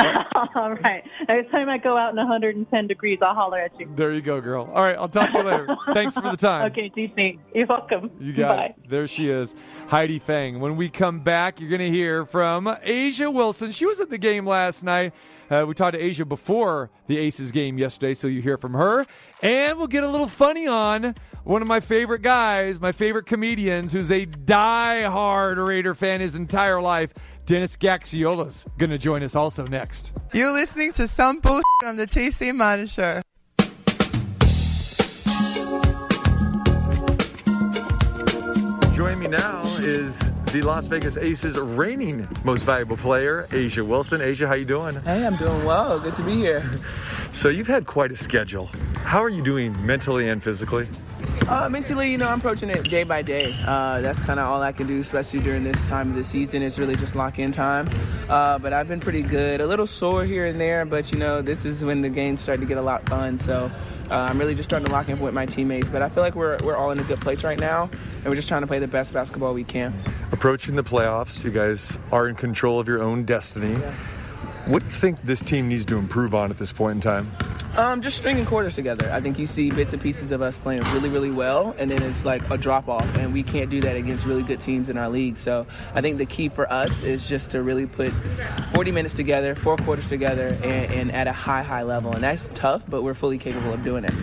all 0.54 0.74
right. 0.74 1.04
Next 1.28 1.50
time 1.50 1.68
I 1.68 1.78
go 1.78 1.96
out 1.96 2.10
in 2.10 2.16
110 2.16 2.86
degrees, 2.86 3.18
I'll 3.22 3.34
holler 3.34 3.58
at 3.58 3.78
you. 3.78 3.90
There 3.94 4.12
you 4.12 4.20
go, 4.20 4.40
girl. 4.40 4.70
All 4.72 4.82
right. 4.82 4.96
I'll 4.96 5.08
talk 5.08 5.30
to 5.32 5.38
you 5.38 5.44
later. 5.44 5.76
Thanks 5.94 6.14
for 6.14 6.22
the 6.22 6.36
time. 6.36 6.70
Okay, 6.72 6.90
TC. 6.90 7.38
You're 7.54 7.66
welcome. 7.66 8.10
You 8.20 8.32
got 8.32 8.56
Bye. 8.56 8.64
it. 8.64 8.88
There 8.88 9.06
she 9.06 9.28
is, 9.28 9.54
Heidi 9.88 10.18
Fang. 10.18 10.60
When 10.60 10.76
we 10.76 10.88
come 10.88 11.20
back, 11.20 11.60
you're 11.60 11.70
going 11.70 11.80
to 11.80 11.90
hear 11.90 12.24
from 12.24 12.66
A'ja 12.66 13.32
Wilson. 13.32 13.70
She 13.72 13.86
was 13.86 14.00
at 14.00 14.10
the 14.10 14.18
game 14.18 14.46
last 14.46 14.82
night. 14.82 15.12
Uh, 15.50 15.64
we 15.66 15.74
talked 15.74 15.98
to 15.98 16.02
A'ja 16.02 16.28
before 16.28 16.90
the 17.08 17.18
Aces 17.18 17.50
game 17.50 17.76
yesterday, 17.76 18.14
so 18.14 18.28
you 18.28 18.40
hear 18.40 18.56
from 18.56 18.72
her. 18.74 19.04
And 19.42 19.78
we'll 19.78 19.88
get 19.88 20.04
a 20.04 20.08
little 20.08 20.28
funny 20.28 20.68
on 20.68 21.16
one 21.42 21.60
of 21.60 21.66
my 21.66 21.80
favorite 21.80 22.22
guys, 22.22 22.78
my 22.80 22.92
favorite 22.92 23.26
comedians, 23.26 23.92
who's 23.92 24.12
a 24.12 24.26
die-hard 24.26 25.58
Raider 25.58 25.94
fan 25.94 26.20
his 26.20 26.36
entire 26.36 26.80
life. 26.80 27.12
Dennis 27.50 27.76
Gaxiola's 27.76 28.64
going 28.78 28.90
to 28.90 28.96
join 28.96 29.24
us 29.24 29.34
also 29.34 29.66
next. 29.66 30.16
You're 30.32 30.52
listening 30.52 30.92
to 30.92 31.08
some 31.08 31.40
bullshit 31.40 31.64
on 31.84 31.96
the 31.96 32.06
TC 32.06 32.54
Martin 32.54 32.86
Show. 32.86 33.22
Joining 38.94 39.18
me 39.18 39.26
now 39.26 39.62
is 39.80 40.20
the 40.52 40.62
Las 40.62 40.86
Vegas 40.86 41.16
Aces 41.16 41.58
reigning 41.58 42.28
most 42.44 42.62
valuable 42.62 42.96
player, 42.96 43.48
A'ja 43.50 43.84
Wilson. 43.84 44.20
A'ja, 44.20 44.46
how 44.46 44.54
you 44.54 44.64
doing? 44.64 44.94
Hey, 45.02 45.26
I'm 45.26 45.34
doing 45.34 45.64
well. 45.64 45.98
Good 45.98 46.14
to 46.14 46.22
be 46.22 46.36
here. 46.36 46.64
So 47.32 47.48
you've 47.48 47.68
had 47.68 47.86
quite 47.86 48.10
a 48.12 48.16
schedule. 48.16 48.66
How 48.96 49.22
are 49.22 49.28
you 49.28 49.42
doing 49.42 49.86
mentally 49.86 50.28
and 50.28 50.42
physically? 50.42 50.86
Uh, 51.48 51.68
mentally, 51.68 52.10
you 52.10 52.18
know, 52.18 52.28
I'm 52.28 52.38
approaching 52.38 52.70
it 52.70 52.84
day 52.84 53.02
by 53.02 53.22
day. 53.22 53.56
Uh, 53.66 54.00
that's 54.00 54.20
kind 54.20 54.38
of 54.38 54.46
all 54.46 54.62
I 54.62 54.72
can 54.72 54.86
do, 54.86 55.00
especially 55.00 55.40
during 55.40 55.64
this 55.64 55.86
time 55.88 56.10
of 56.10 56.14
the 56.14 56.22
season. 56.22 56.62
It's 56.62 56.78
really 56.78 56.94
just 56.94 57.16
lock 57.16 57.38
in 57.38 57.50
time. 57.50 57.88
Uh, 58.28 58.58
but 58.58 58.72
I've 58.72 58.88
been 58.88 59.00
pretty 59.00 59.22
good. 59.22 59.60
A 59.60 59.66
little 59.66 59.86
sore 59.86 60.24
here 60.24 60.46
and 60.46 60.60
there, 60.60 60.84
but 60.84 61.10
you 61.10 61.18
know, 61.18 61.42
this 61.42 61.64
is 61.64 61.84
when 61.84 62.02
the 62.02 62.08
games 62.08 62.40
start 62.40 62.60
to 62.60 62.66
get 62.66 62.78
a 62.78 62.82
lot 62.82 63.08
fun. 63.08 63.38
So 63.38 63.70
uh, 64.10 64.14
I'm 64.14 64.38
really 64.38 64.54
just 64.54 64.68
starting 64.68 64.86
to 64.86 64.92
lock 64.92 65.08
in 65.08 65.18
with 65.18 65.34
my 65.34 65.46
teammates. 65.46 65.88
But 65.88 66.02
I 66.02 66.08
feel 66.08 66.22
like 66.22 66.34
we're 66.34 66.58
we're 66.62 66.76
all 66.76 66.90
in 66.90 67.00
a 67.00 67.04
good 67.04 67.20
place 67.20 67.42
right 67.42 67.58
now, 67.58 67.90
and 67.92 68.26
we're 68.26 68.36
just 68.36 68.48
trying 68.48 68.60
to 68.60 68.68
play 68.68 68.78
the 68.78 68.88
best 68.88 69.12
basketball 69.12 69.54
we 69.54 69.64
can. 69.64 69.94
Approaching 70.30 70.76
the 70.76 70.84
playoffs, 70.84 71.42
you 71.42 71.50
guys 71.50 71.98
are 72.12 72.28
in 72.28 72.36
control 72.36 72.78
of 72.78 72.86
your 72.86 73.02
own 73.02 73.24
destiny. 73.24 73.76
What 74.70 74.84
do 74.84 74.86
you 74.86 74.94
think 74.94 75.22
this 75.22 75.40
team 75.40 75.68
needs 75.68 75.84
to 75.86 75.98
improve 75.98 76.32
on 76.32 76.52
at 76.52 76.58
this 76.58 76.70
point 76.70 76.94
in 76.94 77.00
time? 77.00 77.32
Um, 77.74 78.00
just 78.00 78.16
stringing 78.16 78.46
quarters 78.46 78.76
together. 78.76 79.10
I 79.10 79.20
think 79.20 79.36
you 79.36 79.48
see 79.48 79.68
bits 79.68 79.92
and 79.92 80.00
pieces 80.00 80.30
of 80.30 80.42
us 80.42 80.58
playing 80.58 80.84
really, 80.92 81.08
really 81.08 81.32
well, 81.32 81.74
and 81.76 81.90
then 81.90 82.00
it's 82.04 82.24
like 82.24 82.48
a 82.50 82.56
drop 82.56 82.88
off, 82.88 83.16
and 83.16 83.32
we 83.32 83.42
can't 83.42 83.68
do 83.68 83.80
that 83.80 83.96
against 83.96 84.26
really 84.26 84.44
good 84.44 84.60
teams 84.60 84.88
in 84.88 84.96
our 84.96 85.08
league. 85.08 85.36
So 85.36 85.66
I 85.96 86.00
think 86.00 86.18
the 86.18 86.26
key 86.26 86.48
for 86.48 86.72
us 86.72 87.02
is 87.02 87.28
just 87.28 87.50
to 87.50 87.64
really 87.64 87.86
put 87.86 88.12
40 88.72 88.92
minutes 88.92 89.16
together, 89.16 89.56
four 89.56 89.76
quarters 89.76 90.08
together, 90.08 90.56
and, 90.62 90.92
and 90.92 91.12
at 91.12 91.26
a 91.26 91.32
high, 91.32 91.64
high 91.64 91.82
level. 91.82 92.12
And 92.12 92.22
that's 92.22 92.48
tough, 92.54 92.84
but 92.88 93.02
we're 93.02 93.14
fully 93.14 93.38
capable 93.38 93.72
of 93.72 93.82
doing 93.82 94.04
it. 94.04 94.14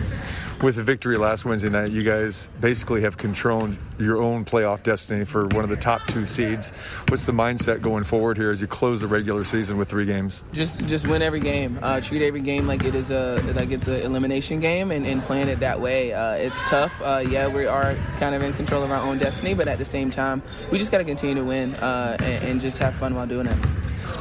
With 0.60 0.74
the 0.74 0.82
victory 0.82 1.16
last 1.16 1.44
Wednesday 1.44 1.68
night, 1.68 1.92
you 1.92 2.02
guys 2.02 2.48
basically 2.60 3.00
have 3.02 3.16
controlled 3.16 3.76
your 3.96 4.16
own 4.20 4.44
playoff 4.44 4.82
destiny 4.82 5.24
for 5.24 5.46
one 5.46 5.62
of 5.62 5.70
the 5.70 5.76
top 5.76 6.04
two 6.08 6.26
seeds. 6.26 6.70
What's 7.08 7.24
the 7.26 7.32
mindset 7.32 7.80
going 7.80 8.02
forward 8.02 8.36
here 8.36 8.50
as 8.50 8.60
you 8.60 8.66
close 8.66 9.00
the 9.02 9.06
regular 9.06 9.44
season 9.44 9.78
with 9.78 9.88
three 9.88 10.04
games? 10.04 10.42
Just, 10.52 10.84
just 10.86 11.06
win 11.06 11.22
every 11.22 11.38
game. 11.38 11.78
Uh, 11.80 12.00
treat 12.00 12.22
every 12.26 12.40
game 12.40 12.66
like 12.66 12.82
it 12.82 12.96
is 12.96 13.12
a 13.12 13.36
like 13.54 13.70
it's 13.70 13.86
an 13.86 14.00
elimination 14.00 14.58
game, 14.58 14.90
and, 14.90 15.06
and 15.06 15.22
playing 15.22 15.48
it 15.48 15.60
that 15.60 15.80
way. 15.80 16.12
Uh, 16.12 16.32
it's 16.32 16.60
tough. 16.64 16.92
Uh, 17.02 17.22
yeah, 17.28 17.46
we 17.46 17.64
are 17.66 17.94
kind 18.16 18.34
of 18.34 18.42
in 18.42 18.52
control 18.52 18.82
of 18.82 18.90
our 18.90 19.00
own 19.00 19.18
destiny, 19.18 19.54
but 19.54 19.68
at 19.68 19.78
the 19.78 19.84
same 19.84 20.10
time, 20.10 20.42
we 20.72 20.78
just 20.78 20.90
got 20.90 20.98
to 20.98 21.04
continue 21.04 21.36
to 21.36 21.44
win 21.44 21.76
uh, 21.76 22.16
and, 22.18 22.44
and 22.44 22.60
just 22.60 22.78
have 22.78 22.96
fun 22.96 23.14
while 23.14 23.28
doing 23.28 23.46
it. 23.46 23.56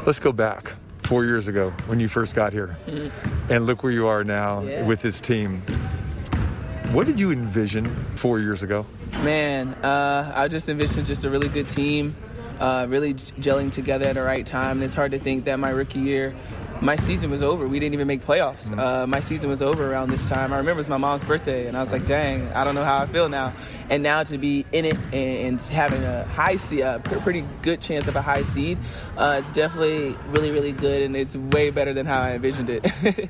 Let's 0.05 0.19
go 0.19 0.31
back 0.31 0.73
four 1.01 1.25
years 1.25 1.47
ago 1.47 1.71
when 1.87 1.99
you 1.99 2.07
first 2.07 2.35
got 2.35 2.53
here, 2.53 2.77
Mm-hmm. 2.85 3.51
and 3.51 3.65
look 3.65 3.81
where 3.81 3.91
you 3.91 4.05
are 4.05 4.23
now 4.23 4.61
Yeah. 4.61 4.83
with 4.85 5.01
this 5.01 5.19
team. 5.19 5.63
What 6.91 7.05
did 7.05 7.19
you 7.19 7.31
envision 7.31 7.83
four 8.15 8.39
years 8.39 8.63
ago? 8.63 8.85
Man, 9.21 9.73
uh, 9.83 10.31
I 10.33 10.47
just 10.47 10.69
envisioned 10.69 11.05
just 11.05 11.25
a 11.25 11.29
really 11.29 11.49
good 11.49 11.69
team, 11.69 12.15
uh, 12.59 12.85
really 12.87 13.13
gelling 13.13 13.73
together 13.73 14.05
at 14.05 14.15
the 14.15 14.23
right 14.23 14.45
time. 14.45 14.77
And 14.77 14.83
it's 14.83 14.95
hard 14.95 15.11
to 15.11 15.19
think 15.19 15.45
that 15.45 15.57
my 15.57 15.69
rookie 15.69 15.99
year, 15.99 16.33
my 16.79 16.95
season 16.95 17.29
was 17.29 17.43
over. 17.43 17.67
We 17.67 17.79
didn't 17.79 17.93
even 17.93 18.07
make 18.07 18.25
playoffs. 18.25 18.75
Uh, 18.75 19.05
my 19.05 19.19
season 19.19 19.49
was 19.49 19.61
over 19.61 19.91
around 19.91 20.11
this 20.11 20.29
time. 20.29 20.53
I 20.53 20.57
remember 20.57 20.79
it 20.79 20.83
was 20.83 20.87
my 20.87 20.97
mom's 20.97 21.25
birthday, 21.25 21.67
and 21.67 21.75
I 21.75 21.81
was 21.83 21.91
like, 21.91 22.07
dang, 22.07 22.47
I 22.53 22.63
don't 22.63 22.73
know 22.73 22.85
how 22.85 22.99
I 22.99 23.05
feel 23.05 23.27
now. 23.27 23.53
And 23.89 24.01
now 24.01 24.23
to 24.23 24.37
be 24.37 24.65
in 24.71 24.85
it 24.85 24.95
and, 25.11 25.13
and 25.13 25.61
having 25.61 26.03
a 26.03 26.23
high 26.25 26.55
seed, 26.55 26.81
a 26.81 26.99
pretty 26.99 27.43
good 27.63 27.81
chance 27.81 28.07
of 28.07 28.15
a 28.15 28.21
high 28.21 28.43
seed, 28.43 28.77
uh, 29.17 29.41
it's 29.43 29.51
definitely 29.51 30.15
really, 30.29 30.51
really 30.51 30.71
good, 30.71 31.01
and 31.01 31.17
it's 31.17 31.35
way 31.35 31.69
better 31.69 31.93
than 31.93 32.05
how 32.05 32.21
I 32.21 32.35
envisioned 32.35 32.69
it. 32.69 33.29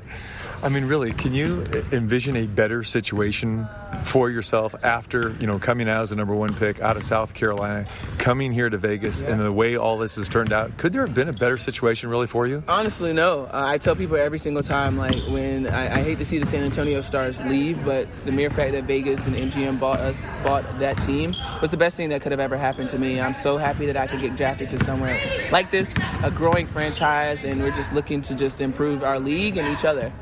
I 0.60 0.68
mean, 0.68 0.86
really, 0.86 1.12
can 1.12 1.34
you 1.34 1.64
envision 1.92 2.36
a 2.36 2.46
better 2.46 2.82
situation 2.82 3.68
for 4.02 4.28
yourself 4.28 4.74
after 4.84 5.34
you 5.40 5.46
know 5.46 5.58
coming 5.58 5.88
out 5.88 6.02
as 6.02 6.10
the 6.10 6.16
number 6.16 6.34
one 6.34 6.52
pick 6.54 6.80
out 6.80 6.96
of 6.96 7.04
South 7.04 7.32
Carolina, 7.32 7.86
coming 8.18 8.52
here 8.52 8.68
to 8.68 8.76
Vegas, 8.76 9.22
and 9.22 9.40
the 9.40 9.52
way 9.52 9.76
all 9.76 9.98
this 9.98 10.16
has 10.16 10.28
turned 10.28 10.52
out? 10.52 10.76
Could 10.76 10.92
there 10.92 11.06
have 11.06 11.14
been 11.14 11.28
a 11.28 11.32
better 11.32 11.56
situation 11.56 12.10
really 12.10 12.26
for 12.26 12.48
you? 12.48 12.64
Honestly, 12.66 13.12
no. 13.12 13.44
Uh, 13.44 13.66
I 13.66 13.78
tell 13.78 13.94
people 13.94 14.16
every 14.16 14.38
single 14.38 14.64
time, 14.64 14.98
like 14.98 15.14
when 15.28 15.68
I, 15.68 16.00
I 16.00 16.02
hate 16.02 16.18
to 16.18 16.24
see 16.24 16.38
the 16.38 16.46
San 16.46 16.64
Antonio 16.64 17.00
Stars 17.02 17.40
leave, 17.42 17.82
but 17.84 18.08
the 18.24 18.32
mere 18.32 18.50
fact 18.50 18.72
that 18.72 18.84
Vegas 18.84 19.26
and 19.26 19.36
MGM 19.36 19.78
bought 19.78 20.00
us, 20.00 20.20
bought 20.42 20.64
that 20.80 21.00
team, 21.02 21.34
was 21.62 21.70
the 21.70 21.76
best 21.76 21.96
thing 21.96 22.08
that 22.08 22.20
could 22.20 22.32
have 22.32 22.40
ever 22.40 22.56
happened 22.56 22.90
to 22.90 22.98
me. 22.98 23.20
I'm 23.20 23.34
so 23.34 23.58
happy 23.58 23.86
that 23.86 23.96
I 23.96 24.08
could 24.08 24.20
get 24.20 24.34
drafted 24.36 24.68
to 24.70 24.84
somewhere 24.84 25.20
like 25.52 25.70
this, 25.70 25.88
a 26.24 26.32
growing 26.32 26.66
franchise, 26.66 27.44
and 27.44 27.62
we're 27.62 27.74
just 27.76 27.92
looking 27.92 28.20
to 28.22 28.34
just 28.34 28.60
improve 28.60 29.04
our 29.04 29.20
league 29.20 29.56
and 29.56 29.68
each 29.68 29.84
other. 29.84 30.12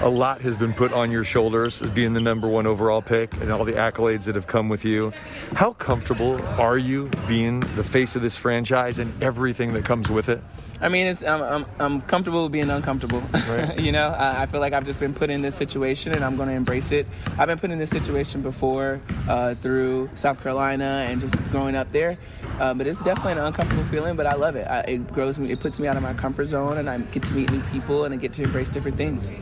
A 0.00 0.08
lot 0.08 0.40
has 0.42 0.56
been 0.56 0.74
put 0.74 0.92
on 0.92 1.10
your 1.10 1.24
shoulders 1.24 1.80
as 1.80 1.90
being 1.90 2.12
the 2.12 2.20
number 2.20 2.46
one 2.46 2.66
overall 2.66 3.00
pick 3.00 3.32
and 3.40 3.50
all 3.50 3.64
the 3.64 3.72
accolades 3.72 4.24
that 4.24 4.34
have 4.34 4.46
come 4.46 4.68
with 4.68 4.84
you. 4.84 5.12
How 5.54 5.72
comfortable 5.72 6.40
are 6.60 6.76
you 6.76 7.08
being 7.26 7.60
the 7.60 7.84
face 7.84 8.14
of 8.16 8.22
this 8.22 8.36
franchise 8.36 8.98
and 8.98 9.22
everything 9.22 9.72
that 9.74 9.84
comes 9.84 10.10
with 10.10 10.28
it? 10.28 10.42
I 10.80 10.88
mean, 10.88 11.06
it's 11.06 11.24
I'm, 11.24 11.42
I'm, 11.42 11.66
I'm 11.78 12.00
comfortable 12.02 12.48
being 12.50 12.68
uncomfortable. 12.68 13.22
you 13.78 13.92
know, 13.92 14.08
I, 14.08 14.42
I 14.42 14.46
feel 14.46 14.60
like 14.60 14.72
I've 14.72 14.84
just 14.84 15.00
been 15.00 15.14
put 15.14 15.30
in 15.30 15.40
this 15.40 15.54
situation, 15.54 16.12
and 16.12 16.22
I'm 16.22 16.36
going 16.36 16.48
to 16.48 16.54
embrace 16.54 16.92
it. 16.92 17.06
I've 17.38 17.46
been 17.46 17.58
put 17.58 17.70
in 17.70 17.78
this 17.78 17.88
situation 17.88 18.42
before 18.42 19.00
uh, 19.28 19.54
through 19.54 20.10
South 20.14 20.42
Carolina 20.42 21.06
and 21.08 21.20
just 21.20 21.36
growing 21.50 21.74
up 21.74 21.90
there, 21.92 22.18
uh, 22.58 22.74
but 22.74 22.86
it's 22.86 23.00
definitely 23.02 23.32
an 23.32 23.38
uncomfortable 23.38 23.84
feeling. 23.84 24.16
But 24.16 24.26
I 24.26 24.36
love 24.36 24.56
it. 24.56 24.66
I, 24.68 24.80
it 24.80 25.12
grows 25.12 25.38
me. 25.38 25.50
It 25.52 25.60
puts 25.60 25.80
me 25.80 25.86
out 25.86 25.96
of 25.96 26.02
my 26.02 26.12
comfort 26.12 26.46
zone, 26.46 26.76
and 26.76 26.90
I 26.90 26.98
get 26.98 27.22
to 27.24 27.32
meet 27.32 27.50
new 27.50 27.62
people, 27.72 28.04
and 28.04 28.12
I 28.12 28.18
get 28.18 28.32
to 28.34 28.42
embrace 28.42 28.70
different 28.70 28.96
things. 28.98 29.32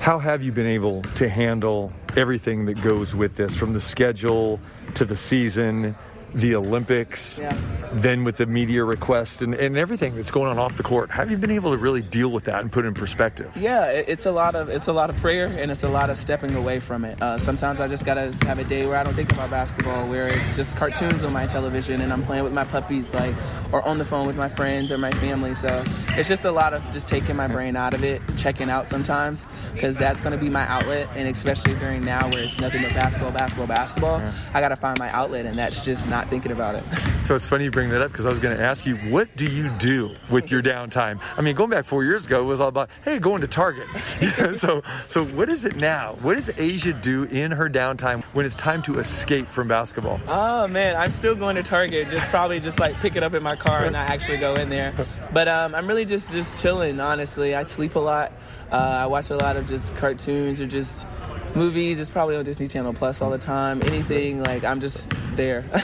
How 0.00 0.18
have 0.18 0.42
you 0.42 0.52
been 0.52 0.66
able 0.66 1.02
to 1.16 1.28
handle 1.28 1.92
everything 2.16 2.66
that 2.66 2.80
goes 2.80 3.14
with 3.14 3.36
this 3.36 3.54
from 3.54 3.72
the 3.74 3.80
schedule 3.80 4.58
to 4.94 5.04
the 5.04 5.16
season, 5.16 5.96
the 6.34 6.54
Olympics, 6.56 7.38
Yeah. 7.38 7.56
then 7.92 8.24
with 8.24 8.36
the 8.36 8.46
media 8.46 8.84
requests 8.84 9.40
and, 9.42 9.54
and 9.54 9.76
everything 9.76 10.14
that's 10.14 10.30
going 10.30 10.48
on 10.50 10.58
off 10.58 10.76
the 10.76 10.82
court? 10.82 11.10
How 11.10 11.22
have 11.22 11.30
you 11.30 11.36
been 11.38 11.50
able 11.50 11.70
to 11.72 11.78
really 11.78 12.02
deal 12.02 12.28
with 12.30 12.44
that 12.44 12.60
and 12.60 12.70
put 12.70 12.84
it 12.84 12.88
in 12.88 12.94
perspective? 12.94 13.50
Yeah, 13.56 13.86
it- 13.86 14.06
it's 14.08 14.26
a 14.26 14.30
lot 14.32 14.54
of 14.54 14.68
it's 14.68 14.86
a 14.88 14.92
lot 14.92 15.10
of 15.10 15.16
prayer 15.16 15.46
and 15.46 15.70
it's 15.70 15.82
a 15.84 15.88
lot 15.88 16.10
of 16.10 16.16
stepping 16.16 16.54
away 16.54 16.80
from 16.80 17.04
it. 17.04 17.20
Uh, 17.22 17.38
sometimes 17.38 17.80
I 17.80 17.88
just 17.88 18.04
gotta 18.04 18.32
have 18.46 18.58
a 18.58 18.64
day 18.64 18.86
where 18.86 18.96
I 18.96 19.02
don't 19.04 19.14
think 19.14 19.32
about 19.32 19.50
basketball, 19.50 20.06
where 20.08 20.28
it's 20.28 20.54
just 20.56 20.76
cartoons 20.76 21.24
on 21.24 21.32
my 21.32 21.46
television 21.46 22.00
and 22.02 22.12
I'm 22.12 22.22
playing 22.22 22.44
with 22.44 22.52
my 22.52 22.64
puppies, 22.64 23.12
like 23.14 23.34
or 23.72 23.86
on 23.86 23.98
the 23.98 24.04
phone 24.04 24.26
with 24.26 24.36
my 24.36 24.48
friends 24.48 24.90
or 24.90 24.98
my 24.98 25.10
family. 25.12 25.54
So 25.54 25.84
it's 26.16 26.28
just 26.28 26.44
a 26.44 26.50
lot 26.52 26.74
of 26.74 26.82
just 26.92 27.08
taking 27.08 27.36
my 27.36 27.46
brain 27.48 27.76
out 27.76 27.94
of 27.94 28.02
it, 28.04 28.20
checking 28.36 28.70
out 28.70 28.88
sometimes, 28.88 29.46
because 29.72 29.96
that's 29.96 30.20
gonna 30.20 30.36
be 30.38 30.48
my 30.48 30.66
outlet. 30.68 31.08
And 31.16 31.28
especially 31.28 31.74
during 31.74 32.02
now 32.04 32.28
where 32.30 32.44
it's 32.44 32.58
nothing 32.60 32.82
but 32.82 32.94
basketball, 32.94 33.30
basketball, 33.30 33.66
basketball, 33.66 34.22
I 34.54 34.60
gotta 34.60 34.76
find 34.76 34.98
my 34.98 35.10
outlet, 35.10 35.46
and 35.46 35.56
that's 35.58 35.80
just 35.84 36.06
not 36.08 36.17
thinking 36.26 36.52
about 36.52 36.74
it. 36.74 36.84
So 37.28 37.34
it's 37.34 37.44
funny 37.44 37.64
you 37.64 37.70
bring 37.70 37.90
that 37.90 38.00
up 38.00 38.10
because 38.10 38.24
I 38.24 38.30
was 38.30 38.38
going 38.38 38.56
to 38.56 38.62
ask 38.62 38.86
you, 38.86 38.96
what 38.96 39.28
do 39.36 39.44
you 39.44 39.68
do 39.78 40.14
with 40.30 40.50
your 40.50 40.62
downtime? 40.62 41.20
I 41.36 41.42
mean, 41.42 41.54
going 41.54 41.68
back 41.68 41.84
four 41.84 42.02
years 42.02 42.24
ago, 42.24 42.40
it 42.40 42.44
was 42.44 42.58
all 42.58 42.68
about, 42.68 42.88
hey, 43.04 43.18
going 43.18 43.42
to 43.42 43.46
Target. 43.46 43.86
so, 44.54 44.82
so 45.08 45.26
what 45.26 45.50
is 45.50 45.66
it 45.66 45.76
now? 45.76 46.14
What 46.22 46.36
does 46.36 46.48
A'ja 46.48 47.02
do 47.02 47.24
in 47.24 47.50
her 47.50 47.68
downtime 47.68 48.22
when 48.32 48.46
it's 48.46 48.54
time 48.54 48.80
to 48.84 48.98
escape 48.98 49.46
from 49.48 49.68
basketball? 49.68 50.18
Oh 50.26 50.68
man, 50.68 50.96
I'm 50.96 51.12
still 51.12 51.34
going 51.34 51.56
to 51.56 51.62
Target. 51.62 52.08
Just 52.08 52.26
probably 52.30 52.60
just 52.60 52.80
like 52.80 52.94
pick 52.96 53.14
it 53.14 53.22
up 53.22 53.34
in 53.34 53.42
my 53.42 53.56
car 53.56 53.84
and 53.84 53.92
not 53.92 54.08
actually 54.08 54.38
go 54.38 54.54
in 54.54 54.70
there. 54.70 54.94
But 55.30 55.48
um, 55.48 55.74
I'm 55.74 55.86
really 55.86 56.06
just 56.06 56.32
just 56.32 56.56
chilling. 56.56 56.98
Honestly, 56.98 57.54
I 57.54 57.62
sleep 57.62 57.96
a 57.96 58.00
lot. 58.00 58.32
Uh, 58.72 58.76
I 58.76 59.06
watch 59.06 59.28
a 59.28 59.36
lot 59.36 59.56
of 59.56 59.66
just 59.66 59.94
cartoons 59.96 60.60
or 60.62 60.66
just 60.66 61.06
movies. 61.54 61.98
It's 62.00 62.10
probably 62.10 62.36
on 62.36 62.44
Disney 62.44 62.66
Channel 62.66 62.92
Plus 62.92 63.20
all 63.20 63.30
the 63.30 63.38
time. 63.38 63.82
Anything 63.82 64.42
like 64.42 64.64
I'm 64.64 64.80
just 64.80 65.08
there. 65.34 65.64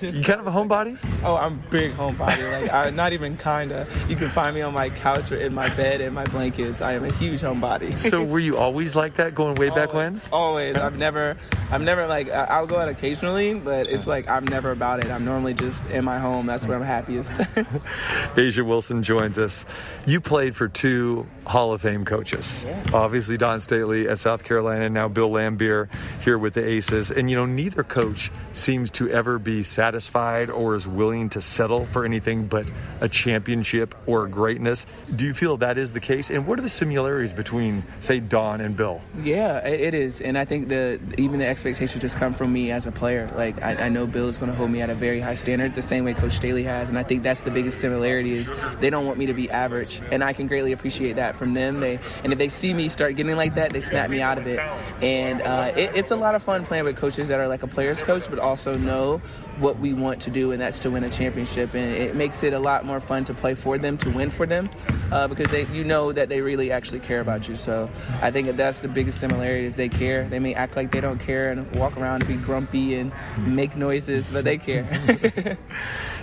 You 0.00 0.22
kind 0.22 0.40
of 0.40 0.46
a 0.46 0.50
homebody? 0.50 0.98
oh, 1.24 1.36
I'm 1.36 1.62
big 1.70 1.92
homebody. 1.92 2.62
Like 2.62 2.72
I'm 2.72 2.94
not 2.96 3.12
even 3.12 3.36
kinda. 3.36 3.86
You 4.08 4.16
can 4.16 4.28
find 4.30 4.54
me 4.54 4.62
on 4.62 4.72
my 4.74 4.90
couch 4.90 5.30
or 5.32 5.36
in 5.36 5.52
my 5.54 5.68
bed 5.74 6.00
in 6.00 6.12
my 6.12 6.24
blankets. 6.24 6.80
I 6.80 6.92
am 6.92 7.04
a 7.04 7.12
huge 7.12 7.40
homebody. 7.40 7.98
So 7.98 8.22
were 8.24 8.38
you 8.38 8.56
always 8.56 8.94
like 8.96 9.16
that 9.16 9.34
going 9.34 9.54
way 9.56 9.70
back 9.70 9.92
when? 9.94 10.20
Always. 10.32 10.76
I've 10.76 10.96
never, 10.96 11.36
I'm 11.70 11.84
never 11.84 12.06
like, 12.06 12.28
I'll 12.30 12.66
go 12.66 12.78
out 12.78 12.88
occasionally, 12.88 13.54
but 13.54 13.86
it's 13.88 14.06
like 14.06 14.28
I'm 14.28 14.44
never 14.44 14.70
about 14.70 15.04
it. 15.04 15.10
I'm 15.10 15.24
normally 15.24 15.54
just 15.54 15.86
in 15.88 16.04
my 16.04 16.18
home. 16.18 16.46
That's 16.46 16.66
where 16.66 16.76
I'm 16.76 16.82
happiest. 16.84 17.32
A'ja 18.36 18.64
Wilson 18.66 19.02
joins 19.02 19.38
us. 19.38 19.64
You 20.06 20.20
played 20.20 20.54
for 20.56 20.68
two 20.68 21.26
Hall 21.46 21.72
of 21.72 21.82
Fame 21.82 22.04
coaches. 22.04 22.62
Yeah. 22.64 22.82
Obviously, 22.92 23.36
Dawn 23.36 23.60
Staley 23.60 24.08
at 24.08 24.18
South 24.18 24.44
Carolina, 24.44 24.88
now 24.88 25.03
Bill 25.08 25.30
Laimbeer 25.30 25.88
here 26.22 26.38
with 26.38 26.54
the 26.54 26.66
Aces. 26.66 27.10
And, 27.10 27.28
you 27.28 27.36
know, 27.36 27.46
neither 27.46 27.82
coach 27.82 28.30
seems 28.52 28.90
to 28.92 29.10
ever 29.10 29.38
be 29.38 29.62
satisfied 29.62 30.50
or 30.50 30.74
is 30.74 30.86
willing 30.86 31.28
to 31.30 31.40
settle 31.40 31.86
for 31.86 32.04
anything 32.04 32.46
but 32.46 32.66
a 33.00 33.08
championship 33.08 33.94
or 34.06 34.26
greatness. 34.28 34.86
Do 35.14 35.26
you 35.26 35.34
feel 35.34 35.56
that 35.58 35.78
is 35.78 35.92
the 35.92 36.00
case? 36.00 36.30
And 36.30 36.46
what 36.46 36.58
are 36.58 36.62
the 36.62 36.68
similarities 36.68 37.32
between, 37.32 37.84
say, 38.00 38.20
Dawn 38.20 38.60
and 38.60 38.76
Bill? 38.76 39.00
yeah, 39.22 39.58
it, 39.66 39.80
it 39.80 39.94
is. 39.94 40.20
And 40.20 40.38
I 40.38 40.44
think 40.44 40.68
the 40.68 41.00
even 41.18 41.38
the 41.38 41.46
expectations 41.46 42.00
just 42.00 42.16
come 42.16 42.34
from 42.34 42.52
me 42.52 42.70
as 42.70 42.86
a 42.86 42.92
player. 42.92 43.30
Like 43.36 43.62
I, 43.62 43.86
I 43.86 43.88
know 43.88 44.06
Bill 44.06 44.28
is 44.28 44.38
going 44.38 44.50
to 44.50 44.56
hold 44.56 44.70
me 44.70 44.80
at 44.80 44.90
a 44.90 44.94
very 44.94 45.20
high 45.20 45.34
standard, 45.34 45.74
the 45.74 45.82
same 45.82 46.04
way 46.04 46.14
Coach 46.14 46.32
Staley 46.32 46.64
has. 46.64 46.88
And 46.88 46.98
I 46.98 47.02
think 47.02 47.22
that's 47.22 47.40
the 47.40 47.50
biggest 47.50 47.80
similarity 47.80 48.32
is 48.32 48.52
they 48.80 48.90
don't 48.90 49.06
want 49.06 49.18
me 49.18 49.26
to 49.26 49.34
be 49.34 49.50
average, 49.50 50.00
and 50.10 50.22
I 50.22 50.32
can 50.32 50.46
greatly 50.46 50.72
appreciate 50.72 51.14
that 51.14 51.36
from 51.36 51.54
them. 51.54 51.80
They 51.80 51.98
and 52.22 52.32
if 52.32 52.38
they 52.38 52.48
see 52.48 52.74
me 52.74 52.88
start 52.88 53.16
getting 53.16 53.36
like 53.36 53.54
that, 53.54 53.72
they 53.72 53.80
snap 53.80 54.10
me 54.10 54.20
out 54.20 54.38
of 54.38 54.46
it. 54.46 54.60
And 55.02 55.42
uh, 55.42 55.72
it, 55.76 55.90
it's 55.94 56.10
a 56.10 56.16
lot 56.16 56.34
of 56.34 56.42
fun 56.42 56.64
playing 56.64 56.84
with 56.84 56.96
coaches 56.96 57.28
that 57.28 57.40
are 57.40 57.48
like 57.48 57.62
a 57.62 57.66
player's 57.66 58.02
coach, 58.02 58.28
but 58.30 58.38
also 58.38 58.74
know 58.74 59.20
what 59.58 59.78
we 59.78 59.92
want 59.92 60.20
to 60.22 60.30
do, 60.30 60.52
and 60.52 60.60
that's 60.60 60.78
to 60.80 60.90
win 60.90 61.04
a 61.04 61.10
championship. 61.10 61.74
And 61.74 61.94
it 61.94 62.16
makes 62.16 62.42
it 62.42 62.52
a 62.52 62.58
lot 62.58 62.84
more 62.84 63.00
fun 63.00 63.24
to 63.26 63.34
play 63.34 63.54
for 63.54 63.78
them, 63.78 63.96
to 63.98 64.10
win 64.10 64.30
for 64.30 64.46
them, 64.46 64.70
uh, 65.12 65.28
because 65.28 65.50
they, 65.50 65.66
you 65.66 65.84
know 65.84 66.12
that 66.12 66.28
they 66.28 66.40
really 66.40 66.70
actually 66.70 67.00
care 67.00 67.20
about 67.20 67.48
you. 67.48 67.56
So 67.56 67.90
I 68.20 68.30
think 68.30 68.46
that 68.46 68.56
that's 68.56 68.80
the 68.80 68.88
biggest 68.88 69.20
similarity 69.20 69.66
is 69.66 69.76
they 69.76 69.88
care. 69.88 70.28
They 70.28 70.38
may 70.38 70.54
act 70.54 70.76
like 70.76 70.90
they 70.90 71.00
don't 71.00 71.20
care 71.20 71.50
and 71.50 71.70
walk 71.76 71.96
around 71.96 72.22
and 72.22 72.28
be 72.28 72.36
grumpy 72.36 72.96
and 72.96 73.12
make 73.38 73.76
noises, 73.76 74.28
but 74.30 74.44
they 74.44 74.58
care. 74.58 75.58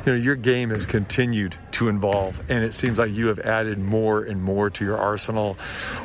you 0.06 0.12
know, 0.12 0.18
your 0.18 0.36
game 0.36 0.70
has 0.70 0.86
continued 0.86 1.56
to 1.72 1.90
evolve, 1.90 2.42
and 2.50 2.64
it 2.64 2.74
seems 2.74 2.98
like 2.98 3.12
you 3.12 3.28
have 3.28 3.40
added 3.40 3.78
more 3.78 4.24
and 4.24 4.42
more 4.44 4.70
to 4.70 4.86
your 4.86 4.98
arsenal. 4.98 5.54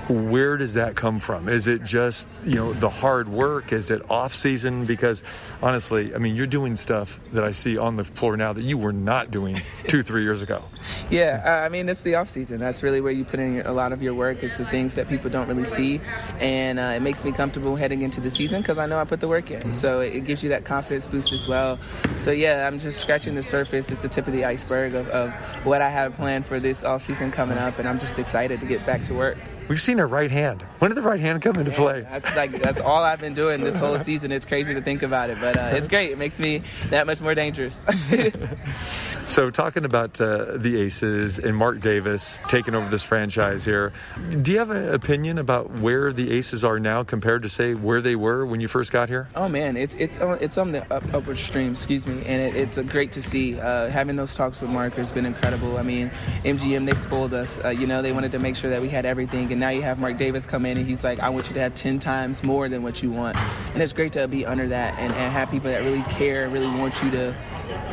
Where 0.09 0.57
does 0.57 0.75
that 0.75 0.97
come 0.97 1.21
from? 1.21 1.49
Is 1.49 1.67
it 1.67 1.85
just 1.85 2.29
you 2.45 2.55
know 2.55 2.73
the 2.73 2.91
hard 2.91 3.29
work? 3.29 3.73
Is 3.73 3.91
it 3.91 4.09
off 4.11 4.35
season? 4.35 4.85
Because 4.85 5.23
honestly, 5.63 6.15
I 6.15 6.19
mean, 6.19 6.37
you're 6.37 6.47
doing 6.47 6.77
stuff 6.77 7.19
that 7.33 7.45
I 7.45 7.53
see 7.53 7.79
on 7.79 7.97
the 7.97 8.05
floor 8.05 8.37
now 8.37 8.53
that 8.53 8.63
you 8.63 8.79
were 8.79 8.93
not 8.93 9.31
doing 9.31 9.61
two, 9.87 10.03
three 10.03 10.23
years 10.23 10.43
ago. 10.43 10.63
Yeah, 11.11 11.43
uh, 11.45 11.65
I 11.65 11.69
mean, 11.69 11.89
it's 11.89 12.03
the 12.03 12.17
off 12.17 12.29
season. 12.29 12.59
That's 12.59 12.83
really 12.83 13.01
where 13.01 13.13
you 13.13 13.25
put 13.25 13.41
in 13.41 13.61
a 13.63 13.73
lot 13.73 13.93
of 13.93 14.03
your 14.03 14.15
work. 14.15 14.43
It's 14.43 14.59
the 14.59 14.67
things 14.67 14.95
that 14.95 15.09
people 15.09 15.31
don't 15.31 15.49
really 15.49 15.65
see, 15.65 16.01
and 16.39 16.79
uh, 16.79 16.95
it 16.97 17.01
makes 17.01 17.25
me 17.25 17.33
comfortable 17.33 17.77
heading 17.77 18.03
into 18.03 18.21
the 18.21 18.31
season 18.31 18.61
because 18.61 18.79
I 18.79 18.87
know 18.87 18.99
I 18.99 19.05
put 19.05 19.21
the 19.21 19.29
work 19.29 19.51
in. 19.51 19.75
So 19.75 20.01
it 20.01 20.25
gives 20.25 20.43
you 20.43 20.51
that 20.51 20.65
confidence 20.65 21.07
boost 21.07 21.33
as 21.33 21.47
well. 21.47 21.79
So 22.19 22.31
yeah, 22.31 22.67
I'm 22.67 22.79
just 22.79 23.01
scratching 23.01 23.35
the 23.35 23.43
surface. 23.43 23.86
It's 23.91 24.01
the 24.01 24.09
tip 24.09 24.27
of 24.27 24.33
the 24.33 24.45
iceberg 24.45 24.95
of, 24.95 25.09
of 25.09 25.33
what 25.65 25.81
I 25.81 25.89
have 25.89 26.15
planned 26.15 26.47
for 26.47 26.59
this 26.59 26.83
off 26.83 27.05
season 27.05 27.31
coming 27.31 27.59
up, 27.59 27.79
and 27.79 27.89
I'm 27.89 27.99
just 27.99 28.19
excited 28.19 28.61
to 28.61 28.67
get 28.67 28.85
back 28.85 29.03
to 29.05 29.15
work. 29.15 29.39
We've 29.69 29.83
seen 29.83 29.99
a 29.99 30.07
right 30.07 30.31
hand. 30.31 30.63
When 30.79 30.91
did 30.91 30.95
the 30.97 31.03
right 31.03 31.19
hand 31.19 31.43
come 31.43 31.57
into 31.57 31.73
play? 31.73 32.03
That's 32.03 32.37
like 32.37 32.53
that's 32.53 32.81
all 32.81 33.03
I've 33.03 33.21
been 33.21 33.35
doing 33.35 33.63
this 33.63 33.77
whole 33.77 33.99
season. 33.99 34.31
It's 34.31 34.45
crazy 34.45 34.75
to 34.75 34.81
think 34.81 35.03
about 35.03 35.29
it, 35.29 35.39
but 35.41 35.57
uh, 35.57 35.71
it's 35.73 35.89
great. 35.89 36.13
It 36.13 36.19
makes 36.19 36.39
me 36.39 36.63
that 36.91 37.07
much 37.07 37.21
more 37.21 37.35
dangerous. 37.35 37.85
so, 39.27 39.51
talking 39.51 39.85
about 39.85 40.21
uh, 40.21 40.57
the 40.57 40.81
Aces 40.81 41.41
and 41.41 41.57
Mark 41.57 41.81
Davis 41.81 42.39
taking 42.47 42.77
over 42.77 42.89
this 42.89 43.03
franchise 43.03 43.65
here, 43.65 43.93
do 44.41 44.53
you 44.53 44.59
have 44.59 44.71
an 44.71 44.95
opinion 44.95 45.39
about 45.39 45.81
where 45.81 46.13
the 46.13 46.31
Aces 46.31 46.65
are 46.65 46.79
now 46.79 47.03
compared 47.03 47.43
to 47.43 47.49
say 47.49 47.75
where 47.75 48.01
they 48.01 48.15
were 48.15 48.47
when 48.47 48.61
you 48.61 48.69
first 48.69 48.93
got 48.93 49.09
here? 49.09 49.29
Oh 49.35 49.49
man, 49.49 49.77
it's 49.77 49.97
it's 49.97 50.19
on, 50.19 50.39
it's 50.41 50.59
on 50.59 50.71
the 50.71 50.83
up, 50.95 51.03
upward 51.13 51.39
stream. 51.39 51.73
Excuse 51.73 52.07
me, 52.07 52.23
and 52.27 52.55
it, 52.55 52.57
it's 52.57 52.79
great 52.91 53.11
to 53.13 53.23
see. 53.23 53.59
Uh, 53.59 53.91
having 53.91 54.15
those 54.15 54.33
talks 54.37 54.61
with 54.61 54.71
Mark 54.71 54.95
has 54.95 55.11
been 55.11 55.27
incredible. 55.27 55.77
I 55.77 55.83
mean, 55.83 56.13
MGM 56.45 56.87
they 56.87 56.95
spoiled 56.95 57.35
us. 57.35 57.59
Uh, 57.65 57.71
you 57.71 57.89
know, 57.89 58.01
they 58.01 58.13
wanted 58.13 58.31
to 58.31 58.39
make 58.39 58.55
sure 58.55 58.71
that 58.71 58.81
we 58.81 58.89
had 58.89 59.05
everything 59.05 59.51
and 59.57 59.61
now 59.63 59.71
you 59.71 59.81
have 59.81 59.99
Mark 59.99 60.19
Davis 60.19 60.45
come 60.45 60.67
in 60.67 60.77
and 60.77 60.87
he's 60.87 61.03
like, 61.03 61.19
I 61.19 61.31
want 61.31 61.49
you 61.49 61.55
to 61.55 61.61
have 61.61 61.75
10 61.75 61.99
times 61.99 62.45
more 62.45 62.69
than 62.69 62.83
what 62.83 63.03
you 63.03 63.11
want. 63.11 63.39
And 63.73 63.83
it's 63.83 63.95
great 63.95 64.13
to 64.13 64.29
be 64.29 64.45
under 64.45 64.69
that 64.69 64.99
and, 64.99 65.11
and 65.15 65.33
have 65.33 65.51
people 65.51 65.71
that 65.71 65.83
really 65.83 66.03
care 66.03 66.47
really 66.51 66.67
want 66.67 67.03
you 67.03 67.11
to 67.13 67.35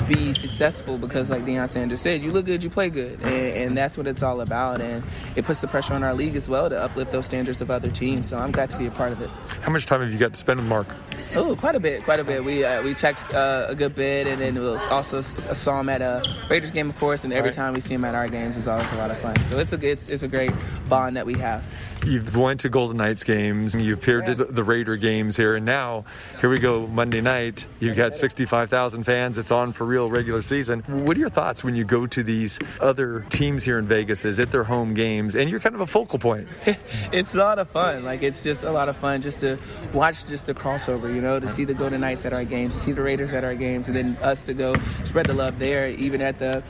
be 0.07 0.34
successful 0.34 0.97
because, 0.97 1.30
like 1.30 1.45
Deion 1.45 1.69
Sanders 1.69 2.01
said, 2.01 2.24
you 2.24 2.32
look 2.32 2.45
good, 2.45 2.63
you 2.63 2.69
play 2.69 2.89
good, 2.89 3.19
and, 3.21 3.34
and, 3.34 3.78
that's 3.78 3.97
what 3.97 4.07
it's 4.07 4.21
all 4.21 4.41
about. 4.41 4.82
And 4.82 5.03
it 5.36 5.45
puts 5.45 5.61
the 5.61 5.67
pressure 5.67 5.93
on 5.93 6.03
our 6.03 6.13
league 6.13 6.36
as 6.36 6.47
well 6.47 6.69
to 6.69 6.80
uplift 6.80 7.11
those 7.11 7.26
standards 7.26 7.61
of 7.61 7.71
other 7.71 7.89
teams. 7.89 8.30
So 8.30 8.38
I'm 8.38 8.51
glad 8.51 8.69
to 8.71 8.78
be 8.78 8.86
a 8.86 8.91
part 8.91 9.11
of 9.11 9.21
it. 9.21 9.30
How 9.61 9.71
much 9.71 9.86
time 9.86 10.01
have 10.01 10.11
you 10.11 10.19
got 10.19 10.34
to 10.34 10.39
spend 10.39 10.59
with 10.59 10.69
Mark? 10.69 10.88
Oh, 11.36 11.55
quite 11.55 11.76
a 11.76 11.80
bit, 11.80 12.03
quite 12.03 12.19
a 12.19 12.24
bit. 12.24 12.43
We 12.43 12.63
uh, 12.63 12.84
we 12.84 12.93
checked 12.93 13.34
uh, 13.34 13.65
a 13.69 13.76
good 13.76 13.95
bit, 13.95 14.28
and 14.28 14.39
then 14.39 14.55
we'll 14.55 14.78
also 14.89 15.21
saw 15.21 15.80
him 15.80 15.89
at 15.89 16.01
a 16.01 16.24
Raiders 16.49 16.71
game, 16.71 16.89
of 16.89 16.97
course. 16.99 17.24
And 17.24 17.34
every 17.34 17.49
right. 17.49 17.55
time 17.55 17.74
we 17.74 17.80
see 17.80 17.93
him 17.93 18.05
at 18.05 18.15
our 18.15 18.28
games, 18.28 18.57
it's 18.57 18.67
always 18.67 18.91
a 18.91 18.95
lot 18.95 19.11
of 19.11 19.19
fun. 19.19 19.36
So 19.45 19.59
it's 19.59 19.74
a 19.74 19.86
it's, 19.86 20.07
it's 20.07 20.24
a 20.24 20.28
great 20.28 20.51
bond 20.88 21.17
that 21.17 21.26
we 21.26 21.38
have. 21.39 21.63
You've 22.06 22.36
went 22.36 22.60
to 22.62 22.70
Golden 22.70 22.97
Knights 22.97 23.24
games, 23.24 23.76
and 23.76 23.84
you 23.84 23.93
appeared 23.93 24.26
to 24.26 24.36
the 24.36 24.64
Raider 24.64 24.97
games 24.97 25.38
here, 25.38 25.56
and 25.56 25.66
now 25.66 26.04
here 26.41 26.49
we 26.49 26.60
go 26.60 26.86
Monday 26.88 27.22
night. 27.22 27.66
You've 27.80 27.95
got 27.95 28.16
65,000 28.16 29.06
fans. 29.06 29.38
It's 29.38 29.51
on 29.51 29.72
for 29.72 29.86
real 29.86 30.10
regular 30.10 30.41
season. 30.41 30.82
What 30.82 31.16
are 31.16 31.20
your 31.22 31.30
thoughts 31.30 31.64
when 31.64 31.76
you 31.76 31.86
go 31.86 32.06
to 32.08 32.22
these 32.22 32.60
other 32.82 33.26
teams 33.30 33.64
here 33.64 33.80
in 33.80 33.88
Vegas? 33.88 34.26
Is 34.26 34.38
it 34.38 34.51
their 34.51 34.66
home 34.66 34.93
games, 34.93 35.36
and 35.36 35.49
you're 35.49 35.62
kind 35.62 35.76
of 35.76 35.82
a 35.82 35.88
focal 35.88 36.20
point? 36.20 36.49
it's 37.14 37.36
a 37.36 37.39
lot 37.39 37.58
of 37.58 37.70
fun. 37.70 38.04
Like 38.04 38.22
it's 38.22 38.43
just 38.43 38.64
a 38.64 38.72
lot 38.72 38.89
of 38.89 38.97
fun 38.97 39.22
just 39.22 39.39
to 39.39 39.58
watch 39.93 40.28
just 40.28 40.45
the 40.45 40.54
crossover. 40.54 41.14
You 41.14 41.22
know, 41.22 41.39
to 41.39 41.47
see 41.47 41.64
the 41.64 41.74
Golden 41.74 42.01
Knights 42.01 42.26
at 42.26 42.34
our 42.34 42.43
games, 42.43 42.74
to 42.74 42.80
see 42.82 42.91
the 42.91 43.01
Raiders 43.01 43.32
at 43.32 43.45
our 43.45 43.56
games, 43.56 43.88
and 43.88 43.95
then 43.95 44.18
us 44.22 44.41
to 44.43 44.54
go 44.54 44.74
spread 45.06 45.26
the 45.26 45.34
love 45.34 45.58
there, 45.58 45.88
even 45.88 46.22
at 46.22 46.38
the 46.38 46.64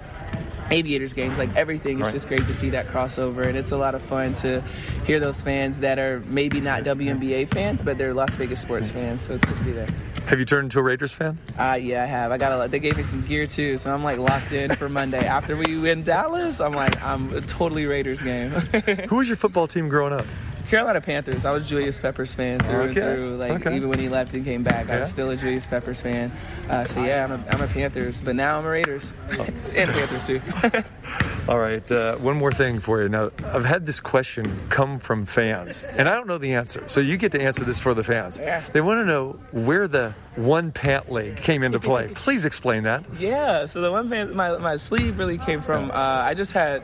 aviators 0.72 1.14
games 1.14 1.38
like 1.38 1.54
everything 1.56 2.00
it's 2.00 2.06
right. 2.06 2.14
just 2.14 2.28
great 2.28 2.46
to 2.48 2.54
see 2.54 2.70
that 2.70 2.86
crossover 2.88 3.46
and 3.46 3.58
it's 3.58 3.72
a 3.72 3.78
lot 3.78 3.96
of 3.96 4.02
fun 4.02 4.34
to 4.36 4.62
hear 5.06 5.20
those 5.20 5.42
fans 5.42 5.80
that 5.80 6.00
are 6.00 6.22
maybe 6.28 6.60
not 6.60 6.84
WNBA 6.84 7.48
fans 7.50 7.84
but 7.84 7.98
they're 7.98 8.14
Las 8.14 8.36
Vegas 8.36 8.60
sports 8.60 8.90
fans 8.90 9.22
so 9.22 9.34
it's 9.34 9.46
good 9.46 9.58
to 9.58 9.64
be 9.64 9.72
there. 9.72 9.88
Have 10.26 10.40
you 10.40 10.46
turned 10.46 10.66
into 10.66 10.80
a 10.80 10.84
Raiders 10.84 11.12
fan? 11.12 11.38
Uh 11.58 11.74
yeah 11.82 12.04
I 12.04 12.08
have. 12.08 12.32
I 12.32 12.38
got 12.38 12.52
a 12.52 12.58
lot. 12.58 12.72
they 12.72 12.80
gave 12.80 12.98
me 12.98 13.04
some 13.04 13.22
gear 13.24 13.46
too 13.46 13.78
so 13.78 13.94
I'm 13.94 14.04
like 14.04 14.20
locked 14.20 14.52
in 14.52 14.76
for 14.76 14.90
Monday. 14.90 15.26
After 15.26 15.56
we 15.56 15.78
win 15.78 16.04
Dallas 16.04 16.60
I'm 16.60 16.74
like 16.74 17.02
I'm 17.04 17.34
a 17.34 17.42
totally 17.42 17.86
Raiders 17.86 18.22
game. 18.22 18.50
Who 19.10 19.18
was 19.18 19.28
your 19.28 19.38
football 19.38 19.68
team 19.68 19.90
growing 19.90 20.14
up 20.14 20.26
Carolina 20.70 21.02
Panthers. 21.02 21.46
I 21.46 21.52
was 21.52 21.68
Julius 21.68 22.00
Peppers 22.00 22.34
fan 22.34 22.60
through 22.60 22.76
okay. 22.76 22.86
and 22.86 22.94
through. 22.94 23.38
Like 23.38 23.52
okay. 23.52 23.76
even 23.76 23.90
when 23.90 24.00
he 24.00 24.10
left 24.10 24.34
and 24.34 24.44
came 24.44 24.64
back, 24.64 24.88
yeah. 24.88 24.96
I 24.96 25.00
was 25.00 25.10
still 25.10 25.30
a 25.30 25.36
Julius 25.36 25.68
Peppers 25.68 26.02
fan. 26.02 26.32
Uh, 26.70 26.84
so 26.86 27.04
yeah, 27.04 27.24
I'm 27.24 27.32
a, 27.32 27.44
I'm 27.52 27.62
a 27.62 27.68
Panthers, 27.68 28.22
but 28.22 28.36
now 28.36 28.60
I'm 28.60 28.66
a 28.66 28.70
Raiders 28.70 29.12
oh. 29.34 29.48
and 29.76 29.90
Panthers 29.92 30.26
too. 30.26 30.42
All 31.46 31.60
right, 31.60 31.92
uh, 31.92 32.16
one 32.18 32.38
more 32.38 32.52
thing 32.52 32.80
for 32.80 33.02
you. 33.02 33.10
Now, 33.10 33.30
I've 33.48 33.66
had 33.66 33.86
this 33.86 34.00
question 34.00 34.46
come 34.70 34.98
from 34.98 35.26
fans, 35.26 35.84
and 35.84 36.08
I 36.08 36.16
don't 36.16 36.26
know 36.26 36.38
the 36.38 36.54
answer. 36.54 36.86
So 36.88 37.02
you 37.02 37.18
get 37.18 37.34
to 37.34 37.42
answer 37.42 37.66
this 37.66 37.82
for 37.82 37.94
the 37.94 38.04
fans. 38.04 38.40
Yeah. 38.40 38.64
They 38.72 38.80
want 38.80 39.02
to 39.02 39.06
know 39.06 39.34
where 39.52 39.90
the 39.90 40.16
one 40.38 40.72
pant 40.72 41.12
leg 41.12 41.36
came 41.36 41.62
into 41.62 41.82
play. 41.82 42.08
Please 42.16 42.46
explain 42.46 42.84
that. 42.84 43.04
Yeah, 43.20 43.66
so 43.66 43.82
the 43.82 43.92
one 43.92 44.10
pant, 44.10 44.34
my, 44.34 44.58
my 44.58 44.78
sleeve 44.78 45.20
really 45.20 45.38
came 45.38 45.62
from, 45.62 45.92
uh, 45.92 45.94
I 45.94 46.34
just 46.34 46.54
had 46.54 46.82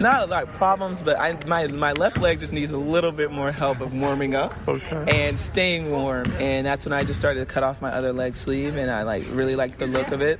not 0.00 0.28
like 0.28 0.54
problems, 0.54 1.02
but 1.02 1.18
I, 1.18 1.36
my, 1.46 1.66
my 1.66 1.92
left 1.92 2.18
leg 2.18 2.38
just 2.38 2.52
needs 2.52 2.70
a 2.70 2.78
little 2.78 3.12
bit 3.12 3.32
more 3.32 3.50
help 3.50 3.80
of 3.80 3.94
warming 3.94 4.36
up 4.36 4.54
okay. 4.68 5.04
and 5.08 5.36
staying 5.36 5.90
warm. 5.90 6.30
And 6.38 6.64
that's 6.64 6.86
when 6.86 6.92
I 6.92 7.00
just 7.00 7.18
started 7.18 7.40
to 7.40 7.46
cut 7.46 7.64
off 7.64 7.82
my 7.82 7.90
other 7.90 8.12
leg 8.12 8.36
sleeve, 8.36 8.76
and 8.76 8.92
I 8.92 9.02
like 9.02 9.24
really 9.32 9.56
liked 9.56 9.80
the 9.80 9.88
look 9.88 10.12
of 10.12 10.20
it 10.20 10.38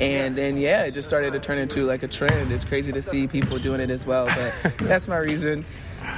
and 0.00 0.36
then 0.36 0.56
yeah 0.56 0.84
it 0.84 0.92
just 0.92 1.08
started 1.08 1.32
to 1.32 1.40
turn 1.40 1.58
into 1.58 1.84
like 1.84 2.02
a 2.02 2.08
trend. 2.08 2.50
It's 2.52 2.64
crazy 2.64 2.92
to 2.92 3.02
see 3.02 3.26
people 3.26 3.58
doing 3.58 3.80
it 3.80 3.90
as 3.90 4.06
well 4.06 4.26
but 4.26 4.78
that's 4.78 5.08
my 5.08 5.16
reason. 5.16 5.64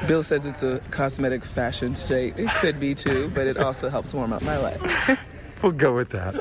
Bill 0.06 0.22
says 0.22 0.44
it's 0.44 0.62
a 0.62 0.80
cosmetic 0.90 1.44
fashion 1.44 1.94
state. 1.94 2.38
It 2.38 2.50
could 2.60 2.80
be 2.80 2.94
too 2.94 3.30
but 3.34 3.46
it 3.46 3.56
also 3.56 3.88
helps 3.88 4.14
warm 4.14 4.32
up 4.32 4.42
my 4.42 4.58
leg. 4.58 5.18
We'll 5.62 5.72
go 5.72 5.94
with 5.94 6.10
that. 6.10 6.34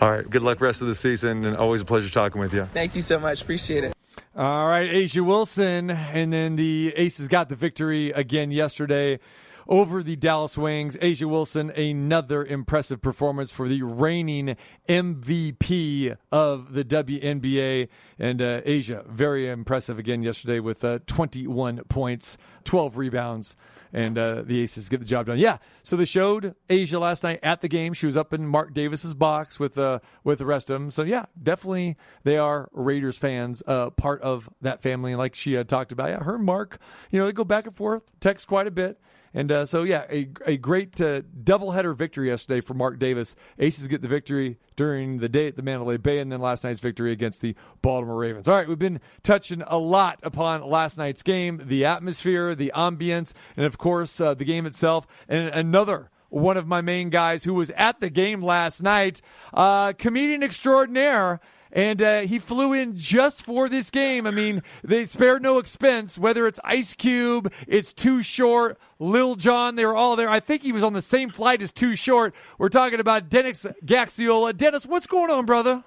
All 0.00 0.10
right 0.10 0.28
good 0.28 0.42
luck 0.42 0.60
rest 0.60 0.82
of 0.82 0.88
the 0.88 0.94
season 0.96 1.44
and 1.44 1.56
always 1.56 1.80
a 1.80 1.84
pleasure 1.84 2.10
talking 2.10 2.40
with 2.40 2.52
you 2.52 2.64
thank 2.66 2.96
you 2.96 3.02
so 3.02 3.18
much. 3.18 3.42
Appreciate 3.42 3.84
it. 3.84 3.94
All 4.34 4.66
right 4.66 4.90
A'ja 4.90 5.24
Wilson 5.24 5.90
and 5.90 6.32
then 6.32 6.56
the 6.56 6.92
aces 6.96 7.28
got 7.28 7.48
the 7.48 7.56
victory 7.56 8.10
again 8.10 8.50
yesterday 8.50 9.20
over 9.68 10.02
the 10.02 10.16
Dallas 10.16 10.56
Wings. 10.56 10.96
A'ja 10.96 11.28
Wilson, 11.28 11.70
another 11.70 12.44
impressive 12.44 13.02
performance 13.02 13.50
for 13.50 13.68
the 13.68 13.82
reigning 13.82 14.56
MVP 14.88 16.16
of 16.30 16.72
the 16.72 16.84
WNBA. 16.84 17.88
And 18.18 18.42
uh, 18.42 18.60
A'ja, 18.62 19.06
very 19.06 19.48
impressive 19.48 19.98
again 19.98 20.22
yesterday 20.22 20.60
with 20.60 20.84
uh, 20.84 21.00
21 21.06 21.78
points, 21.88 22.38
12 22.64 22.96
rebounds 22.96 23.56
and 23.92 24.18
uh, 24.18 24.42
the 24.42 24.60
Aces 24.60 24.88
get 24.88 25.00
the 25.00 25.06
job 25.06 25.26
done. 25.26 25.38
Yeah, 25.38 25.58
so 25.82 25.96
they 25.96 26.04
showed 26.04 26.54
A'ja 26.68 27.00
last 27.00 27.22
night 27.22 27.40
at 27.42 27.62
the 27.62 27.68
game. 27.68 27.94
She 27.94 28.06
was 28.06 28.16
up 28.16 28.32
in 28.32 28.46
Mark 28.46 28.74
Davis's 28.74 29.14
box 29.14 29.58
with 29.58 29.78
uh, 29.78 30.00
with 30.22 30.38
the 30.38 30.46
rest 30.46 30.70
of 30.70 30.74
them. 30.74 30.90
So 30.90 31.02
yeah, 31.02 31.26
definitely 31.42 31.96
they 32.22 32.36
are 32.36 32.68
Raiders 32.72 33.16
fans, 33.16 33.62
uh, 33.66 33.90
part 33.90 34.20
of 34.20 34.48
that 34.60 34.82
family. 34.82 35.14
Like 35.14 35.34
she 35.34 35.54
had 35.54 35.68
talked 35.68 35.92
about, 35.92 36.10
yeah, 36.10 36.22
her 36.22 36.38
Mark, 36.38 36.78
you 37.10 37.18
know, 37.18 37.26
they 37.26 37.32
go 37.32 37.44
back 37.44 37.66
and 37.66 37.74
forth, 37.74 38.12
text 38.20 38.46
quite 38.48 38.66
a 38.66 38.70
bit. 38.70 39.00
And 39.36 39.52
uh, 39.52 39.66
so, 39.66 39.82
yeah, 39.82 40.06
a, 40.10 40.30
a 40.46 40.56
great 40.56 40.98
uh, 40.98 41.20
doubleheader 41.20 41.94
victory 41.94 42.28
yesterday 42.28 42.62
for 42.62 42.72
Mark 42.72 42.98
Davis. 42.98 43.36
Aces 43.58 43.86
get 43.86 44.00
the 44.00 44.08
victory 44.08 44.58
during 44.76 45.18
the 45.18 45.28
day 45.28 45.46
at 45.46 45.56
the 45.56 45.62
Mandalay 45.62 45.98
Bay, 45.98 46.20
and 46.20 46.32
then 46.32 46.40
last 46.40 46.64
night's 46.64 46.80
victory 46.80 47.12
against 47.12 47.42
the 47.42 47.54
Baltimore 47.82 48.16
Ravens. 48.16 48.48
All 48.48 48.56
right, 48.56 48.66
we've 48.66 48.78
been 48.78 48.98
touching 49.22 49.62
a 49.66 49.76
lot 49.76 50.18
upon 50.22 50.62
last 50.62 50.96
night's 50.96 51.22
game, 51.22 51.60
the 51.62 51.84
atmosphere, 51.84 52.54
the 52.54 52.72
ambience, 52.74 53.34
and 53.58 53.66
of 53.66 53.76
course, 53.76 54.22
uh, 54.22 54.32
the 54.32 54.46
game 54.46 54.64
itself. 54.64 55.06
And 55.28 55.50
another 55.50 56.10
one 56.30 56.56
of 56.56 56.66
my 56.66 56.80
main 56.80 57.10
guys 57.10 57.44
who 57.44 57.52
was 57.52 57.68
at 57.76 58.00
the 58.00 58.08
game 58.08 58.42
last 58.42 58.82
night, 58.82 59.20
uh, 59.52 59.92
comedian 59.92 60.42
extraordinaire 60.42 61.40
and 61.72 62.00
uh, 62.00 62.20
he 62.22 62.38
flew 62.38 62.72
in 62.72 62.96
just 62.96 63.42
for 63.42 63.68
this 63.68 63.90
game. 63.90 64.26
I 64.26 64.30
mean, 64.30 64.62
they 64.82 65.04
spared 65.04 65.42
no 65.42 65.58
expense, 65.58 66.18
whether 66.18 66.46
it's 66.46 66.60
Ice 66.64 66.94
Cube, 66.94 67.52
it's 67.66 67.92
Too 67.92 68.22
Short, 68.22 68.78
Lil 68.98 69.34
Jon, 69.36 69.76
they 69.76 69.84
were 69.84 69.96
all 69.96 70.16
there. 70.16 70.28
I 70.28 70.40
think 70.40 70.62
he 70.62 70.72
was 70.72 70.82
on 70.82 70.92
the 70.92 71.02
same 71.02 71.30
flight 71.30 71.62
as 71.62 71.72
Too 71.72 71.96
Short. 71.96 72.34
We're 72.58 72.68
talking 72.68 73.00
about 73.00 73.28
Dennis 73.28 73.66
Gaxiola. 73.84 74.56
Dennis, 74.56 74.86
what's 74.86 75.06
going 75.06 75.30
on, 75.30 75.46
brother? 75.46 75.84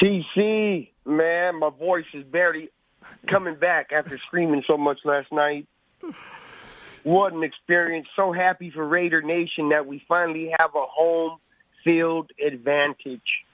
TC, 0.00 0.88
man, 1.04 1.58
my 1.58 1.70
voice 1.70 2.06
is 2.14 2.24
barely 2.24 2.70
coming 3.26 3.54
back 3.54 3.92
after 3.92 4.18
screaming 4.18 4.64
so 4.66 4.76
much 4.76 4.98
last 5.04 5.30
night. 5.32 5.66
What 7.02 7.32
an 7.32 7.42
experience. 7.42 8.08
So 8.14 8.32
happy 8.32 8.70
for 8.70 8.86
Raider 8.86 9.22
Nation 9.22 9.70
that 9.70 9.86
we 9.86 10.04
finally 10.06 10.52
have 10.58 10.74
a 10.74 10.84
home 10.86 11.38
field 11.82 12.30
advantage. 12.44 13.44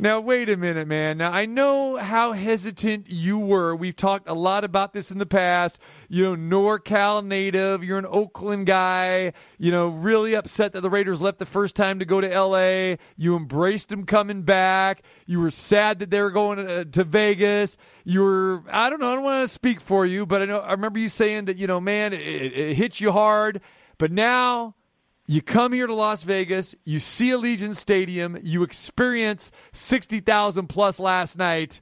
Now, 0.00 0.18
wait 0.18 0.48
a 0.48 0.56
minute, 0.56 0.88
man. 0.88 1.18
Now, 1.18 1.30
I 1.30 1.44
know 1.44 1.98
how 1.98 2.32
hesitant 2.32 3.10
you 3.10 3.38
were. 3.38 3.76
We've 3.76 3.94
talked 3.94 4.30
a 4.30 4.32
lot 4.32 4.64
about 4.64 4.94
this 4.94 5.10
in 5.10 5.18
the 5.18 5.26
past. 5.26 5.78
You 6.08 6.34
know, 6.38 6.58
NorCal 6.58 7.22
native, 7.22 7.84
you're 7.84 7.98
an 7.98 8.06
Oakland 8.08 8.66
guy, 8.66 9.34
you 9.58 9.70
know, 9.70 9.88
really 9.88 10.32
upset 10.32 10.72
that 10.72 10.80
the 10.80 10.88
Raiders 10.88 11.20
left 11.20 11.38
the 11.38 11.44
first 11.44 11.76
time 11.76 11.98
to 11.98 12.06
go 12.06 12.18
to 12.18 12.28
LA. 12.28 12.96
You 13.18 13.36
embraced 13.36 13.90
them 13.90 14.06
coming 14.06 14.40
back. 14.40 15.02
You 15.26 15.42
were 15.42 15.50
sad 15.50 15.98
that 15.98 16.08
they 16.08 16.22
were 16.22 16.30
going 16.30 16.66
to, 16.66 16.86
to 16.86 17.04
Vegas. 17.04 17.76
You 18.02 18.22
were, 18.22 18.62
I 18.70 18.88
don't 18.88 19.00
know, 19.00 19.10
I 19.10 19.14
don't 19.16 19.24
want 19.24 19.46
to 19.46 19.52
speak 19.52 19.82
for 19.82 20.06
you, 20.06 20.24
but 20.24 20.40
I 20.40 20.46
know, 20.46 20.60
I 20.60 20.70
remember 20.70 20.98
you 20.98 21.10
saying 21.10 21.44
that, 21.44 21.58
you 21.58 21.66
know, 21.66 21.78
man, 21.78 22.14
it, 22.14 22.20
it 22.20 22.74
hits 22.74 23.02
you 23.02 23.12
hard. 23.12 23.60
But 23.98 24.12
now 24.12 24.76
You 25.30 25.40
come 25.40 25.72
here 25.72 25.86
to 25.86 25.94
Las 25.94 26.24
Vegas, 26.24 26.74
you 26.84 26.98
see 26.98 27.28
Allegiant 27.28 27.76
Stadium, 27.76 28.36
you 28.42 28.64
experience 28.64 29.52
60,000 29.70 30.66
plus 30.66 30.98
last 30.98 31.38
night. 31.38 31.80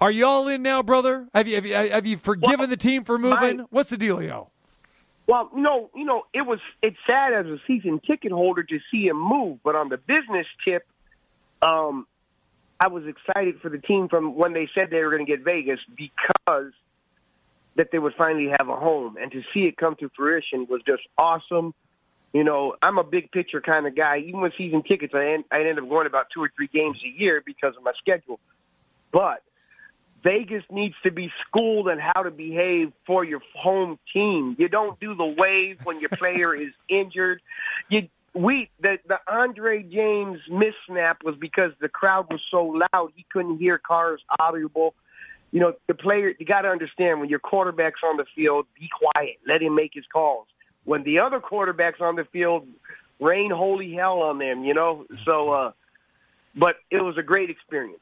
Are 0.00 0.10
you 0.10 0.26
all 0.26 0.48
in 0.48 0.62
now, 0.62 0.82
brother? 0.82 1.28
Have 1.32 1.46
you 1.46 1.54
have 1.54 1.64
you, 1.64 1.74
have 1.74 2.06
you 2.06 2.16
forgiven 2.16 2.58
Well, 2.58 2.66
the 2.66 2.76
team 2.76 3.04
for 3.04 3.16
moving? 3.16 3.58
my- 3.58 3.64
What's 3.70 3.90
the 3.90 3.98
dealio? 3.98 4.48
Well, 5.28 5.48
no, 5.54 5.90
you 5.94 6.04
know, 6.04 6.24
it 6.34 6.44
was 6.44 6.58
it's 6.82 6.96
sad 7.06 7.32
as 7.34 7.46
a 7.46 7.60
season 7.68 8.00
ticket 8.04 8.32
holder 8.32 8.64
to 8.64 8.80
see 8.90 9.06
him 9.06 9.16
move, 9.16 9.60
but 9.62 9.76
on 9.76 9.90
the 9.90 9.98
business 9.98 10.48
tip, 10.64 10.84
um, 11.62 12.04
I 12.80 12.88
was 12.88 13.04
excited 13.06 13.60
for 13.60 13.68
the 13.68 13.78
team 13.78 14.08
from 14.08 14.34
when 14.34 14.54
they 14.54 14.68
said 14.74 14.90
they 14.90 15.04
were 15.04 15.10
going 15.10 15.24
to 15.24 15.30
get 15.30 15.44
Vegas 15.44 15.78
because 15.94 16.72
that 17.76 17.92
they 17.92 18.00
would 18.00 18.14
finally 18.18 18.48
have 18.58 18.68
a 18.68 18.74
home, 18.74 19.16
and 19.18 19.30
to 19.30 19.42
see 19.54 19.66
it 19.66 19.76
come 19.76 19.94
to 20.00 20.10
fruition 20.16 20.66
was 20.68 20.82
just 20.84 21.02
awesome. 21.16 21.74
You 22.32 22.44
know, 22.44 22.76
I'm 22.82 22.98
a 22.98 23.04
big 23.04 23.32
picture 23.32 23.60
kind 23.60 23.86
of 23.86 23.96
guy. 23.96 24.18
Even 24.18 24.40
with 24.40 24.52
season 24.58 24.82
tickets, 24.82 25.14
I 25.14 25.32
end, 25.32 25.44
I 25.50 25.62
end 25.62 25.78
up 25.78 25.88
going 25.88 26.06
about 26.06 26.26
two 26.32 26.42
or 26.42 26.50
three 26.54 26.68
games 26.68 26.98
a 27.04 27.20
year 27.20 27.42
because 27.44 27.74
of 27.76 27.82
my 27.82 27.92
schedule. 27.98 28.38
But 29.10 29.42
Vegas 30.22 30.64
needs 30.70 30.94
to 31.04 31.10
be 31.10 31.32
schooled 31.46 31.88
on 31.88 31.98
how 31.98 32.22
to 32.22 32.30
behave 32.30 32.92
for 33.06 33.24
your 33.24 33.40
home 33.54 33.98
team. 34.12 34.56
You 34.58 34.68
don't 34.68 34.98
do 35.00 35.14
the 35.14 35.24
wave 35.24 35.78
when 35.84 36.00
your 36.00 36.10
player 36.10 36.54
is 36.54 36.72
injured. 36.88 37.40
You 37.88 38.08
we 38.34 38.70
the 38.80 38.98
the 39.06 39.18
Andre 39.26 39.82
James 39.82 40.40
miss 40.50 40.74
snap 40.86 41.22
was 41.24 41.36
because 41.36 41.72
the 41.80 41.88
crowd 41.88 42.30
was 42.30 42.40
so 42.50 42.78
loud 42.92 43.12
he 43.16 43.24
couldn't 43.32 43.58
hear 43.58 43.78
Carr's 43.78 44.22
audible. 44.38 44.94
You 45.50 45.60
know, 45.60 45.74
the 45.86 45.94
player 45.94 46.34
you 46.38 46.44
got 46.44 46.62
to 46.62 46.68
understand 46.68 47.20
when 47.20 47.30
your 47.30 47.38
quarterback's 47.38 48.00
on 48.04 48.18
the 48.18 48.26
field, 48.34 48.66
be 48.78 48.88
quiet, 48.88 49.38
let 49.46 49.62
him 49.62 49.74
make 49.74 49.92
his 49.94 50.04
calls. 50.12 50.46
When 50.84 51.02
the 51.02 51.20
other 51.20 51.40
quarterbacks 51.40 52.00
on 52.00 52.16
the 52.16 52.24
field, 52.24 52.66
rain 53.20 53.50
holy 53.50 53.92
hell 53.94 54.22
on 54.22 54.38
them. 54.38 54.64
You 54.64 54.74
know, 54.74 55.06
so. 55.24 55.50
uh 55.50 55.72
But 56.54 56.76
it 56.90 57.02
was 57.02 57.16
a 57.18 57.22
great 57.22 57.50
experience. 57.50 58.00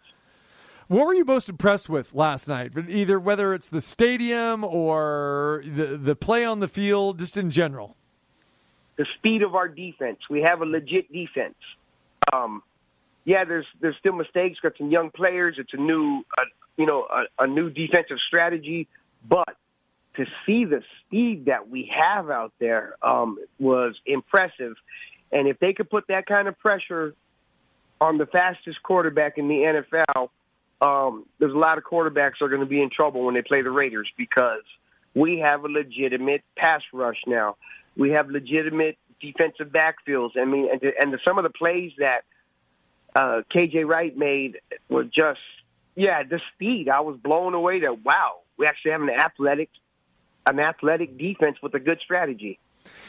What 0.89 1.05
were 1.07 1.14
you 1.14 1.24
most 1.24 1.49
impressed 1.49 1.89
with 1.89 2.14
last 2.14 2.47
night? 2.49 2.72
Either 2.89 3.18
whether 3.18 3.53
it's 3.53 3.68
the 3.68 3.81
stadium 3.81 4.64
or 4.64 5.62
the 5.66 5.99
the 5.99 6.14
play 6.14 6.45
on 6.45 6.61
the 6.61 6.68
field, 6.68 7.18
just 7.18 7.37
in 7.37 7.51
general. 7.51 7.97
the 8.97 9.07
speed 9.18 9.43
of 9.43 9.55
our 9.55 9.68
defense. 9.68 10.18
We 10.31 10.43
have 10.43 10.62
a 10.62 10.64
legit 10.64 11.12
defense. 11.12 11.57
Um, 12.33 12.62
yeah, 13.24 13.45
there's 13.45 13.66
there's 13.81 13.97
still 13.99 14.14
mistakes. 14.14 14.59
Got 14.61 14.77
some 14.79 14.91
young 14.91 15.11
players. 15.11 15.57
It's 15.59 15.74
a 15.74 15.77
new, 15.77 16.24
uh, 16.39 16.43
you 16.77 16.87
know, 16.87 17.07
a, 17.11 17.45
a 17.45 17.47
new 17.47 17.70
defensive 17.70 18.18
strategy. 18.27 18.89
But 19.29 19.57
to 20.17 20.27
see 20.45 20.64
the 20.64 20.83
speed 21.01 21.47
that 21.47 21.69
we 21.69 21.91
have 21.95 22.31
out 22.31 22.53
there 22.59 22.97
um, 23.03 23.39
was 23.59 23.95
impressive. 24.07 24.75
And 25.33 25.49
if 25.49 25.59
they 25.59 25.73
could 25.73 25.91
put 25.91 26.09
that 26.09 26.27
kind 26.27 26.49
of 26.49 26.59
pressure 26.59 27.14
on 28.01 28.19
the 28.19 28.27
fastest 28.27 28.83
quarterback 28.83 29.39
in 29.39 29.49
the 29.49 29.85
NFL, 30.09 30.29
um, 30.81 31.27
there's 31.39 31.55
a 31.55 31.59
lot 31.59 31.79
of 31.79 31.85
quarterbacks 31.85 32.41
are 32.41 32.49
going 32.49 32.61
to 32.61 32.67
be 32.67 32.83
in 32.83 32.91
trouble 32.91 33.25
when 33.25 33.35
they 33.35 33.43
play 33.43 33.62
the 33.62 33.71
Raiders 33.71 34.09
because 34.17 34.62
we 35.14 35.39
have 35.39 35.64
a 35.64 35.69
legitimate 35.69 36.43
pass 36.57 36.83
rush 36.93 37.23
now. 37.27 37.57
We 37.97 38.11
have 38.11 38.29
legitimate 38.29 38.99
defensive 39.21 39.69
backfields. 39.69 40.33
I 40.37 40.45
mean, 40.45 40.69
and, 40.71 40.83
and 41.01 41.12
the, 41.12 41.19
some 41.25 41.39
of 41.39 41.45
the 41.45 41.51
plays 41.51 41.93
that 41.99 42.25
uh, 43.14 43.41
KJ 43.53 43.87
Wright 43.87 44.17
made 44.17 44.59
were 44.91 45.05
just, 45.05 45.41
yeah, 45.95 46.23
the 46.23 46.41
speed. 46.55 46.91
I 46.91 47.01
was 47.01 47.17
blown 47.17 47.55
away 47.55 47.81
that 47.81 48.05
wow, 48.05 48.41
we 48.59 48.67
actually 48.67 48.91
have 48.91 49.03
an 49.03 49.11
athletic, 49.11 49.71
an 50.47 50.61
athletic 50.61 51.18
defense 51.18 51.57
with 51.62 51.74
a 51.74 51.80
good 51.80 52.01
strategy. 52.03 52.59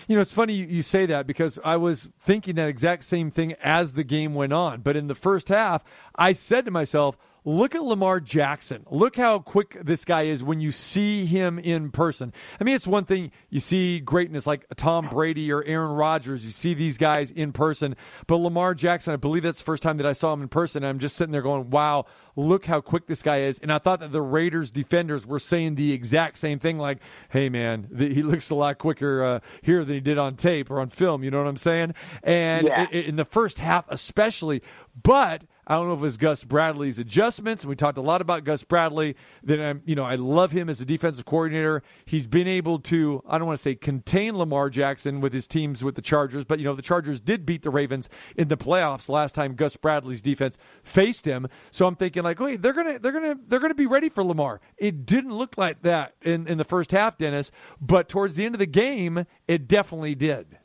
You 0.07 0.15
know, 0.15 0.21
it's 0.21 0.31
funny 0.31 0.53
you, 0.53 0.81
say 0.81 1.05
that 1.05 1.27
because 1.27 1.59
I 1.63 1.77
was 1.77 2.09
thinking 2.19 2.55
that 2.55 2.67
exact 2.67 3.03
same 3.03 3.29
thing 3.29 3.53
as 3.61 3.93
the 3.93 4.03
game 4.03 4.33
went 4.33 4.53
on. 4.53 4.81
But 4.81 4.95
in 4.95 5.07
the 5.07 5.15
first 5.15 5.49
half, 5.49 5.83
I 6.15 6.31
said 6.31 6.65
to 6.65 6.71
myself, 6.71 7.17
look 7.47 7.73
at 7.75 7.81
Lamar 7.83 8.19
Jackson. 8.19 8.85
Look 8.91 9.15
how 9.15 9.39
quick 9.39 9.77
this 9.81 10.03
guy 10.03 10.23
is 10.23 10.43
when 10.43 10.59
you 10.59 10.73
see 10.73 11.25
him 11.25 11.57
in 11.57 11.91
person. 11.91 12.33
I 12.59 12.65
mean, 12.65 12.75
it's 12.75 12.85
one 12.85 13.05
thing 13.05 13.31
you 13.49 13.61
see 13.61 14.01
greatness 14.01 14.45
like 14.45 14.65
Tom 14.75 15.07
Brady 15.07 15.49
or 15.51 15.63
Aaron 15.63 15.91
Rodgers. 15.91 16.43
You 16.43 16.51
see 16.51 16.73
these 16.73 16.97
guys 16.97 17.31
in 17.31 17.53
person. 17.53 17.95
But 18.27 18.35
Lamar 18.37 18.75
Jackson, 18.75 19.13
I 19.13 19.15
believe 19.15 19.43
that's 19.43 19.59
the 19.59 19.63
first 19.65 19.81
time 19.81 19.95
that 19.97 20.05
I 20.05 20.11
saw 20.11 20.33
him 20.33 20.41
in 20.41 20.49
person. 20.49 20.83
And 20.83 20.89
I'm 20.89 20.99
just 20.99 21.15
sitting 21.15 21.31
there 21.31 21.41
going, 21.41 21.69
wow, 21.69 22.05
look 22.35 22.65
how 22.65 22.81
quick 22.81 23.07
this 23.07 23.23
guy 23.23 23.37
is. 23.41 23.59
And 23.59 23.71
I 23.71 23.77
thought 23.79 24.01
that 24.01 24.11
the 24.11 24.21
Raiders 24.21 24.69
defenders 24.69 25.25
were 25.25 25.39
saying 25.39 25.75
the 25.75 25.93
exact 25.93 26.37
same 26.37 26.59
thing 26.59 26.77
like, 26.77 26.97
hey, 27.29 27.47
man, 27.47 27.87
th- 27.97 28.13
he 28.13 28.23
looks 28.23 28.49
a 28.49 28.55
lot 28.55 28.77
quicker 28.77 29.23
uh, 29.23 29.39
here 29.61 29.85
than 29.85 29.95
he 29.95 30.01
did 30.01 30.17
on 30.17 30.35
tape 30.35 30.69
or 30.69 30.81
on 30.81 30.89
film. 30.89 31.23
You 31.23 31.31
know 31.31 31.37
what 31.41 31.47
I'm 31.47 31.55
saying? 31.55 31.93
And 32.23 32.67
Yeah. 32.67 32.81
i- 32.91 32.93
i- 32.93 32.99
in 33.03 33.15
the 33.15 33.23
first 33.25 33.59
half, 33.59 33.85
especially. 33.89 34.61
But 35.01 35.43
I 35.69 35.73
don't 35.75 35.87
know 35.87 35.95
if 35.95 35.99
it 35.99 36.03
was 36.03 36.15
Gus 36.15 36.45
Bradley's 36.45 36.97
adjustments, 36.97 37.63
and 37.63 37.69
we 37.69 37.75
talked 37.75 37.97
a 37.97 38.01
lot 38.01 38.21
about 38.21 38.45
Gus 38.45 38.63
Bradley. 38.63 39.17
Then 39.43 39.59
I'm, 39.59 39.81
you 39.83 39.95
know, 39.95 40.05
I 40.05 40.15
love 40.15 40.53
him 40.53 40.69
as 40.69 40.79
a 40.79 40.85
defensive 40.85 41.25
coordinator. 41.25 41.83
He's 42.05 42.25
been 42.25 42.47
able 42.47 42.79
to, 42.79 43.21
I 43.27 43.37
don't 43.37 43.47
want 43.47 43.57
to 43.57 43.61
say 43.61 43.75
contain 43.75 44.37
Lamar 44.37 44.69
Jackson 44.69 45.19
with 45.19 45.33
his 45.33 45.45
teams 45.45 45.83
with 45.83 45.95
the 45.95 46.01
Chargers, 46.01 46.45
but 46.45 46.59
you 46.59 46.65
know, 46.65 46.73
the 46.73 46.81
Chargers 46.81 47.19
did 47.19 47.45
beat 47.45 47.63
the 47.63 47.69
Ravens 47.69 48.07
in 48.37 48.47
the 48.47 48.55
playoffs 48.55 49.09
last 49.09 49.35
time 49.35 49.55
Gus 49.55 49.75
Bradley's 49.75 50.21
defense 50.21 50.57
faced 50.83 51.25
him. 51.25 51.47
So 51.71 51.85
I'm 51.85 51.97
thinking 51.97 52.23
like, 52.23 52.39
wait, 52.39 52.61
they're 52.61 52.71
gonna, 52.71 52.97
they're 52.97 53.11
gonna, 53.11 53.37
they're 53.45 53.59
gonna 53.59 53.75
be 53.75 53.87
ready 53.87 54.07
for 54.07 54.23
Lamar. 54.23 54.61
It 54.77 55.05
didn't 55.05 55.37
look 55.37 55.57
like 55.57 55.81
that 55.81 56.15
in 56.21 56.47
in 56.47 56.57
the 56.57 56.63
first 56.63 56.91
half, 56.91 57.17
Dennis, 57.17 57.51
but 57.81 58.07
towards 58.07 58.37
the 58.37 58.45
end 58.45 58.55
of 58.55 58.59
the 58.59 58.67
game, 58.67 59.25
it 59.49 59.67
definitely 59.67 60.15
did. 60.15 60.59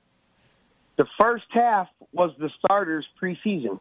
The 0.96 1.07
first 1.20 1.46
half 1.50 1.88
was 2.12 2.30
the 2.38 2.50
starters 2.61 3.05
preseason 3.20 3.80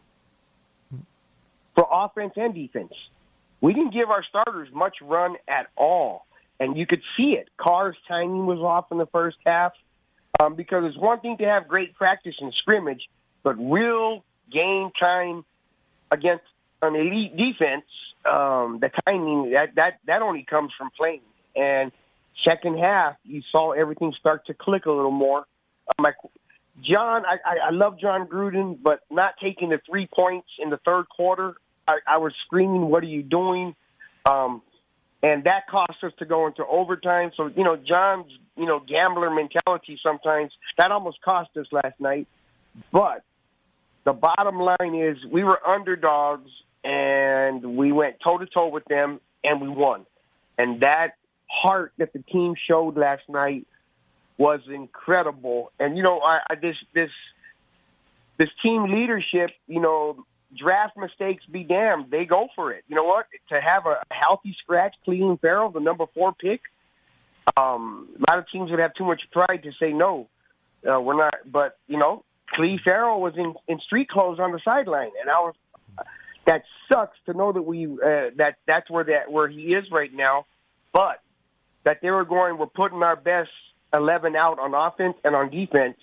for 1.76 1.88
offense 1.92 2.34
and 2.36 2.54
defense. 2.54 2.94
We 3.62 3.74
didn't 3.74 3.94
give 3.94 4.10
our 4.10 4.24
starters 4.24 4.70
much 4.74 4.98
run 5.02 5.36
at 5.48 5.68
all, 5.78 6.26
and 6.60 6.78
you 6.78 6.86
could 6.88 7.02
see 7.16 7.34
it. 7.34 7.50
Carr's 7.58 7.98
timing 8.08 8.46
was 8.46 8.60
off 8.60 8.92
in 8.92 8.98
the 8.98 9.06
first 9.08 9.38
half 9.46 9.74
um, 10.40 10.56
because 10.56 10.84
it's 10.86 10.98
one 10.98 11.20
thing 11.20 11.38
to 11.38 11.46
have 11.46 11.68
great 11.68 11.94
practice 11.94 12.36
and 12.40 12.54
scrimmage, 12.54 13.08
but 13.44 13.54
real 13.54 14.24
game 14.52 14.92
time 15.00 15.46
against 16.10 16.44
an 16.82 16.96
elite 16.96 17.38
defense, 17.38 17.86
um, 18.26 18.80
the 18.82 18.92
timing 19.06 19.52
that 19.52 19.76
that 19.76 20.00
that 20.06 20.22
only 20.22 20.44
comes 20.44 20.72
from 20.78 20.90
playing. 20.98 21.22
And 21.56 21.92
second 22.44 22.80
half, 22.80 23.16
you 23.24 23.42
saw 23.52 23.72
everything 23.72 24.14
start 24.20 24.48
to 24.48 24.54
click 24.54 24.86
a 24.86 24.92
little 24.92 25.12
more. 25.12 25.46
Um, 26.00 26.06
Jon, 26.80 27.26
I, 27.26 27.68
I, 27.68 27.70
love 27.72 28.00
Jon 28.00 28.28
Gruden, 28.28 28.78
but 28.82 29.02
not 29.12 29.36
taking 29.42 29.70
the 29.70 29.82
three 29.90 30.08
points 30.08 30.48
in 30.58 30.70
the 30.70 30.78
third 30.78 31.10
quarter, 31.10 31.56
I, 31.88 32.00
I 32.08 32.18
was 32.18 32.34
screaming, 32.46 32.88
"What 32.88 33.04
are 33.04 33.08
you 33.08 33.24
doing?" 33.24 33.76
Um, 34.26 34.62
and 35.22 35.44
that 35.44 35.68
cost 35.68 36.04
us 36.04 36.14
to 36.20 36.26
go 36.26 36.48
into 36.48 36.66
overtime. 36.66 37.32
So 37.36 37.48
you 37.48 37.64
know, 37.64 37.76
Jon's 37.76 38.32
you 38.56 38.66
know 38.66 38.80
gambler 38.80 39.30
mentality 39.30 40.00
sometimes 40.02 40.52
that 40.78 40.92
almost 40.92 41.22
cost 41.22 41.56
us 41.58 41.68
last 41.72 42.00
night. 42.00 42.28
But 42.92 43.24
the 44.04 44.14
bottom 44.14 44.60
line 44.60 44.96
is, 44.96 45.18
we 45.26 45.44
were 45.44 45.60
underdogs, 45.68 46.50
and 46.84 47.76
we 47.76 47.92
went 47.92 48.20
toe 48.22 48.38
to 48.38 48.46
toe 48.46 48.70
with 48.70 48.86
them, 48.86 49.20
and 49.44 49.62
we 49.62 49.68
won. 49.68 50.06
And 50.58 50.82
that 50.82 51.16
heart 51.48 51.92
that 51.98 52.14
the 52.14 52.20
team 52.20 52.56
showed 52.68 52.98
last 52.98 53.24
night 53.28 53.68
was 54.42 54.62
incredible. 54.68 55.72
And 55.80 55.96
you 55.96 56.02
know, 56.02 56.20
I, 56.20 56.40
I 56.50 56.56
this 56.56 56.76
this 56.94 57.12
this 58.38 58.50
team 58.64 58.92
leadership, 58.92 59.52
you 59.68 59.80
know, 59.80 60.26
draft 60.58 60.98
mistakes 60.98 61.46
be 61.46 61.64
damned. 61.64 62.10
They 62.10 62.26
go 62.26 62.48
for 62.56 62.72
it. 62.72 62.84
You 62.88 62.96
know 62.96 63.04
what? 63.04 63.28
To 63.50 63.62
have 63.62 63.86
a 63.86 64.02
healthy 64.10 64.56
scratch, 64.60 64.96
Clelin 65.08 65.40
Ferrell, 65.40 65.70
the 65.70 65.80
number 65.80 66.06
four 66.16 66.34
pick. 66.34 66.62
Um, 67.56 68.10
a 68.18 68.32
lot 68.32 68.40
of 68.40 68.50
teams 68.50 68.72
would 68.72 68.80
have 68.80 68.96
too 68.96 69.06
much 69.06 69.22
pride 69.32 69.62
to 69.62 69.72
say 69.80 69.94
no. 69.94 70.28
Uh, 70.90 71.00
we're 71.00 71.18
not, 71.18 71.36
but 71.46 71.78
you 71.88 72.00
know, 72.00 72.24
Cleve 72.48 72.80
Ferrell 72.84 73.22
was 73.22 73.34
in 73.38 73.54
in 73.68 73.80
street 73.80 74.10
clothes 74.10 74.40
on 74.40 74.52
the 74.52 74.60
sideline, 74.66 75.12
and 75.22 75.30
I 75.30 75.40
was. 75.40 75.54
That 76.48 76.64
sucks 76.92 77.18
to 77.28 77.34
know 77.36 77.52
that 77.52 77.62
we 77.62 77.86
uh, 77.86 78.32
that 78.38 78.56
that's 78.66 78.90
where 78.90 79.04
that 79.04 79.32
where 79.32 79.48
he 79.48 79.76
is 79.76 79.86
right 79.92 80.12
now, 80.12 80.48
but 80.92 81.22
that 81.84 82.02
they 82.02 82.10
were 82.10 82.26
going. 82.26 82.58
We're 82.58 82.66
putting 82.66 83.04
our 83.04 83.16
best 83.16 83.52
eleven 83.94 84.36
out 84.36 84.60
on 84.60 84.74
offense 84.74 85.16
and 85.24 85.36
on 85.36 85.50
defense. 85.50 85.98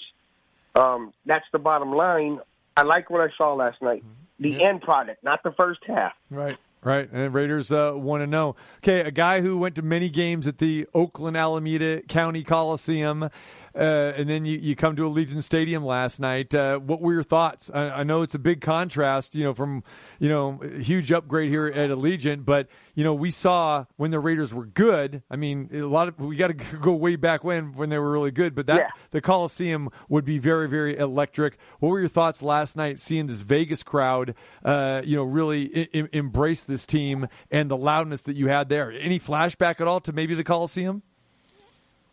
Um, 0.74 1.12
that's 1.26 1.46
the 1.52 1.58
bottom 1.58 1.92
line. 1.92 2.40
I 2.76 2.82
like 2.82 3.10
what 3.10 3.20
I 3.20 3.28
saw 3.36 3.54
last 3.54 3.82
night. 3.82 4.04
The 4.38 4.62
end 4.62 4.82
product, 4.82 5.24
not 5.24 5.42
the 5.42 5.52
first 5.52 5.80
half. 5.86 6.12
Right. 6.30 6.56
Right, 6.80 7.10
and 7.10 7.34
Raiders 7.34 7.72
uh, 7.72 7.94
want 7.96 8.22
to 8.22 8.28
know. 8.28 8.54
Okay, 8.78 9.00
a 9.00 9.10
guy 9.10 9.40
who 9.40 9.58
went 9.58 9.74
to 9.74 9.82
many 9.82 10.08
games 10.08 10.46
at 10.46 10.58
the 10.58 10.86
Oakland 10.94 11.36
Alameda 11.36 12.02
County 12.02 12.44
Coliseum. 12.44 13.30
Uh, 13.78 14.12
and 14.16 14.28
then 14.28 14.44
you, 14.44 14.58
you 14.58 14.74
come 14.74 14.96
to 14.96 15.02
Allegiant 15.02 15.42
Stadium 15.42 15.84
last 15.84 16.18
night. 16.18 16.54
Uh, 16.54 16.78
what 16.78 17.00
were 17.00 17.12
your 17.12 17.22
thoughts? 17.22 17.70
I, 17.72 18.00
I 18.00 18.02
know 18.02 18.22
it's 18.22 18.34
a 18.34 18.38
big 18.38 18.60
contrast, 18.60 19.34
you 19.34 19.44
know, 19.44 19.54
from 19.54 19.84
you 20.18 20.28
know 20.28 20.60
a 20.62 20.80
huge 20.82 21.12
upgrade 21.12 21.48
here 21.50 21.66
at 21.66 21.90
Allegiant, 21.90 22.44
but 22.44 22.66
you 22.94 23.04
know 23.04 23.14
we 23.14 23.30
saw 23.30 23.84
when 23.96 24.10
the 24.10 24.18
Raiders 24.18 24.52
were 24.52 24.66
good. 24.66 25.22
I 25.30 25.36
mean, 25.36 25.70
a 25.72 25.82
lot 25.82 26.08
of 26.08 26.18
we 26.18 26.34
got 26.36 26.48
to 26.48 26.54
go 26.80 26.92
way 26.92 27.16
back 27.16 27.44
when 27.44 27.72
when 27.74 27.88
they 27.88 27.98
were 27.98 28.10
really 28.10 28.32
good, 28.32 28.54
but 28.54 28.66
that 28.66 28.78
Yeah. 28.78 28.88
the 29.12 29.20
Coliseum 29.20 29.88
would 30.08 30.24
be 30.24 30.38
very 30.38 30.68
very 30.68 30.96
electric. 30.98 31.56
What 31.78 31.90
were 31.90 32.00
your 32.00 32.08
thoughts 32.08 32.42
last 32.42 32.76
night 32.76 32.98
seeing 32.98 33.28
this 33.28 33.42
Vegas 33.42 33.82
crowd, 33.82 34.34
uh, 34.64 35.02
you 35.04 35.16
know, 35.16 35.24
really 35.24 35.88
I- 35.94 36.08
embrace 36.12 36.64
this 36.64 36.84
team 36.84 37.28
and 37.50 37.70
the 37.70 37.76
loudness 37.76 38.22
that 38.22 38.34
you 38.34 38.48
had 38.48 38.68
there? 38.68 38.90
Any 38.90 39.20
flashback 39.20 39.80
at 39.80 39.86
all 39.86 40.00
to 40.00 40.12
maybe 40.12 40.34
the 40.34 40.42
Coliseum? 40.44 41.02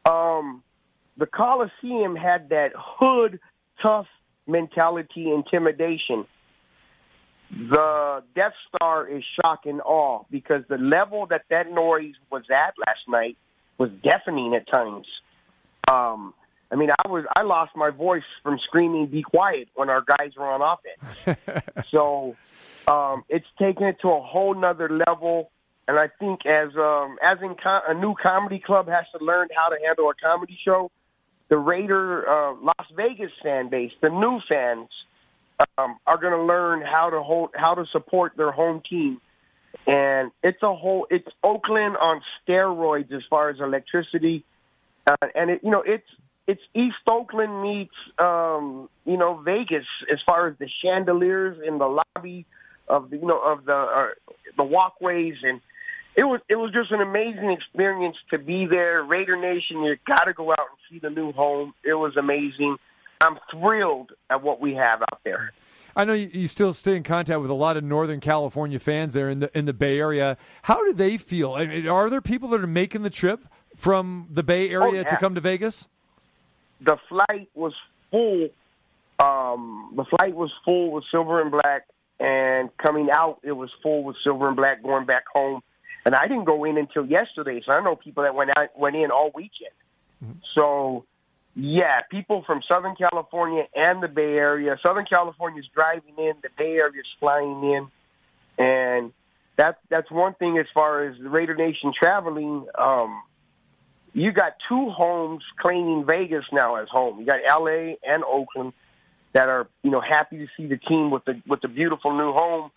um, 0.07 0.61
the 1.17 1.25
Coliseum 1.25 2.15
had 2.15 2.49
that 2.49 2.73
hood 2.75 3.39
tough 3.81 4.07
mentality, 4.47 5.31
intimidation. 5.31 6.25
The 7.51 8.23
Death 8.35 8.53
Star 8.67 9.07
is 9.07 9.23
shock 9.39 9.65
and 9.65 9.81
awe 9.81 10.23
because 10.29 10.63
the 10.67 10.77
level 10.77 11.25
that 11.27 11.43
that 11.49 11.71
noise 11.71 12.15
was 12.31 12.43
at 12.49 12.73
last 12.85 13.07
night 13.07 13.37
was 13.77 13.91
deafening 14.03 14.55
at 14.55 14.67
times. 14.67 15.07
Um, 15.89 16.33
I 16.71 16.75
mean, 16.75 16.89
I 16.91 17.07
was 17.07 17.25
I 17.37 17.43
lost 17.43 17.75
my 17.75 17.91
voice 17.91 18.23
from 18.41 18.59
screaming 18.59 19.07
"Be 19.07 19.21
quiet" 19.21 19.69
when 19.75 19.89
our 19.89 20.01
guys 20.01 20.31
were 20.35 20.47
on 20.47 20.61
offense. 20.61 21.63
so 21.91 22.35
um, 22.87 23.23
it's 23.29 23.47
taken 23.59 23.87
it 23.87 23.99
to 24.01 24.09
a 24.09 24.21
whole 24.21 24.53
nother 24.53 24.89
level. 24.89 25.51
And 25.87 25.99
I 25.99 26.07
think 26.07 26.47
as 26.47 26.75
um, 26.75 27.17
as 27.21 27.37
in 27.43 27.55
co- 27.55 27.81
a 27.87 27.93
new 27.93 28.15
comedy 28.15 28.59
club 28.59 28.87
has 28.87 29.05
to 29.17 29.23
learn 29.23 29.49
how 29.55 29.69
to 29.69 29.77
handle 29.85 30.09
a 30.09 30.15
comedy 30.15 30.57
show, 30.63 30.91
the 31.49 31.57
Raider 31.57 32.27
uh, 32.27 32.53
Las 32.61 32.87
Vegas 32.95 33.31
fan 33.43 33.69
base, 33.69 33.91
the 34.01 34.09
new 34.09 34.39
fans, 34.47 34.89
um, 35.77 35.97
are 36.05 36.17
going 36.17 36.33
to 36.33 36.43
learn 36.43 36.81
how 36.81 37.09
to 37.09 37.21
hold 37.21 37.51
how 37.55 37.75
to 37.75 37.85
support 37.91 38.33
their 38.35 38.51
home 38.51 38.81
team. 38.87 39.21
And 39.87 40.31
it's 40.43 40.61
a 40.63 40.73
whole 40.73 41.07
it's 41.09 41.27
Oakland 41.43 41.97
on 41.97 42.21
steroids 42.47 43.11
as 43.11 43.23
far 43.29 43.49
as 43.49 43.59
electricity, 43.59 44.43
uh, 45.05 45.15
and 45.35 45.51
it 45.51 45.61
you 45.63 45.69
know 45.69 45.81
it's 45.81 46.07
it's 46.47 46.61
East 46.73 46.95
Oakland 47.07 47.61
meets 47.61 47.95
um, 48.17 48.89
you 49.05 49.17
know 49.17 49.35
Vegas 49.35 49.85
as 50.11 50.19
far 50.25 50.47
as 50.47 50.57
the 50.57 50.69
chandeliers 50.83 51.57
in 51.65 51.77
the 51.77 51.87
lobby 51.87 52.45
of 52.87 53.09
the 53.09 53.17
you 53.17 53.25
know 53.25 53.39
of 53.39 53.65
the 53.65 53.75
uh, 53.75 54.07
the 54.57 54.63
walkways 54.63 55.35
and 55.43 55.61
it 56.15 56.23
was 56.23 56.41
it 56.49 56.55
was 56.55 56.71
just 56.71 56.91
an 56.91 57.01
amazing 57.01 57.51
experience 57.51 58.17
to 58.31 58.37
be 58.37 58.65
there. 58.65 59.03
Raider 59.03 59.35
Nation, 59.37 59.81
you 59.83 59.95
got 60.07 60.25
to 60.25 60.33
go 60.33 60.51
out 60.51 60.59
and 60.59 60.77
see 60.89 60.99
the 60.99 61.09
new 61.09 61.31
home. 61.31 61.73
It 61.83 61.93
was 61.93 62.15
amazing. 62.17 62.77
I'm 63.21 63.37
thrilled 63.51 64.11
at 64.29 64.41
what 64.43 64.59
we 64.59 64.73
have 64.75 65.01
out 65.01 65.19
there. 65.23 65.51
I 65.97 66.03
know 66.03 66.11
you, 66.13 66.29
you 66.33 66.47
still 66.49 66.73
stay 66.73 66.97
in 66.97 67.03
contact 67.03 67.39
with 67.39 67.49
a 67.49 67.53
lot 67.55 67.77
of 67.77 67.83
Northern 67.83 68.19
California 68.19 68.79
fans 68.79 69.13
there 69.13 69.29
in 69.29 69.39
the 69.39 69.57
in 69.57 69.65
the 69.65 69.73
Bay 69.73 69.97
Area. 69.99 70.37
How 70.63 70.83
do 70.85 70.91
they 70.93 71.17
feel? 71.17 71.53
I 71.53 71.67
mean, 71.67 71.87
are 71.87 72.09
there 72.09 72.21
people 72.21 72.49
that 72.49 72.61
are 72.61 72.67
making 72.67 73.03
the 73.03 73.09
trip 73.09 73.45
from 73.75 74.27
the 74.31 74.43
Bay 74.43 74.69
Area 74.69 74.87
Oh, 74.87 74.93
yeah. 74.93 75.03
to 75.03 75.17
come 75.17 75.35
to 75.35 75.41
Vegas? 75.41 75.87
The 76.81 76.97
flight 77.07 77.49
was 77.55 77.73
full. 78.11 78.49
Um, 79.19 79.93
the 79.95 80.03
flight 80.03 80.35
was 80.35 80.51
full 80.65 80.91
with 80.91 81.05
silver 81.09 81.41
and 81.41 81.49
black, 81.49 81.87
and 82.19 82.69
coming 82.77 83.09
out, 83.09 83.39
it 83.43 83.53
was 83.53 83.69
full 83.81 84.03
with 84.03 84.17
silver 84.23 84.47
and 84.47 84.57
black 84.57 84.83
going 84.83 85.05
back 85.05 85.23
home. 85.33 85.61
And 86.05 86.13
I 86.13 86.27
didn't 86.27 86.45
go 86.45 86.63
in 86.65 86.77
until 86.77 87.05
yesterday, 87.05 87.61
so 87.65 87.71
I 87.71 87.83
know 87.83 87.95
people 87.95 88.23
that 88.23 88.35
went 88.35 88.51
out 88.57 88.77
went 88.77 88.95
in 88.95 89.09
all 89.09 89.31
weekend. 89.33 89.71
So, 90.53 91.05
yeah, 91.55 92.01
people 92.01 92.43
from 92.45 92.61
Southern 92.71 92.95
California 92.95 93.65
and 93.75 94.01
the 94.01 94.07
Bay 94.07 94.37
Area. 94.37 94.77
Southern 94.85 95.05
California 95.05 95.59
is 95.59 95.67
driving 95.73 96.13
in, 96.17 96.33
the 96.41 96.49
Bay 96.57 96.75
Area 96.75 96.99
is 96.99 97.07
flying 97.19 97.63
in, 97.63 97.87
and 98.63 99.11
that's 99.55 99.77
that's 99.89 100.11
one 100.11 100.33
thing 100.35 100.57
as 100.57 100.67
far 100.73 101.05
as 101.05 101.17
the 101.17 101.29
Raider 101.29 101.55
Nation 101.55 101.91
traveling. 101.97 102.67
Um, 102.77 103.21
you 104.13 104.31
got 104.31 104.53
two 104.69 104.89
homes 104.89 105.43
claiming 105.59 106.05
Vegas 106.05 106.45
now 106.51 106.75
as 106.75 106.87
home. 106.89 107.19
You 107.19 107.25
got 107.25 107.39
L.A. 107.47 107.97
and 108.07 108.23
Oakland 108.23 108.73
that 109.33 109.49
are 109.49 109.67
you 109.83 109.91
know 109.91 110.01
happy 110.01 110.37
to 110.37 110.47
see 110.55 110.67
the 110.67 110.77
team 110.77 111.11
with 111.11 111.25
the 111.25 111.41
with 111.47 111.61
the 111.61 111.67
beautiful 111.67 112.15
new 112.15 112.31
home, 112.31 112.71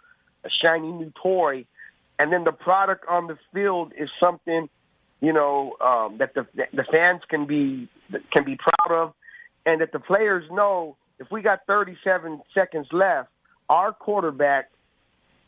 a 0.44 0.50
shiny 0.50 0.90
new 0.90 1.12
toy, 1.22 1.64
and 2.18 2.32
then 2.32 2.44
the 2.44 2.52
product 2.52 3.04
on 3.08 3.26
the 3.26 3.38
field 3.52 3.92
is 3.96 4.08
something 4.22 4.68
you 5.20 5.32
know 5.32 5.76
um, 5.80 6.18
that 6.18 6.34
the 6.34 6.46
the 6.72 6.84
fans 6.92 7.22
can 7.28 7.46
be 7.46 7.88
can 8.32 8.44
be 8.44 8.56
proud 8.56 9.02
of, 9.02 9.14
and 9.66 9.80
that 9.80 9.92
the 9.92 10.00
players 10.00 10.44
know 10.50 10.96
if 11.18 11.30
we 11.30 11.42
got 11.42 11.60
37 11.66 12.40
seconds 12.54 12.86
left, 12.92 13.28
our 13.68 13.92
quarterback 13.92 14.70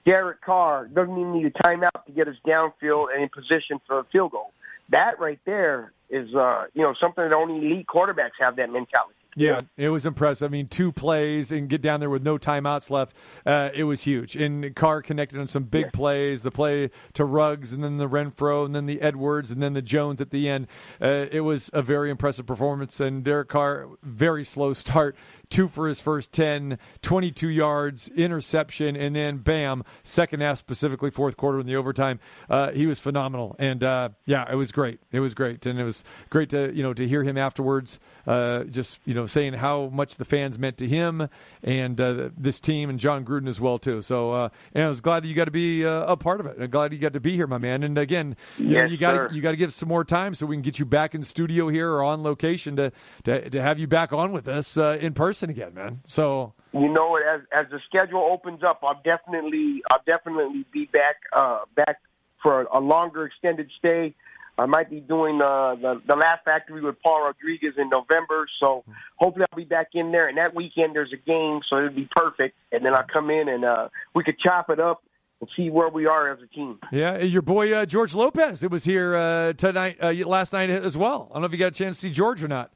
Derek 0.04 0.40
Carr 0.40 0.86
doesn't 0.86 1.16
even 1.16 1.32
need 1.32 1.46
a 1.46 1.50
timeout 1.50 2.04
to 2.06 2.12
get 2.12 2.26
us 2.26 2.36
downfield 2.46 3.08
and 3.14 3.22
in 3.22 3.28
position 3.28 3.80
for 3.86 4.00
a 4.00 4.04
field 4.04 4.32
goal. 4.32 4.52
That 4.88 5.20
right 5.20 5.38
there 5.44 5.92
is 6.08 6.34
uh, 6.34 6.66
you 6.74 6.82
know 6.82 6.94
something 7.00 7.22
that 7.22 7.34
only 7.34 7.64
elite 7.64 7.86
quarterbacks 7.86 8.38
have 8.40 8.56
that 8.56 8.70
mentality. 8.70 9.14
Yeah, 9.36 9.62
it 9.76 9.88
was 9.90 10.06
impressive. 10.06 10.50
I 10.50 10.50
mean, 10.50 10.68
two 10.68 10.92
plays 10.92 11.52
and 11.52 11.68
get 11.68 11.82
down 11.82 12.00
there 12.00 12.10
with 12.10 12.22
no 12.22 12.36
timeouts 12.36 12.90
left. 12.90 13.14
Uh, 13.46 13.70
it 13.72 13.84
was 13.84 14.02
huge. 14.02 14.36
And 14.36 14.74
Carr 14.74 15.02
connected 15.02 15.38
on 15.38 15.46
some 15.46 15.64
big 15.64 15.92
plays. 15.92 16.42
The 16.42 16.50
play 16.50 16.90
to 17.14 17.24
Ruggs, 17.24 17.72
and 17.72 17.82
then 17.82 17.98
the 17.98 18.08
Renfrow, 18.08 18.66
and 18.66 18.74
then 18.74 18.86
the 18.86 19.00
Edwards, 19.00 19.50
and 19.50 19.62
then 19.62 19.72
the 19.72 19.82
Jones 19.82 20.20
at 20.20 20.30
the 20.30 20.48
end. 20.48 20.66
Uh, 21.00 21.26
it 21.30 21.40
was 21.40 21.70
a 21.72 21.82
very 21.82 22.10
impressive 22.10 22.46
performance. 22.46 22.98
And 23.00 23.22
Derek 23.22 23.48
Carr, 23.48 23.88
very 24.02 24.44
slow 24.44 24.72
start. 24.72 25.16
Two 25.50 25.68
for 25.68 25.88
his 25.88 26.00
first 26.00 26.32
10, 26.32 26.78
22 27.02 27.48
yards, 27.48 28.08
interception, 28.08 28.96
and 28.96 29.14
then 29.14 29.38
bam, 29.38 29.84
second 30.04 30.40
half, 30.40 30.58
specifically 30.58 31.10
fourth 31.10 31.36
quarter 31.36 31.58
in 31.58 31.66
the 31.66 31.76
overtime. 31.76 32.20
Uh, 32.48 32.70
he 32.70 32.86
was 32.86 32.98
phenomenal. 32.98 33.56
And 33.58 33.82
uh, 33.82 34.10
yeah, 34.26 34.50
it 34.50 34.54
was 34.54 34.72
great. 34.72 35.00
It 35.12 35.20
was 35.20 35.34
great. 35.34 35.66
And 35.66 35.78
it 35.78 35.84
was 35.84 36.04
great 36.30 36.50
to, 36.50 36.72
you 36.72 36.82
know, 36.82 36.94
to 36.94 37.06
hear 37.06 37.24
him 37.24 37.36
afterwards, 37.36 38.00
uh, 38.26 38.64
just, 38.64 39.00
you 39.04 39.14
know, 39.14 39.26
saying 39.26 39.54
how 39.54 39.88
much 39.88 40.16
the 40.16 40.24
fans 40.24 40.58
meant 40.58 40.76
to 40.78 40.86
him 40.86 41.28
and 41.62 42.00
uh, 42.00 42.30
this 42.36 42.60
team 42.60 42.88
and 42.88 42.98
Jon 42.98 43.24
Gruden 43.24 43.48
as 43.48 43.60
well, 43.60 43.78
too. 43.78 44.02
So, 44.02 44.32
uh, 44.32 44.48
and 44.72 44.84
I 44.84 44.88
was 44.88 45.00
glad 45.00 45.24
that 45.24 45.28
you 45.28 45.34
got 45.34 45.46
to 45.46 45.50
be 45.50 45.84
uh, 45.84 46.04
a 46.04 46.16
part 46.16 46.40
of 46.40 46.46
it. 46.46 46.56
I'm 46.60 46.70
glad 46.70 46.92
you 46.92 46.98
got 46.98 47.14
to 47.14 47.20
be 47.20 47.32
here, 47.32 47.46
my 47.46 47.58
man. 47.58 47.82
And 47.82 47.98
again, 47.98 48.36
you, 48.56 48.66
know, 48.66 48.82
Yes, 48.82 48.90
you 48.90 48.96
got 48.98 49.28
to 49.28 49.34
you 49.34 49.42
got 49.42 49.50
to 49.50 49.56
give 49.56 49.72
some 49.72 49.88
more 49.88 50.04
time 50.04 50.34
so 50.34 50.46
we 50.46 50.54
can 50.54 50.62
get 50.62 50.78
you 50.78 50.84
back 50.84 51.14
in 51.14 51.22
studio 51.22 51.68
here 51.68 51.90
or 51.90 52.02
on 52.02 52.22
location 52.22 52.76
to 52.76 52.92
to, 53.24 53.50
to 53.50 53.62
have 53.62 53.78
you 53.78 53.86
back 53.86 54.12
on 54.12 54.32
with 54.32 54.46
us 54.46 54.76
uh, 54.76 54.98
in 55.00 55.12
person 55.14 55.39
again, 55.48 55.72
man. 55.72 56.00
So 56.06 56.52
You 56.72 56.88
know, 56.88 57.16
as 57.16 57.40
as 57.52 57.66
the 57.70 57.80
schedule 57.86 58.28
opens 58.30 58.62
up, 58.62 58.80
I'll 58.82 59.00
definitely 59.02 59.82
I'll 59.90 60.02
definitely 60.04 60.66
be 60.72 60.84
back 60.86 61.16
uh, 61.32 61.60
back 61.74 62.00
for 62.42 62.62
a, 62.62 62.78
a 62.78 62.80
longer 62.80 63.24
extended 63.24 63.70
stay. 63.78 64.14
I 64.58 64.66
might 64.66 64.90
be 64.90 65.00
doing 65.00 65.40
uh, 65.40 65.76
the 65.76 66.02
the 66.06 66.16
Laugh 66.16 66.40
Factory 66.44 66.82
with 66.82 67.00
Paul 67.02 67.24
Rodriguez 67.24 67.74
in 67.78 67.88
November, 67.88 68.46
so 68.60 68.84
hopefully 69.16 69.46
I'll 69.50 69.56
be 69.56 69.64
back 69.64 69.88
in 69.94 70.12
there. 70.12 70.28
And 70.28 70.36
that 70.36 70.54
weekend 70.54 70.94
there's 70.94 71.12
a 71.14 71.16
game, 71.16 71.60
so 71.68 71.78
it'll 71.78 71.90
be 71.90 72.08
perfect. 72.14 72.56
And 72.70 72.84
then 72.84 72.94
I'll 72.94 73.06
come 73.10 73.30
in 73.30 73.48
and 73.48 73.64
uh, 73.64 73.88
we 74.14 74.22
could 74.22 74.38
chop 74.38 74.68
it 74.68 74.78
up 74.78 75.02
and 75.40 75.48
see 75.56 75.70
where 75.70 75.88
we 75.88 76.06
are 76.06 76.30
as 76.30 76.42
a 76.42 76.46
team. 76.48 76.78
yeah, 76.92 77.18
your 77.18 77.40
boy 77.40 77.72
uh, 77.72 77.86
George 77.86 78.14
Lopez, 78.14 78.62
it 78.62 78.70
was 78.70 78.84
here 78.84 79.16
uh, 79.16 79.54
tonight, 79.54 79.96
uh, 80.02 80.12
last 80.26 80.52
night 80.52 80.68
as 80.68 80.96
well. 80.96 81.28
I 81.30 81.34
don't 81.34 81.42
know 81.42 81.46
if 81.46 81.52
you 81.52 81.58
got 81.58 81.68
a 81.68 81.70
chance 81.70 81.96
to 81.96 82.02
see 82.02 82.12
George 82.12 82.44
or 82.44 82.48
not. 82.48 82.70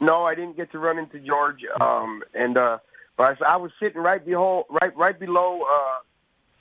No, 0.00 0.24
I 0.24 0.34
didn't 0.34 0.56
get 0.56 0.72
to 0.72 0.78
run 0.78 0.98
into 0.98 1.18
George. 1.18 1.60
Um, 1.80 2.22
and 2.34 2.56
uh, 2.56 2.78
but 3.16 3.42
I, 3.42 3.54
I 3.54 3.56
was 3.56 3.70
sitting 3.80 4.00
right 4.00 4.24
below, 4.24 4.66
right 4.70 4.96
right 4.96 5.18
below 5.18 5.62
uh, 5.62 5.98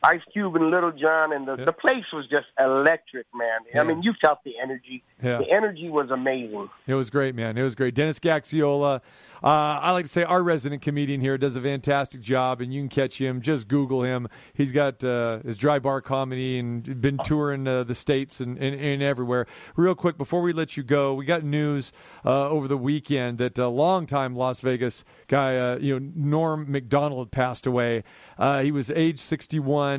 Ice 0.04 0.22
Cube 0.34 0.56
and 0.56 0.70
Lil 0.70 0.92
Jon, 0.92 1.32
and 1.32 1.48
the 1.48 1.56
the 1.56 1.72
place 1.72 2.04
was 2.12 2.26
just 2.30 2.48
electric, 2.60 3.26
man. 3.34 3.60
I 3.80 3.84
mean, 3.84 4.04
you 4.04 4.14
felt 4.22 4.40
the 4.44 4.54
energy. 4.62 5.04
Yeah. 5.22 5.38
The 5.38 5.50
energy 5.50 5.90
was 5.90 6.10
amazing. 6.12 6.70
It 6.88 6.96
was 6.96 7.10
great, 7.10 7.36
man. 7.36 7.58
It 7.58 7.64
was 7.64 7.76
great. 7.76 7.96
Dennis 7.96 8.20
Gaxiola, 8.20 9.02
uh, 9.44 9.80
I 9.82 9.92
like 9.92 10.06
to 10.06 10.12
say 10.12 10.24
our 10.24 10.42
resident 10.42 10.82
comedian 10.82 11.20
here 11.20 11.38
does 11.38 11.58
a 11.58 11.62
fantastic 11.62 12.22
job, 12.22 12.62
and 12.62 12.74
you 12.74 12.82
can 12.82 12.90
catch 12.90 13.20
him. 13.20 13.42
Just 13.42 13.68
Google 13.68 14.04
him. 14.04 14.30
He's 14.54 14.72
got 14.72 15.04
uh, 15.04 15.40
his 15.40 15.58
dry 15.58 15.80
bar 15.80 16.02
comedy 16.02 16.60
and 16.60 17.02
been 17.02 17.18
touring 17.18 17.68
uh, 17.68 17.84
the 17.84 17.96
states 17.96 18.40
and, 18.40 18.58
and, 18.58 18.80
and 18.80 19.04
everywhere. 19.04 19.46
Real 19.76 19.96
quick, 19.96 20.18
before 20.18 20.42
we 20.42 20.54
let 20.54 20.78
you 20.78 20.84
go, 20.84 21.14
we 21.14 21.26
got 21.26 21.44
news 21.44 21.92
uh, 22.26 22.50
over 22.50 22.70
the 22.70 22.78
weekend 22.78 23.38
that 23.38 23.58
a 23.58 23.68
longtime 23.68 24.34
Las 24.34 24.62
Vegas 24.62 25.04
guy, 25.28 25.58
uh, 25.58 25.78
you 25.78 26.00
know, 26.00 26.12
Norm 26.16 26.72
Macdonald 26.72 27.32
passed 27.32 27.68
away. 27.68 28.04
Uh, 28.38 28.62
he 28.62 28.72
was 28.72 28.90
age 28.92 29.20
61. 29.20 29.93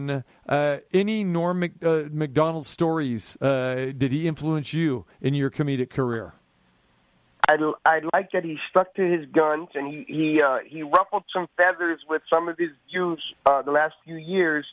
Uh, 0.49 0.79
any 0.93 1.25
Norm 1.25 1.61
Mc, 1.61 1.73
uh, 1.85 2.05
Macdonald 2.11 2.67
stories? 2.67 3.37
Uh, 3.41 3.93
did 3.97 4.13
he 4.13 4.29
influence 4.29 4.73
you 4.73 5.07
in 5.21 5.35
your 5.35 5.51
comedic 5.51 5.91
career? 5.91 6.35
I, 7.49 7.57
I 7.85 8.01
like 8.13 8.33
that 8.33 8.45
he 8.45 8.59
stuck 8.71 8.95
to 8.95 9.03
his 9.03 9.27
guns 9.27 9.69
and 9.75 9.93
he 9.93 10.05
he 10.09 10.43
uh, 10.43 10.59
he 10.67 10.83
ruffled 10.83 11.25
some 11.33 11.47
feathers 11.57 12.01
with 12.09 12.23
some 12.31 12.49
of 12.49 12.57
his 12.59 12.71
views 12.91 13.23
uh, 13.45 13.63
the 13.63 13.71
last 13.71 13.95
few 14.05 14.17
years, 14.17 14.65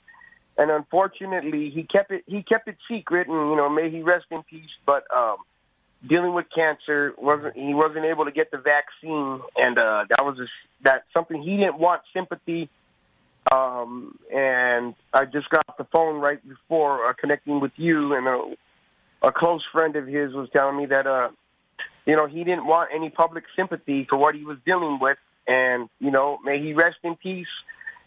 and 0.58 0.72
unfortunately 0.72 1.70
he 1.70 1.84
kept 1.84 2.12
it 2.12 2.24
he 2.28 2.44
kept 2.44 2.68
it 2.68 2.78
secret 2.90 3.28
and 3.28 3.50
you 3.50 3.56
know 3.56 3.70
may 3.70 3.90
he 3.90 4.02
rest 4.02 4.26
in 4.32 4.42
peace. 4.44 4.70
But 4.86 5.04
um, 5.16 5.38
dealing 6.08 6.34
with 6.34 6.46
cancer. 6.54 7.14
wasn't 7.18 7.56
He 7.56 7.74
wasn't 7.74 8.06
able 8.06 8.26
to 8.26 8.32
get 8.32 8.52
the 8.52 8.58
vaccine, 8.58 9.42
and 9.56 9.78
uh, 9.78 10.06
that 10.10 10.26
was 10.26 10.40
a, 10.40 10.48
that 10.84 11.04
something 11.14 11.42
he 11.42 11.58
didn't 11.58 11.78
want 11.78 12.02
sympathy. 12.14 12.70
Um, 13.52 14.18
and 14.34 14.96
I 15.14 15.26
just 15.26 15.50
got 15.50 15.78
the 15.78 15.84
phone 15.86 16.22
right 16.22 16.40
before 16.48 17.06
uh, 17.06 17.14
connecting 17.14 17.60
with 17.60 17.74
you, 17.76 18.14
and 18.14 18.28
a, 18.28 18.56
a 19.28 19.32
close 19.32 19.64
friend 19.72 19.96
of 19.98 20.08
his 20.08 20.34
was 20.34 20.50
telling 20.54 20.78
me 20.78 20.86
that 20.86 21.06
uh, 21.06 21.30
you 22.06 22.16
know 22.16 22.28
he 22.28 22.44
didn't 22.46 22.66
want 22.66 22.90
any 22.94 23.10
public 23.10 23.44
sympathy 23.56 24.08
for 24.10 24.18
what 24.18 24.36
he 24.36 24.46
was 24.46 24.58
dealing 24.66 25.00
with, 25.02 25.18
and 25.48 25.90
you 26.00 26.12
know 26.12 26.40
may 26.46 26.60
he 26.60 26.74
rest 26.74 26.98
in 27.04 27.16
peace. 27.18 27.48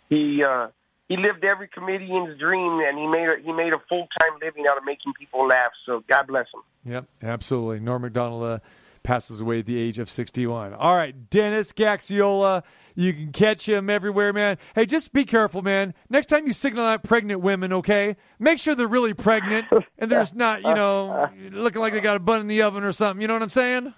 He 0.09 0.43
uh, 0.43 0.69
he 1.09 1.19
lived 1.19 1.45
every 1.45 1.69
comedian's 1.69 2.39
dream, 2.39 2.81
and 2.81 2.99
he 2.99 3.07
made 3.07 3.29
a, 3.29 3.37
he 3.45 3.53
made 3.53 3.75
a 3.75 3.83
full 3.89 4.09
time 4.21 4.39
living 4.41 4.65
out 4.67 4.79
of 4.79 4.85
making 4.85 5.13
people 5.13 5.47
laugh. 5.47 5.73
So 5.85 6.03
God 6.09 6.27
bless 6.27 6.47
him. 6.55 6.91
Yep, 6.91 7.05
absolutely. 7.23 7.81
Norm 7.81 8.03
Macdonald 8.03 8.43
uh, 8.45 8.59
passes 9.03 9.43
away 9.43 9.59
at 9.59 9.67
the 9.67 9.79
age 9.79 9.99
of 9.99 10.09
61. 10.09 10.73
All 10.73 10.97
right, 10.97 11.29
Dennis 11.29 11.73
Gaxiola. 11.75 12.63
You 12.95 13.13
can 13.13 13.33
catch 13.33 13.69
him 13.69 13.91
everywhere, 13.91 14.33
man. 14.33 14.57
Hey, 14.75 14.87
just 14.87 15.13
be 15.13 15.25
careful, 15.25 15.63
man. 15.63 15.95
Next 16.09 16.27
time 16.27 16.47
you 16.47 16.53
signal 16.53 16.85
out 16.85 17.03
pregnant 17.03 17.41
women, 17.41 17.73
okay? 17.73 18.17
Make 18.39 18.59
sure 18.59 18.75
they're 18.75 18.87
really 18.87 19.15
pregnant 19.15 19.67
and 19.99 20.11
there's 20.11 20.35
not, 20.35 20.63
you 20.63 20.75
know, 20.75 21.29
looking 21.51 21.81
like 21.81 21.93
they 21.93 22.01
got 22.01 22.17
a 22.17 22.21
bun 22.21 22.41
in 22.41 22.47
the 22.47 22.63
oven 22.63 22.85
or 22.85 22.93
something. 22.93 23.21
You 23.21 23.29
know 23.29 23.35
what 23.35 23.43
I'm 23.43 23.49
saying? 23.49 23.95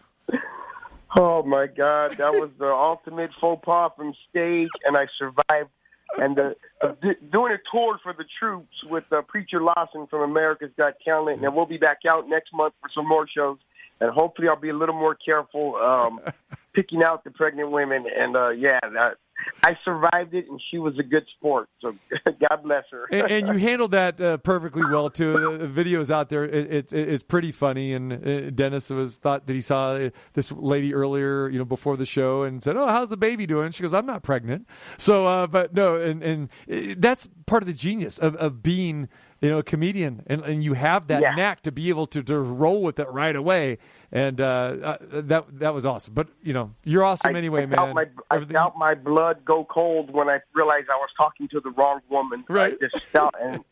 Oh 1.18 1.42
my 1.42 1.66
God, 1.66 2.12
that 2.18 2.32
was 2.32 2.50
the 2.58 2.66
ultimate 2.72 3.30
faux 3.40 3.62
pas 3.64 3.90
from 3.96 4.12
stage, 4.30 4.68
and 4.84 4.96
I 4.96 5.06
survived. 5.18 5.70
And 6.18 6.36
d- 6.36 7.08
doing 7.32 7.52
a 7.52 7.58
tour 7.70 7.98
for 8.02 8.12
the 8.12 8.24
troops 8.38 8.76
with 8.84 9.04
uh, 9.12 9.22
Preacher 9.22 9.60
Lawson 9.60 10.06
from 10.08 10.22
America's 10.22 10.70
Got 10.78 10.94
Talent, 11.04 11.44
and 11.44 11.54
we'll 11.54 11.66
be 11.66 11.78
back 11.78 11.98
out 12.08 12.28
next 12.28 12.52
month 12.54 12.74
for 12.80 12.88
some 12.94 13.08
more 13.08 13.26
shows. 13.28 13.58
And 14.00 14.10
hopefully, 14.10 14.48
I'll 14.48 14.60
be 14.60 14.68
a 14.68 14.76
little 14.76 14.94
more 14.94 15.14
careful 15.14 15.76
um, 15.76 16.20
picking 16.74 17.02
out 17.02 17.24
the 17.24 17.30
pregnant 17.30 17.70
women. 17.70 18.04
And 18.14 18.36
uh, 18.36 18.50
yeah, 18.50 18.78
that, 18.82 19.16
I 19.62 19.76
survived 19.84 20.34
it, 20.34 20.46
and 20.48 20.60
she 20.70 20.78
was 20.78 20.98
a 20.98 21.02
good 21.02 21.24
sport. 21.36 21.68
So 21.82 21.94
God 22.48 22.62
bless 22.62 22.84
her. 22.90 23.06
and, 23.10 23.30
and 23.30 23.48
you 23.48 23.54
handled 23.68 23.92
that 23.92 24.20
uh, 24.20 24.36
perfectly 24.38 24.84
well 24.84 25.10
too. 25.10 25.58
The 25.58 25.68
videos 25.68 26.10
out 26.10 26.28
there, 26.28 26.44
it, 26.44 26.72
it's 26.72 26.92
it's 26.92 27.22
pretty 27.22 27.52
funny. 27.52 27.92
And 27.92 28.12
uh, 28.12 28.50
Dennis 28.50 28.90
was 28.90 29.16
thought 29.16 29.46
that 29.46 29.52
he 29.52 29.60
saw 29.60 29.92
uh, 29.92 30.10
this 30.34 30.52
lady 30.52 30.94
earlier, 30.94 31.48
you 31.48 31.58
know, 31.58 31.64
before 31.64 31.96
the 31.96 32.06
show, 32.06 32.42
and 32.42 32.62
said, 32.62 32.76
"Oh, 32.76 32.86
how's 32.86 33.08
the 33.08 33.16
baby 33.16 33.46
doing?" 33.46 33.72
She 33.72 33.82
goes, 33.82 33.94
"I'm 33.94 34.06
not 34.06 34.22
pregnant." 34.22 34.68
So, 34.98 35.26
uh, 35.26 35.46
but 35.46 35.74
no, 35.74 35.96
and 35.96 36.22
and 36.22 36.48
uh, 36.70 36.94
that's 36.98 37.28
part 37.46 37.62
of 37.62 37.66
the 37.66 37.74
genius 37.74 38.18
of 38.18 38.36
of 38.36 38.62
being 38.62 39.08
you 39.40 39.50
know, 39.50 39.58
a 39.58 39.62
comedian, 39.62 40.22
and, 40.26 40.42
and 40.42 40.64
you 40.64 40.72
have 40.74 41.08
that 41.08 41.20
Yeah. 41.20 41.34
knack 41.34 41.62
to 41.62 41.72
be 41.72 41.88
able 41.90 42.06
to, 42.08 42.22
to 42.22 42.38
roll 42.38 42.82
with 42.82 42.98
it 42.98 43.08
right 43.10 43.36
away, 43.36 43.78
and 44.10 44.40
uh, 44.40 44.44
uh, 44.44 44.96
that 45.10 45.44
that 45.58 45.74
was 45.74 45.84
awesome. 45.84 46.14
But 46.14 46.28
you 46.42 46.52
know, 46.54 46.72
you're 46.84 47.04
awesome 47.04 47.34
I, 47.34 47.38
anyway, 47.38 47.62
I 47.64 47.66
man. 47.66 47.94
My, 47.94 48.06
I 48.30 48.34
Everything- 48.36 48.54
felt 48.54 48.76
my 48.76 48.94
blood 48.94 49.44
go 49.44 49.64
cold 49.64 50.10
when 50.10 50.28
I 50.28 50.40
realized 50.54 50.86
I 50.90 50.96
was 50.96 51.10
talking 51.18 51.48
to 51.48 51.60
the 51.60 51.70
wrong 51.70 52.00
woman. 52.08 52.44
Right. 52.48 52.76
I 52.82 52.88
just 52.88 53.04
felt, 53.04 53.34
and 53.40 53.62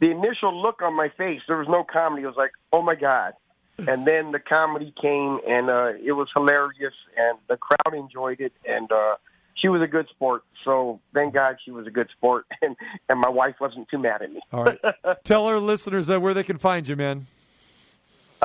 the 0.00 0.10
initial 0.10 0.60
look 0.60 0.82
on 0.82 0.94
my 0.94 1.08
face, 1.10 1.40
there 1.46 1.58
was 1.58 1.68
no 1.68 1.84
comedy. 1.84 2.24
It 2.24 2.26
was 2.26 2.36
like, 2.36 2.52
oh 2.72 2.82
my 2.82 2.94
god. 2.96 3.34
And 3.88 4.06
then 4.06 4.30
the 4.30 4.38
comedy 4.38 4.92
came, 5.02 5.40
and 5.48 5.68
uh, 5.68 5.94
it 6.00 6.12
was 6.12 6.28
hilarious, 6.36 6.94
and 7.16 7.38
the 7.48 7.56
crowd 7.56 7.92
enjoyed 7.94 8.40
it, 8.40 8.52
and 8.64 8.90
uh, 8.92 9.16
she 9.54 9.68
was 9.68 9.82
a 9.82 9.86
good 9.86 10.08
sport. 10.08 10.42
So 10.62 11.00
thank 11.12 11.34
God 11.34 11.56
she 11.64 11.70
was 11.70 11.86
a 11.86 11.90
good 11.90 12.08
sport, 12.16 12.46
and 12.62 12.76
and 13.08 13.20
my 13.20 13.28
wife 13.28 13.56
wasn't 13.60 13.88
too 13.88 13.98
mad 13.98 14.22
at 14.22 14.32
me. 14.32 14.40
All 14.52 14.64
right, 14.64 14.78
tell 15.24 15.46
our 15.46 15.58
listeners 15.58 16.10
uh, 16.10 16.20
where 16.20 16.34
they 16.34 16.44
can 16.44 16.58
find 16.58 16.86
you, 16.88 16.96
man. 16.96 17.26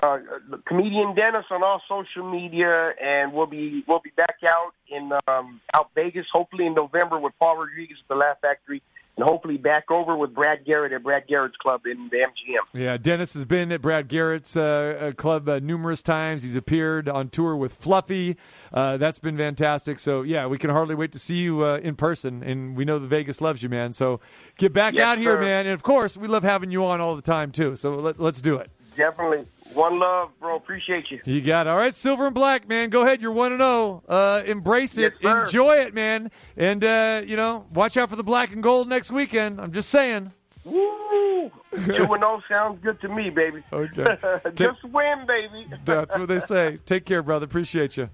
uh, 0.01 0.19
comedian 0.65 1.15
Dennis 1.15 1.45
on 1.51 1.63
all 1.63 1.81
social 1.87 2.29
media, 2.29 2.93
and 3.01 3.33
we'll 3.33 3.47
be 3.47 3.83
we'll 3.87 3.99
be 3.99 4.11
back 4.15 4.37
out 4.47 4.73
in 4.87 5.11
um, 5.27 5.61
out 5.73 5.89
Vegas, 5.95 6.25
hopefully 6.31 6.65
in 6.65 6.73
November 6.73 7.19
with 7.19 7.33
Paul 7.39 7.57
Rodriguez 7.57 7.97
at 8.01 8.07
the 8.07 8.15
Laugh 8.15 8.37
Factory, 8.41 8.81
and 9.19 9.27
hopefully 9.27 9.57
back 9.57 9.91
over 9.91 10.15
with 10.15 10.33
Brad 10.33 10.63
Garrett 10.65 10.93
at 10.93 11.03
Brad 11.03 11.27
Garrett's 11.27 11.57
Club 11.57 11.85
in 11.85 12.09
the 12.09 12.17
MGM. 12.17 12.79
Yeah, 12.81 12.95
Dennis 12.95 13.33
has 13.33 13.43
been 13.43 13.71
at 13.73 13.81
Brad 13.81 14.07
Garrett's 14.07 14.55
uh, 14.55 14.97
uh, 14.99 15.11
club 15.11 15.49
uh, 15.49 15.59
numerous 15.59 16.01
times. 16.01 16.43
He's 16.43 16.55
appeared 16.55 17.09
on 17.09 17.27
tour 17.29 17.55
with 17.57 17.73
Fluffy. 17.73 18.37
Uh, 18.73 18.95
that's 18.97 19.19
been 19.19 19.37
fantastic. 19.37 19.99
So 19.99 20.21
yeah, 20.21 20.47
we 20.47 20.57
can 20.57 20.69
hardly 20.69 20.95
wait 20.95 21.11
to 21.11 21.19
see 21.19 21.37
you 21.37 21.65
uh, 21.65 21.79
in 21.83 21.95
person, 21.95 22.43
and 22.43 22.77
we 22.77 22.85
know 22.85 22.97
the 22.97 23.07
Vegas 23.07 23.41
loves 23.41 23.61
you, 23.61 23.67
man. 23.67 23.91
So 23.91 24.21
get 24.57 24.71
back 24.71 24.93
Yes, 24.93 25.03
out 25.05 25.17
here, 25.17 25.33
sir. 25.35 25.41
man. 25.41 25.65
And 25.65 25.73
of 25.73 25.83
course, 25.83 26.15
we 26.15 26.27
love 26.29 26.43
having 26.43 26.71
you 26.71 26.85
on 26.85 27.01
all 27.01 27.15
the 27.17 27.21
time 27.21 27.51
too. 27.51 27.75
So 27.75 27.95
let, 27.95 28.19
let's 28.19 28.39
do 28.39 28.55
it. 28.55 28.71
Definitely, 28.99 29.47
one 29.73 29.97
love, 29.97 30.31
bro. 30.41 30.57
Appreciate 30.57 31.09
you. 31.09 31.21
You 31.23 31.39
got 31.39 31.67
it. 31.67 31.69
All 31.69 31.77
right, 31.77 31.95
silver 31.95 32.25
and 32.25 32.35
black, 32.35 32.67
man. 32.67 32.89
Go 32.89 33.03
ahead. 33.03 33.21
You're 33.21 33.31
one 33.31 33.53
and 33.53 33.61
zero. 33.61 34.03
Uh, 34.09 34.43
embrace 34.45 34.97
it. 34.97 35.13
Yes. 35.21 35.47
Enjoy 35.47 35.75
it, 35.75 35.93
man. 35.93 36.31
And 36.57 36.83
uh, 36.83 37.21
you 37.25 37.37
know, 37.37 37.65
watch 37.73 37.95
out 37.95 38.09
for 38.09 38.17
the 38.17 38.23
black 38.23 38.51
and 38.51 38.61
gold 38.61 38.89
next 38.89 39.09
weekend. 39.09 39.61
I'm 39.61 39.71
just 39.71 39.89
saying. 39.89 40.33
Woo! 40.65 41.49
Two 41.71 41.77
and 41.77 41.85
zero 41.95 42.43
sounds 42.49 42.83
good 42.83 42.99
to 42.99 43.07
me, 43.07 43.29
baby. 43.29 43.63
Okay. 43.71 44.17
Just 44.55 44.83
win, 44.83 45.25
baby. 45.25 45.65
That's 45.85 46.17
what 46.17 46.27
they 46.27 46.39
say. 46.39 46.77
Take 46.85 47.05
care, 47.05 47.23
brother. 47.23 47.45
Appreciate 47.45 47.95
you. 47.95 48.09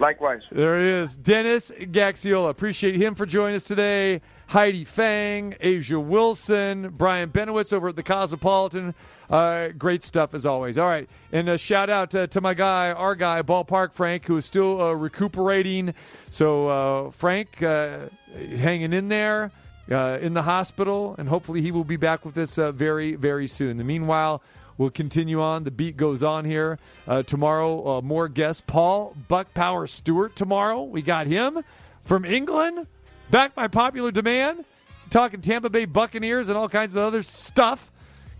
Likewise. 0.00 0.42
There 0.50 0.80
he 0.80 0.88
is, 0.88 1.16
Dennis 1.16 1.70
Gaxiola. 1.70 2.50
Appreciate 2.50 2.96
him 2.96 3.14
for 3.14 3.24
joining 3.24 3.54
us 3.54 3.64
today. 3.64 4.20
Heidi 4.48 4.84
Feng, 4.84 5.56
A'ja 5.60 6.02
Wilson, 6.02 6.90
Brian 6.90 7.30
Benowitz 7.30 7.72
over 7.72 7.88
at 7.88 7.96
the 7.96 8.02
Cosmopolitan. 8.02 8.94
Uh, 9.28 9.68
great 9.76 10.04
stuff 10.04 10.34
as 10.34 10.46
always. 10.46 10.78
All 10.78 10.86
right, 10.86 11.08
and 11.32 11.48
a 11.48 11.58
shout 11.58 11.90
out 11.90 12.14
uh, 12.14 12.28
to 12.28 12.40
my 12.40 12.54
guy, 12.54 12.92
our 12.92 13.16
guy, 13.16 13.42
Ballpark 13.42 13.92
Frank, 13.92 14.24
who 14.26 14.36
is 14.36 14.46
still 14.46 14.80
uh, 14.80 14.92
recuperating. 14.92 15.94
So 16.30 16.68
uh, 16.68 17.10
Frank, 17.10 17.60
uh, 17.60 18.06
hanging 18.34 18.92
in 18.92 19.08
there 19.08 19.50
uh, 19.90 20.18
in 20.20 20.34
the 20.34 20.42
hospital, 20.42 21.16
and 21.18 21.28
hopefully 21.28 21.60
he 21.60 21.72
will 21.72 21.82
be 21.82 21.96
back 21.96 22.24
with 22.24 22.38
us 22.38 22.56
uh, 22.56 22.70
very, 22.70 23.16
very 23.16 23.48
soon. 23.48 23.78
The 23.78 23.84
meanwhile. 23.84 24.42
We'll 24.78 24.90
continue 24.90 25.40
on. 25.40 25.64
The 25.64 25.70
beat 25.70 25.96
goes 25.96 26.22
on 26.22 26.44
here. 26.44 26.78
Tomorrow, 27.08 28.02
more 28.02 28.28
guests. 28.28 28.62
Paul 28.66 29.16
Buck 29.26 29.54
Power 29.54 29.86
Stewart 29.86 30.36
tomorrow. 30.36 30.82
We 30.82 31.00
got 31.00 31.26
him 31.26 31.62
from 32.04 32.26
England, 32.26 32.86
back 33.30 33.54
by 33.54 33.68
popular 33.68 34.10
demand, 34.10 34.64
talking 35.10 35.40
Tampa 35.40 35.70
Bay 35.70 35.84
Buccaneers 35.84 36.48
and 36.48 36.56
all 36.56 36.68
kinds 36.68 36.94
of 36.96 37.02
other 37.02 37.22
stuff. 37.22 37.90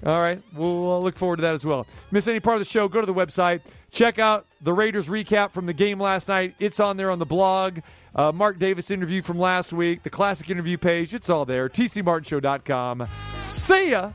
All 0.05 0.21
right, 0.21 0.41
we'll 0.55 1.01
look 1.01 1.17
forward 1.17 1.37
to 1.37 1.43
that 1.43 1.55
as 1.55 1.65
well. 1.65 1.87
Miss 2.11 2.29
any 2.29 2.41
part 2.41 2.57
of 2.57 2.61
the 2.61 2.71
show, 2.71 2.87
go 2.87 3.01
to 3.01 3.07
the 3.07 3.15
website. 3.15 3.63
Check 3.91 4.19
out 4.19 4.47
the 4.61 4.73
Raiders 4.73 5.09
recap 5.09 5.53
from 5.53 5.67
the 5.67 5.73
game 5.73 5.99
last 5.99 6.29
night. 6.29 6.55
It's 6.59 6.81
on 6.81 6.97
there 6.97 7.11
on 7.11 7.19
the 7.19 7.27
blog. 7.27 7.79
Uh, 8.15 8.33
Mark 8.33 8.59
Davis 8.59 8.91
interview 8.91 9.23
from 9.23 9.39
last 9.39 9.73
week, 9.73 10.03
the 10.03 10.11
classic 10.11 10.51
interview 10.51 10.77
page. 10.77 11.15
It's 11.15 11.31
all 11.31 11.45
there. 11.45 11.69
TCMartinshow.com. 11.69 13.07
See 13.37 13.91
ya. 13.91 14.13